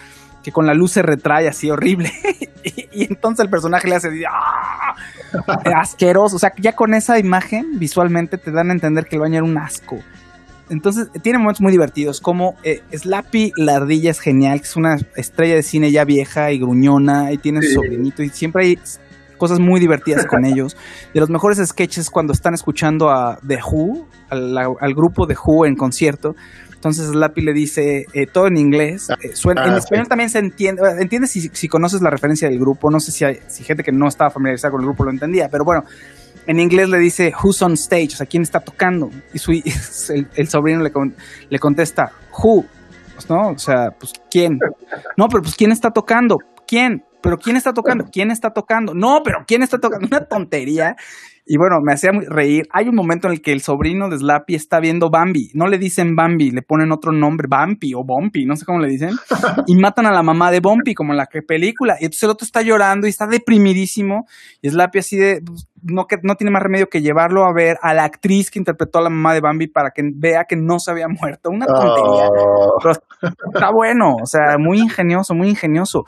Que 0.45 0.53
con 0.53 0.67
la 0.67 0.75
luz 0.75 0.93
se 0.93 1.03
retrae 1.03 1.49
así 1.49 1.71
horrible. 1.71 2.13
y, 2.63 2.89
y 2.93 3.05
entonces 3.05 3.45
el 3.45 3.51
personaje 3.51 3.89
le 3.89 3.97
hace 3.97 4.09
¡ah! 4.31 4.95
asqueroso. 5.81 6.37
O 6.37 6.39
sea, 6.39 6.53
ya 6.59 6.73
con 6.73 6.95
esa 6.95 7.19
imagen 7.19 7.79
visualmente 7.79 8.39
te 8.39 8.53
dan 8.53 8.71
a 8.71 8.73
entender 8.73 9.07
que 9.07 9.17
el 9.17 9.23
baño 9.23 9.37
era 9.37 9.45
un 9.45 9.59
asco. 9.59 9.99
Entonces, 10.71 11.09
tiene 11.23 11.39
momentos 11.39 11.61
muy 11.61 11.73
divertidos, 11.73 12.21
como 12.21 12.57
eh, 12.63 12.83
Slappy 12.91 13.53
la 13.57 13.77
ardilla 13.77 14.11
es 14.11 14.21
genial, 14.21 14.61
que 14.61 14.67
es 14.67 14.77
una 14.77 14.97
estrella 15.15 15.57
de 15.57 15.63
cine 15.63 15.91
ya 15.91 16.05
vieja 16.05 16.53
y 16.53 16.59
gruñona, 16.59 17.33
y 17.33 17.39
tiene 17.39 17.61
su 17.61 17.75
sobrinito, 17.75 18.23
y 18.23 18.31
siempre 18.31 18.65
hay 18.65 18.79
cosas 19.37 19.61
muy 19.61 19.79
divertidas 19.79 20.25
con 20.27 20.45
ellos. 20.47 20.75
De 21.13 21.21
los 21.21 21.29
mejores 21.29 21.59
sketches 21.59 22.09
cuando 22.09 22.33
están 22.33 22.55
escuchando 22.55 23.11
a 23.11 23.39
The 23.47 23.59
Who, 23.63 24.09
al, 24.31 24.57
al 24.57 24.95
grupo 24.95 25.27
The 25.27 25.35
Who 25.35 25.67
en 25.67 25.77
concierto. 25.77 26.35
Entonces 26.85 27.07
Slappy 27.13 27.41
le 27.41 27.55
dice 27.55 28.05
eh, 28.13 28.27
todo 28.27 28.47
en 28.47 28.59
inglés. 28.59 29.09
eh, 29.23 29.35
suena- 29.35 29.65
en 29.67 29.73
ah, 29.73 29.79
español 29.79 30.05
sí. 30.05 30.09
también 30.11 30.29
se 30.29 30.39
entiende. 30.39 30.83
Entiendes 31.01 31.31
si, 31.31 31.49
si 31.53 31.67
conoces 31.67 32.03
la 32.03 32.11
referencia 32.11 32.47
del 32.49 32.59
grupo. 32.59 32.91
No 32.91 33.01
sé 33.01 33.11
si, 33.11 33.25
hay, 33.25 33.39
si 33.49 33.65
gente 33.65 33.83
que 33.83 33.91
no 33.93 34.07
estaba 34.07 34.31
familiarizada 34.31 34.71
con 34.73 34.81
el 34.83 34.87
grupo 34.87 35.05
lo 35.05 35.11
entendía, 35.11 35.49
pero 35.49 35.65
bueno. 35.65 35.85
En 36.47 36.61
inglés 36.61 36.91
le 36.91 36.99
dice 36.99 37.33
who's 37.43 37.63
on 37.63 37.73
stage, 37.73 38.09
o 38.13 38.17
sea, 38.17 38.27
quién 38.27 38.43
está 38.43 38.61
tocando. 38.61 39.09
Y 39.33 39.39
su, 39.39 39.53
el, 40.13 40.29
el 40.35 40.49
sobrino 40.49 40.83
le, 40.83 40.93
con- 40.93 41.15
le 41.49 41.59
contesta 41.59 42.13
who, 42.39 42.67
pues, 43.15 43.31
¿no? 43.31 43.49
O 43.49 43.59
sea, 43.59 43.93
pues 43.99 44.13
quién. 44.31 44.59
No, 45.17 45.29
pero 45.29 45.43
pues 45.43 45.55
quién 45.57 45.73
está 45.73 45.91
tocando, 45.91 46.37
quién. 46.67 47.03
Pero 47.23 47.39
quién 47.39 47.57
está 47.57 47.73
tocando, 47.73 48.05
quién 48.13 48.31
está 48.31 48.51
tocando. 48.51 48.93
No, 48.93 49.23
pero 49.25 49.39
quién 49.47 49.63
está 49.63 49.79
tocando. 49.79 50.07
Una 50.07 50.27
tontería. 50.27 50.97
Y 51.47 51.59
bueno, 51.59 51.77
me 51.83 51.93
hacía 51.93 52.11
reír. 52.29 52.67
Hay 52.71 52.89
un 52.89 52.95
momento 52.95 53.29
en 53.29 53.35
el 53.35 53.43
que 53.43 53.53
el 53.53 53.61
sobrino 53.61 54.09
de 54.09 54.17
Slappy 54.17 54.55
está 54.55 54.81
viendo 54.81 55.11
Bambi. 55.11 55.51
No 55.53 55.67
le 55.67 55.77
dicen 55.77 56.17
Bambi, 56.17 56.51
le 56.51 56.63
ponen 56.63 56.91
otro 56.91 57.13
nombre, 57.13 57.49
Bambi 57.51 57.93
o 57.95 58.03
Bumpy, 58.03 58.47
no 58.47 58.57
sé 58.57 58.65
cómo 58.65 58.79
le 58.79 58.89
dicen. 58.89 59.11
Y 59.67 59.77
matan 59.77 60.07
a 60.07 60.13
la 60.13 60.23
mamá 60.23 60.51
de 60.51 60.61
Bumpy, 60.61 60.95
como 60.95 61.13
en 61.13 61.19
la 61.19 61.27
que 61.27 61.43
película. 61.43 61.97
Y 62.01 62.05
entonces 62.05 62.23
el 62.23 62.31
otro 62.31 62.45
está 62.47 62.63
llorando 62.63 63.07
y 63.07 63.11
está 63.11 63.27
deprimidísimo. 63.27 64.27
Y 64.63 64.71
Slappy 64.71 64.99
así 64.99 65.17
de, 65.17 65.43
pues, 65.45 65.69
no, 65.83 66.07
que, 66.07 66.17
no 66.23 66.35
tiene 66.37 66.51
más 66.51 66.63
remedio 66.63 66.89
que 66.89 67.03
llevarlo 67.03 67.45
a 67.45 67.53
ver 67.55 67.77
a 67.83 67.93
la 67.93 68.05
actriz 68.05 68.51
que 68.51 68.59
interpretó 68.59 68.99
a 69.01 69.03
la 69.03 69.11
mamá 69.11 69.35
de 69.35 69.41
Bambi 69.41 69.67
para 69.67 69.91
que 69.91 70.03
vea 70.15 70.45
que 70.49 70.57
no 70.57 70.79
se 70.79 70.91
había 70.91 71.09
muerto. 71.09 71.51
Una 71.51 71.67
tontería. 71.67 72.29
Oh, 72.29 72.79
Pero 72.83 72.95
está 73.53 73.71
bueno, 73.71 74.15
o 74.23 74.27
sea, 74.27 74.57
muy 74.59 74.79
ingenioso, 74.79 75.35
muy 75.35 75.49
ingenioso. 75.49 76.05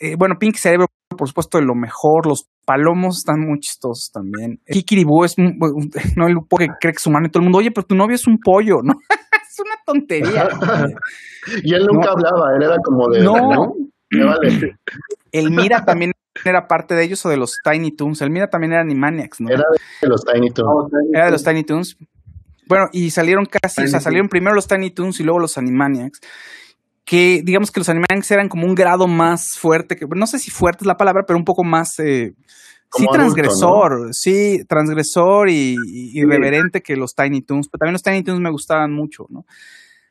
Eh, 0.00 0.16
bueno, 0.18 0.36
Pink 0.38 0.56
Cerebro, 0.56 0.86
por 1.20 1.28
supuesto, 1.28 1.58
de 1.58 1.64
lo 1.64 1.74
mejor. 1.76 2.26
Los 2.26 2.48
palomos 2.66 3.18
están 3.18 3.40
muy 3.40 3.60
chistosos 3.60 4.10
también. 4.12 4.58
Kikiribú 4.66 5.24
es 5.24 5.36
un- 5.38 5.56
un- 5.60 5.90
no 6.16 6.26
el 6.26 6.36
que 6.58 6.66
cree 6.80 6.92
que 6.92 6.96
es 6.98 7.06
humano 7.06 7.26
y 7.26 7.30
todo 7.30 7.40
el 7.40 7.44
mundo, 7.44 7.58
oye, 7.58 7.70
pero 7.70 7.86
tu 7.86 7.94
novio 7.94 8.14
es 8.16 8.26
un 8.26 8.38
pollo, 8.38 8.80
¿no? 8.82 8.94
es 9.48 9.60
una 9.60 9.74
tontería. 9.86 10.48
y 11.62 11.74
él 11.74 11.86
nunca 11.86 12.06
No. 12.06 12.12
hablaba, 12.12 12.56
él 12.56 12.62
era 12.62 12.76
como 12.82 13.08
de. 13.08 13.22
No. 13.22 13.74
Me 14.10 14.24
vale. 14.24 14.76
El 15.32 15.50
Mira 15.52 15.84
también 15.84 16.12
era 16.44 16.66
parte 16.66 16.94
de 16.96 17.04
ellos 17.04 17.24
o 17.26 17.28
de 17.28 17.36
los 17.36 17.58
Tiny 17.62 17.92
Toons. 17.94 18.20
El 18.22 18.30
Mira 18.30 18.48
también 18.48 18.72
era 18.72 18.80
Animaniacs, 18.82 19.40
¿no? 19.42 19.50
Era 19.50 19.62
de 20.02 20.08
los 20.08 20.24
Tiny 20.24 20.50
Toons. 20.50 20.90
Era 21.12 21.26
de 21.26 21.30
los 21.30 21.44
Tiny 21.44 21.62
Toons. 21.62 21.96
Bueno, 22.66 22.86
y 22.92 23.10
salieron 23.10 23.46
casi, 23.46 23.82
o 23.82 23.86
sea, 23.88 24.00
salieron 24.00 24.28
primero 24.28 24.54
los 24.54 24.66
Tiny 24.66 24.90
Toons 24.90 25.20
y 25.20 25.24
luego 25.24 25.38
los 25.40 25.58
Animaniacs. 25.58 26.20
Que 27.10 27.42
digamos 27.44 27.72
que 27.72 27.80
los 27.80 27.88
Animaniacs 27.88 28.30
eran 28.30 28.48
como 28.48 28.66
un 28.66 28.76
grado 28.76 29.08
más 29.08 29.58
fuerte, 29.58 29.96
que 29.96 30.06
no 30.14 30.28
sé 30.28 30.38
si 30.38 30.52
fuerte 30.52 30.84
es 30.84 30.86
la 30.86 30.96
palabra, 30.96 31.24
pero 31.26 31.36
un 31.36 31.44
poco 31.44 31.64
más. 31.64 31.98
eh, 31.98 32.34
sí, 32.92 33.02
adulto, 33.02 33.12
transgresor, 33.12 34.08
sí, 34.12 34.60
transgresor 34.68 35.48
y, 35.48 35.74
y 35.88 36.20
irreverente 36.20 36.82
que 36.82 36.94
los 36.94 37.16
Tiny 37.16 37.42
Toons. 37.42 37.68
Pero 37.68 37.80
también 37.80 37.94
los 37.94 38.02
Tiny 38.04 38.22
Toons 38.22 38.40
me 38.40 38.50
gustaban 38.52 38.92
mucho, 38.92 39.24
¿no? 39.28 39.44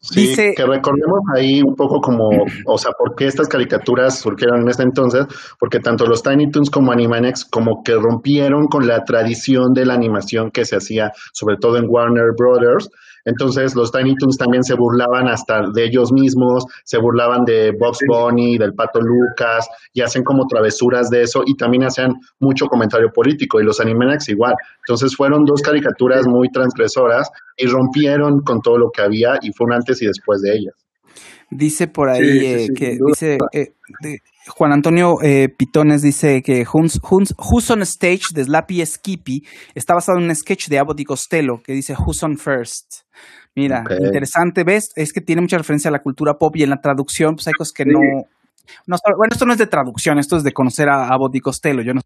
Sí, 0.02 0.28
Dice- 0.28 0.54
que 0.56 0.66
recordemos 0.66 1.20
ahí 1.36 1.62
un 1.62 1.76
poco 1.76 2.00
como, 2.02 2.30
o 2.66 2.78
sea, 2.78 2.92
por 2.98 3.16
qué 3.16 3.28
estas 3.28 3.48
caricaturas 3.50 4.20
surgieron 4.20 4.62
en 4.62 4.70
ese 4.70 4.84
entonces, 4.84 5.26
porque 5.60 5.80
tanto 5.80 6.06
los 6.06 6.22
Tiny 6.22 6.52
Toons 6.52 6.70
como 6.70 6.92
Animaniacs 6.92 7.46
como 7.46 7.82
que 7.84 7.94
rompieron 7.96 8.68
con 8.68 8.88
la 8.88 9.04
tradición 9.06 9.74
de 9.74 9.86
la 9.86 9.94
animación 9.94 10.52
que 10.52 10.66
se 10.66 10.76
hacía, 10.78 11.12
sobre 11.34 11.56
todo 11.58 11.78
en 11.78 11.86
Warner 11.88 12.32
Brothers. 12.38 12.90
Entonces 13.30 13.76
los 13.76 13.92
Tiny 13.92 14.16
Toons 14.16 14.38
también 14.38 14.64
se 14.64 14.74
burlaban 14.74 15.28
hasta 15.28 15.70
de 15.74 15.86
ellos 15.86 16.12
mismos, 16.12 16.66
se 16.84 16.98
burlaban 16.98 17.46
de 17.46 17.72
Bugs 17.72 18.00
Bunny, 18.08 18.58
del 18.58 18.74
Pato 18.74 19.00
Lucas, 19.00 19.68
y 19.94 20.02
hacen 20.02 20.24
como 20.24 20.48
travesuras 20.48 21.10
de 21.10 21.22
eso, 21.24 21.44
y 21.46 21.56
también 21.56 21.84
hacían 21.84 22.16
mucho 22.40 22.68
comentario 22.68 23.12
político, 23.14 23.62
y 23.62 23.64
los 23.64 23.80
Animaniacs 23.80 24.30
igual. 24.30 24.56
Entonces 24.80 25.16
fueron 25.16 25.46
dos 25.46 25.62
caricaturas 25.62 26.28
muy 26.28 26.50
transgresoras 26.50 27.30
y 27.56 27.68
rompieron 27.68 28.42
con 28.42 28.62
todo 28.62 28.78
lo 28.78 28.92
que 28.92 29.02
había, 29.02 29.38
y 29.42 29.52
fue 29.54 29.68
un 29.68 29.74
antes 29.74 30.02
y 30.02 30.08
después 30.08 30.42
de 30.42 30.56
ellas. 30.56 30.74
Dice 31.52 31.88
por 31.88 32.10
ahí 32.10 32.24
Sí, 32.24 32.40
sí, 32.40 32.46
eh, 32.46 32.60
sí, 32.68 32.74
que 32.74 32.98
dice 33.06 33.38
eh, 33.54 33.74
de- 34.02 34.22
Juan 34.48 34.72
Antonio 34.72 35.16
eh, 35.22 35.50
Pitones 35.50 36.02
dice 36.02 36.42
que 36.42 36.66
Who's, 36.72 37.00
Who's- 37.02 37.72
on 37.72 37.82
Stage 37.84 38.34
de 38.34 38.44
Slappy 38.46 38.84
Skippy 38.86 39.44
está 39.76 39.94
basado 39.94 40.18
en 40.18 40.26
un 40.26 40.36
sketch 40.36 40.70
de 40.70 40.80
Abbott 40.80 41.00
y 41.00 41.04
Costello 41.04 41.62
que 41.64 41.74
dice 41.74 41.94
Who's 41.94 42.24
on 42.24 42.38
First. 42.38 43.02
Mira, 43.56 43.84
interesante, 44.00 44.64
¿ves? 44.64 44.92
Es 44.96 45.12
que 45.12 45.22
tiene 45.22 45.42
mucha 45.42 45.58
referencia 45.58 45.90
a 45.90 45.92
la 45.92 46.00
cultura 46.02 46.36
pop 46.36 46.56
y 46.56 46.64
en 46.64 46.70
la 46.70 46.78
traducción 46.82 47.36
pues 47.36 47.48
hay 47.48 47.54
cosas 47.54 47.74
que 47.74 47.84
Sí. 47.84 47.90
no, 47.92 48.00
no... 48.88 48.98
Bueno, 49.18 49.30
esto 49.32 49.46
no 49.46 49.52
es 49.54 49.60
de 49.60 49.68
traducción, 49.68 50.18
esto 50.20 50.38
es 50.38 50.44
de 50.44 50.52
conocer 50.54 50.88
a 50.90 51.08
Abbott 51.10 51.36
y 51.36 51.40
Costello. 51.42 51.82
Yo 51.84 51.94
no 51.94 52.02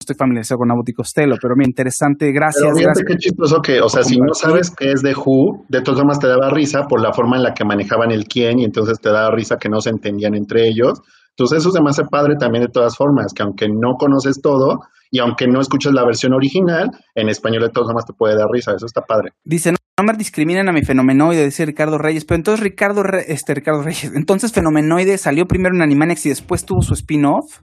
estoy 0.00 0.16
familiarizado 0.16 0.58
con 0.58 0.70
Abbott 0.70 0.88
y 0.88 0.92
Costello, 0.94 1.34
pero 1.42 1.54
mira, 1.56 1.68
interesante, 1.68 2.32
gracias, 2.32 2.62
Pero 2.72 2.86
gracias. 2.86 3.04
qué 3.06 3.16
chistoso 3.16 3.60
que, 3.60 3.80
o 3.80 3.88
sea, 3.88 4.02
si 4.04 4.16
no 4.18 4.32
sabes 4.32 4.70
qué 4.70 4.92
es 4.92 5.02
de 5.02 5.14
Who, 5.14 5.66
de 5.68 5.82
todas 5.82 6.00
formas 6.00 6.18
te 6.20 6.28
daba 6.28 6.50
risa 6.50 6.86
por 6.88 7.00
la 7.02 7.12
forma 7.12 7.36
en 7.36 7.42
la 7.42 7.52
que 7.52 7.64
manejaban 7.64 8.10
el 8.12 8.24
quién 8.24 8.60
y 8.60 8.64
entonces 8.64 8.98
te 9.00 9.10
daba 9.10 9.30
risa 9.34 9.56
que 9.58 9.68
no 9.68 9.80
se 9.80 9.90
entendían 9.90 10.34
entre 10.34 10.66
ellos. 10.68 11.00
Entonces 11.38 11.60
eso 11.60 11.70
se 11.70 11.80
me 11.80 11.90
hace 11.90 12.02
padre 12.04 12.34
también 12.36 12.64
de 12.64 12.70
todas 12.72 12.96
formas, 12.96 13.32
que 13.32 13.44
aunque 13.44 13.68
no 13.68 13.94
conoces 13.94 14.40
todo 14.42 14.80
y 15.10 15.20
aunque 15.20 15.46
no 15.46 15.60
escuches 15.60 15.92
la 15.92 16.04
versión 16.04 16.32
original, 16.32 16.90
en 17.14 17.28
español 17.28 17.62
de 17.62 17.68
todas 17.70 17.86
formas 17.86 18.04
te 18.06 18.12
puede 18.12 18.36
dar 18.36 18.48
risa, 18.50 18.72
eso 18.74 18.86
está 18.86 19.02
padre. 19.02 19.30
Dice, 19.44 19.70
no, 19.70 19.78
no 20.00 20.04
me 20.04 20.14
discriminen 20.18 20.68
a 20.68 20.72
mi 20.72 20.82
fenomenoide, 20.82 21.44
dice 21.44 21.64
Ricardo 21.64 21.96
Reyes. 21.96 22.24
Pero 22.24 22.36
entonces 22.36 22.60
Ricardo, 22.64 23.04
Re- 23.04 23.32
este, 23.32 23.54
Ricardo 23.54 23.82
Reyes, 23.82 24.12
entonces 24.16 24.52
fenomenoide 24.52 25.16
salió 25.16 25.46
primero 25.46 25.76
en 25.76 25.82
Animaniacs 25.82 26.26
y 26.26 26.30
después 26.30 26.64
tuvo 26.64 26.82
su 26.82 26.94
spin-off. 26.94 27.60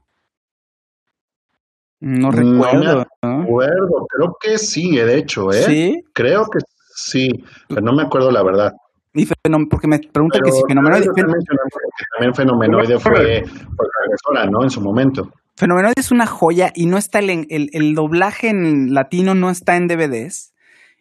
No 2.00 2.32
recuerdo. 2.32 3.06
¿no? 3.24 3.42
Acuerdo, 3.44 4.08
creo 4.10 4.38
que 4.40 4.58
sí, 4.58 4.96
de 4.96 5.18
hecho, 5.18 5.52
¿eh? 5.52 5.64
Sí. 5.64 6.02
Creo 6.14 6.46
que 6.46 6.60
sí, 6.96 7.28
pero 7.68 7.82
no 7.82 7.94
me 7.94 8.04
acuerdo 8.04 8.32
la 8.32 8.42
verdad. 8.44 8.72
Y 9.16 9.26
porque 9.70 9.88
me 9.88 10.00
preguntan 10.00 10.42
que 10.44 10.52
si 10.52 10.62
fenomenoide, 10.68 11.06
también 11.06 12.36
Fenomenoide 12.36 13.00
fue, 13.00 13.44
fue 13.46 14.48
¿no? 14.52 14.62
En 14.62 14.70
su 14.70 14.82
momento. 14.82 15.32
fenomenoide 15.56 15.94
es 15.98 16.12
una 16.12 16.28
joya 16.28 16.72
y 16.76 16.86
no 16.86 16.98
está 16.98 17.20
el, 17.20 17.48
el, 17.50 17.70
el 17.72 17.96
doblaje 17.96 18.50
en 18.50 18.94
latino 18.94 19.34
no 19.34 19.50
está 19.50 19.78
en 19.78 19.88
DVDs. 19.88 20.54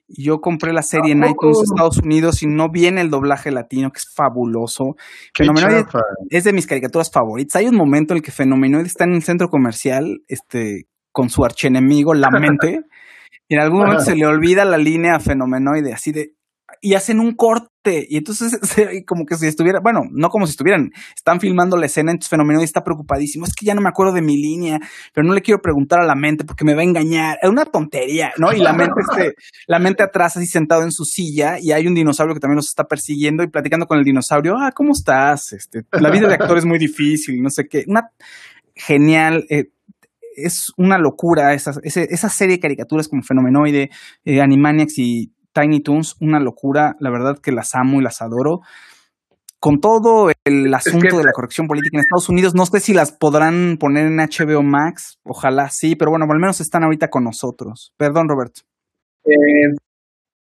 Yo 0.07 0.41
compré 0.41 0.73
la 0.73 0.83
serie 0.83 1.13
en 1.13 1.25
iTunes 1.25 1.63
Estados 1.65 1.99
Unidos 1.99 2.43
y 2.43 2.47
no 2.47 2.71
viene 2.71 3.01
el 3.01 3.11
doblaje 3.11 3.51
latino, 3.51 3.91
que 3.91 3.99
es 3.99 4.07
fabuloso. 4.15 4.95
Qué 5.33 5.45
Fenomenoide 5.45 5.85
chafa. 5.85 6.01
es 6.31 6.45
de 6.45 6.53
mis 6.53 6.67
caricaturas 6.67 7.11
favoritas. 7.11 7.57
Hay 7.57 7.67
un 7.67 7.75
momento 7.75 8.13
en 8.13 8.19
el 8.19 8.23
que 8.23 8.31
Fenomenoide 8.31 8.87
está 8.87 9.05
en 9.05 9.15
el 9.15 9.23
centro 9.23 9.49
comercial, 9.49 10.21
este, 10.29 10.87
con 11.11 11.31
su 11.31 11.45
archienemigo, 11.45 12.15
la 12.15 12.31
mente, 12.31 12.81
y 13.49 13.55
en 13.55 13.61
algún 13.61 13.81
momento 13.81 14.05
se 14.05 14.15
le 14.15 14.27
olvida 14.27 14.65
la 14.65 14.79
línea 14.79 15.17
a 15.17 15.21
Fenomenoide, 15.21 15.93
así 15.93 16.13
de, 16.13 16.35
y 16.85 16.93
hacen 16.93 17.19
un 17.19 17.35
corte. 17.35 18.07
Y 18.11 18.19
entonces, 18.19 18.59
como 19.07 19.25
que 19.25 19.37
si 19.37 19.47
estuviera, 19.47 19.81
bueno, 19.83 20.03
no 20.13 20.29
como 20.29 20.47
si 20.47 20.51
estuvieran, 20.51 20.91
están 21.17 21.41
filmando 21.41 21.79
la 21.79 21.87
escena, 21.87 22.13
entonces 22.13 22.29
Fenomenoide 22.29 22.67
está 22.67 22.85
preocupadísimo. 22.85 23.47
Es 23.47 23.55
que 23.55 23.65
ya 23.65 23.75
no 23.75 23.81
me 23.81 23.89
acuerdo 23.89 24.13
de 24.13 24.21
mi 24.21 24.37
línea, 24.37 24.79
pero 25.15 25.27
no 25.27 25.33
le 25.33 25.41
quiero 25.41 25.63
preguntar 25.63 26.01
a 26.01 26.05
la 26.05 26.15
mente 26.15 26.45
porque 26.45 26.67
me 26.67 26.75
va 26.75 26.83
a 26.83 26.85
engañar. 26.85 27.39
Es 27.41 27.49
una 27.49 27.65
tontería, 27.65 28.33
¿no? 28.37 28.53
Y 28.53 28.59
la 28.59 28.75
mente, 28.75 28.93
este, 29.01 29.35
la 29.67 29.79
mente 29.79 30.03
atrás, 30.03 30.37
así 30.37 30.47
sentado 30.47 30.83
en 30.83 30.93
su 30.93 31.07
silla, 31.07 31.57
y 31.59 31.73
hay 31.73 31.87
un 31.87 31.95
dinosaurio 31.95 32.35
que 32.35 32.41
también 32.41 32.57
nos 32.57 32.69
está 32.69 32.85
persiguiendo 32.85 33.43
y 33.43 33.49
platicando 33.49 33.87
con 33.87 33.99
el 33.99 34.05
dinosaurio. 34.05 34.57
Ah, 34.59 34.73
¿cómo 34.75 34.93
estás? 34.93 35.55
Este, 35.55 35.87
la 35.91 36.11
vida 36.11 36.29
de 36.29 36.35
actor 36.35 36.59
es 36.59 36.67
muy 36.67 36.79
difícil, 36.79 37.41
no 37.41 37.49
sé 37.49 37.67
qué. 37.67 37.85
Una 37.87 38.11
genial. 38.75 39.47
Eh, 39.49 39.71
es 40.37 40.73
una 40.77 40.99
locura 40.99 41.55
esa, 41.55 41.71
esa, 41.85 42.29
serie 42.29 42.57
de 42.57 42.61
caricaturas 42.61 43.07
como 43.07 43.23
Fenomenoide, 43.23 43.91
eh, 44.25 44.41
Animaniacs 44.41 44.99
y 44.99 45.31
Tiny 45.55 45.81
Toons, 45.81 46.17
una 46.21 46.41
locura, 46.41 46.97
la 46.99 47.11
verdad 47.11 47.39
que 47.39 47.53
las 47.53 47.75
amo 47.75 48.01
y 48.01 48.05
las 48.05 48.21
adoro. 48.21 48.61
Con 49.61 49.81
todo 49.81 50.31
el 50.45 50.75
asunto 50.75 51.17
de 51.17 51.25
la 51.25 51.33
corrección 51.33 51.67
política 51.67 51.97
en 51.97 52.01
Estados 52.01 52.29
Unidos, 52.29 52.55
no 52.55 52.67
sé 52.67 52.81
si 52.81 52.93
las 52.93 53.13
podrán 53.13 53.79
poner 53.79 54.07
en 54.09 54.19
HBO 54.19 54.63
Max, 54.63 55.19
ojalá 55.23 55.71
sí, 55.71 55.97
pero 55.97 56.11
bueno, 56.11 56.27
al 56.29 56.39
menos 56.39 56.61
están 56.61 56.85
ahorita 56.85 57.09
con 57.09 57.25
nosotros. 57.25 57.95
Perdón, 57.97 58.29
Roberto. 58.29 58.61
Eh, 59.25 59.73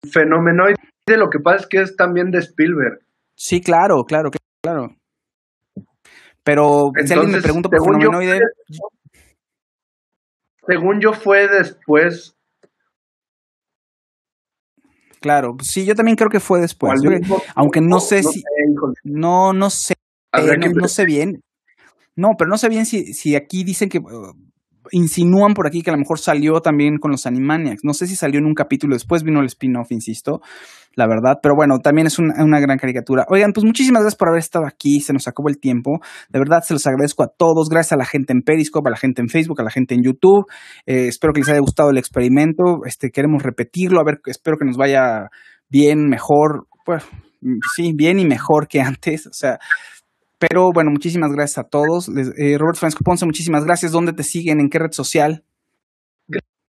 Fenomenoide, 0.08 0.76
lo 1.16 1.30
que 1.30 1.40
pasa 1.40 1.62
es 1.62 1.66
que 1.66 1.80
es 1.80 1.96
también 1.96 2.30
de 2.30 2.38
Spielberg. 2.38 3.00
Sí, 3.34 3.60
claro, 3.60 4.04
claro, 4.04 4.30
claro. 4.62 4.94
Pero 6.44 6.92
si 7.04 7.12
alguien 7.12 7.32
me 7.32 7.42
pregunta 7.42 7.68
por 7.68 7.84
Fenomenoide... 7.84 8.40
según 10.64 11.00
yo 11.00 11.12
fue 11.12 11.48
después 11.48 12.37
Claro, 15.20 15.56
sí, 15.62 15.84
yo 15.84 15.94
también 15.94 16.16
creo 16.16 16.30
que 16.30 16.40
fue 16.40 16.60
después. 16.60 17.00
aunque 17.54 17.80
no 17.80 18.00
sé 18.00 18.22
si. 18.22 18.42
No, 19.04 19.52
no 19.52 19.70
sé. 19.70 19.94
no, 20.32 20.88
sé 20.88 21.04
bien. 21.04 21.42
No, 22.14 22.32
pero 22.36 22.50
no 22.50 22.58
sé 22.58 22.68
bien 22.68 22.86
si, 22.86 23.14
si 23.14 23.36
aquí 23.36 23.64
dicen 23.64 23.88
que 23.88 24.00
insinúan 24.92 25.54
por 25.54 25.66
aquí 25.66 25.82
que 25.82 25.90
a 25.90 25.92
lo 25.92 25.98
mejor 25.98 26.18
salió 26.18 26.60
también 26.60 26.98
con 26.98 27.10
los 27.10 27.26
Animaniacs. 27.26 27.84
No 27.84 27.92
sé 27.92 28.06
si 28.06 28.16
salió 28.16 28.38
en 28.38 28.46
un 28.46 28.54
capítulo 28.54 28.94
después, 28.94 29.22
vino 29.22 29.40
el 29.40 29.46
spin-off, 29.46 29.90
insisto, 29.92 30.40
la 30.94 31.06
verdad. 31.06 31.38
Pero 31.42 31.54
bueno, 31.56 31.78
también 31.78 32.06
es 32.06 32.18
una, 32.18 32.60
gran 32.60 32.78
caricatura. 32.78 33.24
Oigan, 33.28 33.52
pues 33.52 33.64
muchísimas 33.64 34.02
gracias 34.02 34.18
por 34.18 34.28
haber 34.28 34.40
estado 34.40 34.66
aquí. 34.66 35.00
Se 35.00 35.12
nos 35.12 35.28
acabó 35.28 35.48
el 35.48 35.58
tiempo. 35.58 36.00
De 36.28 36.38
verdad, 36.38 36.62
se 36.62 36.74
los 36.74 36.86
agradezco 36.86 37.22
a 37.22 37.28
todos. 37.28 37.68
Gracias 37.68 37.92
a 37.92 37.96
la 37.96 38.04
gente 38.04 38.32
en 38.32 38.42
Periscope, 38.42 38.88
a 38.88 38.90
la 38.90 38.96
gente 38.96 39.22
en 39.22 39.28
Facebook, 39.28 39.60
a 39.60 39.64
la 39.64 39.70
gente 39.70 39.94
en 39.94 40.02
YouTube. 40.02 40.46
Eh, 40.86 41.08
espero 41.08 41.32
que 41.32 41.40
les 41.40 41.48
haya 41.48 41.60
gustado 41.60 41.90
el 41.90 41.98
experimento. 41.98 42.84
Este, 42.84 43.10
queremos 43.10 43.42
repetirlo. 43.42 44.00
A 44.00 44.04
ver, 44.04 44.20
espero 44.26 44.56
que 44.58 44.64
nos 44.64 44.76
vaya 44.76 45.28
bien, 45.68 46.08
mejor. 46.08 46.66
Pues 46.84 47.04
sí, 47.76 47.92
bien 47.94 48.18
y 48.18 48.26
mejor 48.26 48.68
que 48.68 48.80
antes. 48.80 49.26
O 49.26 49.32
sea, 49.32 49.58
pero 50.38 50.70
bueno, 50.72 50.90
muchísimas 50.90 51.32
gracias 51.32 51.58
a 51.58 51.68
todos. 51.68 52.08
Eh, 52.08 52.56
Roberto 52.58 52.80
Francisco 52.80 53.04
Ponce, 53.04 53.26
muchísimas 53.26 53.64
gracias. 53.64 53.92
¿Dónde 53.92 54.12
te 54.12 54.22
siguen? 54.22 54.60
¿En 54.60 54.68
qué 54.68 54.78
red 54.78 54.92
social? 54.92 55.42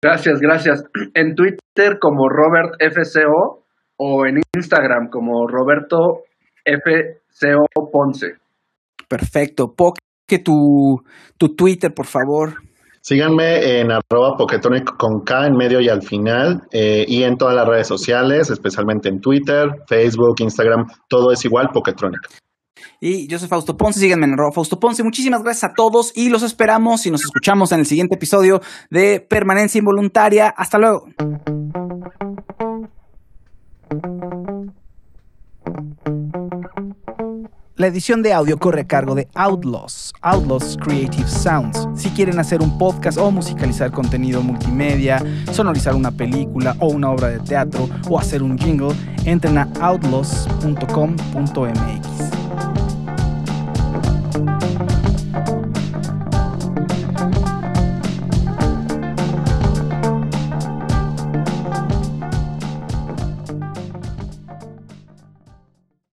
Gracias, 0.03 0.39
gracias. 0.39 0.85
En 1.15 1.35
Twitter 1.35 1.99
como 1.99 2.29
Robert 2.29 2.75
FCO 2.79 3.65
o 3.97 4.27
en 4.27 4.41
Instagram 4.55 5.09
como 5.11 5.47
Roberto 5.49 6.25
FCO 6.65 7.91
Ponce. 7.91 8.35
Perfecto. 9.09 9.73
que 10.27 10.39
tu, 10.39 11.03
tu 11.39 11.55
Twitter, 11.55 11.93
por 11.95 12.07
favor. 12.07 12.55
Síganme 13.01 13.81
en 13.81 13.91
arroba 13.93 14.37
Poketonic 14.37 14.97
con 14.97 15.21
K 15.25 15.47
en 15.47 15.57
medio 15.57 15.81
y 15.81 15.91
al 15.91 16.03
final 16.03 16.63
eh, 16.73 17.05
y 17.07 17.23
en 17.23 17.37
todas 17.37 17.55
las 17.55 17.69
redes 17.69 17.87
sociales, 17.87 18.51
especialmente 18.51 19.11
en 19.11 19.21
Twitter, 19.21 19.69
Facebook, 19.87 20.37
Instagram, 20.39 20.87
todo 21.09 21.31
es 21.33 21.45
igual 21.45 21.69
Poketronic. 21.73 22.44
Y 23.01 23.27
yo 23.27 23.39
soy 23.39 23.49
Fausto 23.49 23.77
Ponce, 23.77 24.01
síganme 24.01 24.27
en 24.27 24.37
Fausto 24.53 24.81
Ponce. 24.81 25.03
Muchísimas 25.03 25.43
gracias 25.43 25.71
a 25.71 25.75
todos 25.75 26.13
y 26.15 26.29
los 26.29 26.43
esperamos 26.43 27.07
y 27.07 27.11
nos 27.11 27.23
escuchamos 27.23 27.73
en 27.73 27.81
el 27.81 27.87
siguiente 27.87 28.15
episodio 28.15 28.61
de 28.91 29.21
Permanencia 29.21 29.79
Involuntaria. 29.79 30.49
Hasta 30.49 30.79
luego. 30.79 31.07
La 37.77 37.89
edición 37.89 38.23
de 38.23 38.33
audio 38.33 38.57
corre 38.57 38.83
a 38.83 38.87
cargo 38.87 39.17
de 39.17 39.27
Outlaws, 39.35 40.13
Outlaws 40.23 40.79
Creative 40.81 41.29
Sounds. 41.29 41.89
Si 41.97 42.09
quieren 42.11 42.39
hacer 42.39 42.63
un 42.63 42.79
podcast 42.79 43.19
o 43.19 43.33
musicalizar 43.33 43.91
contenido 43.91 44.43
multimedia, 44.43 45.21
sonorizar 45.53 45.97
una 45.97 46.13
película 46.13 46.77
o 46.79 46.87
una 46.87 47.11
obra 47.11 47.31
de 47.31 47.41
teatro 47.41 47.89
o 48.09 48.17
hacer 48.17 48.45
un 48.45 48.57
jingle, 48.57 48.95
entren 49.25 49.59
a 49.59 49.69
outlaws.com.mx. 49.81 52.44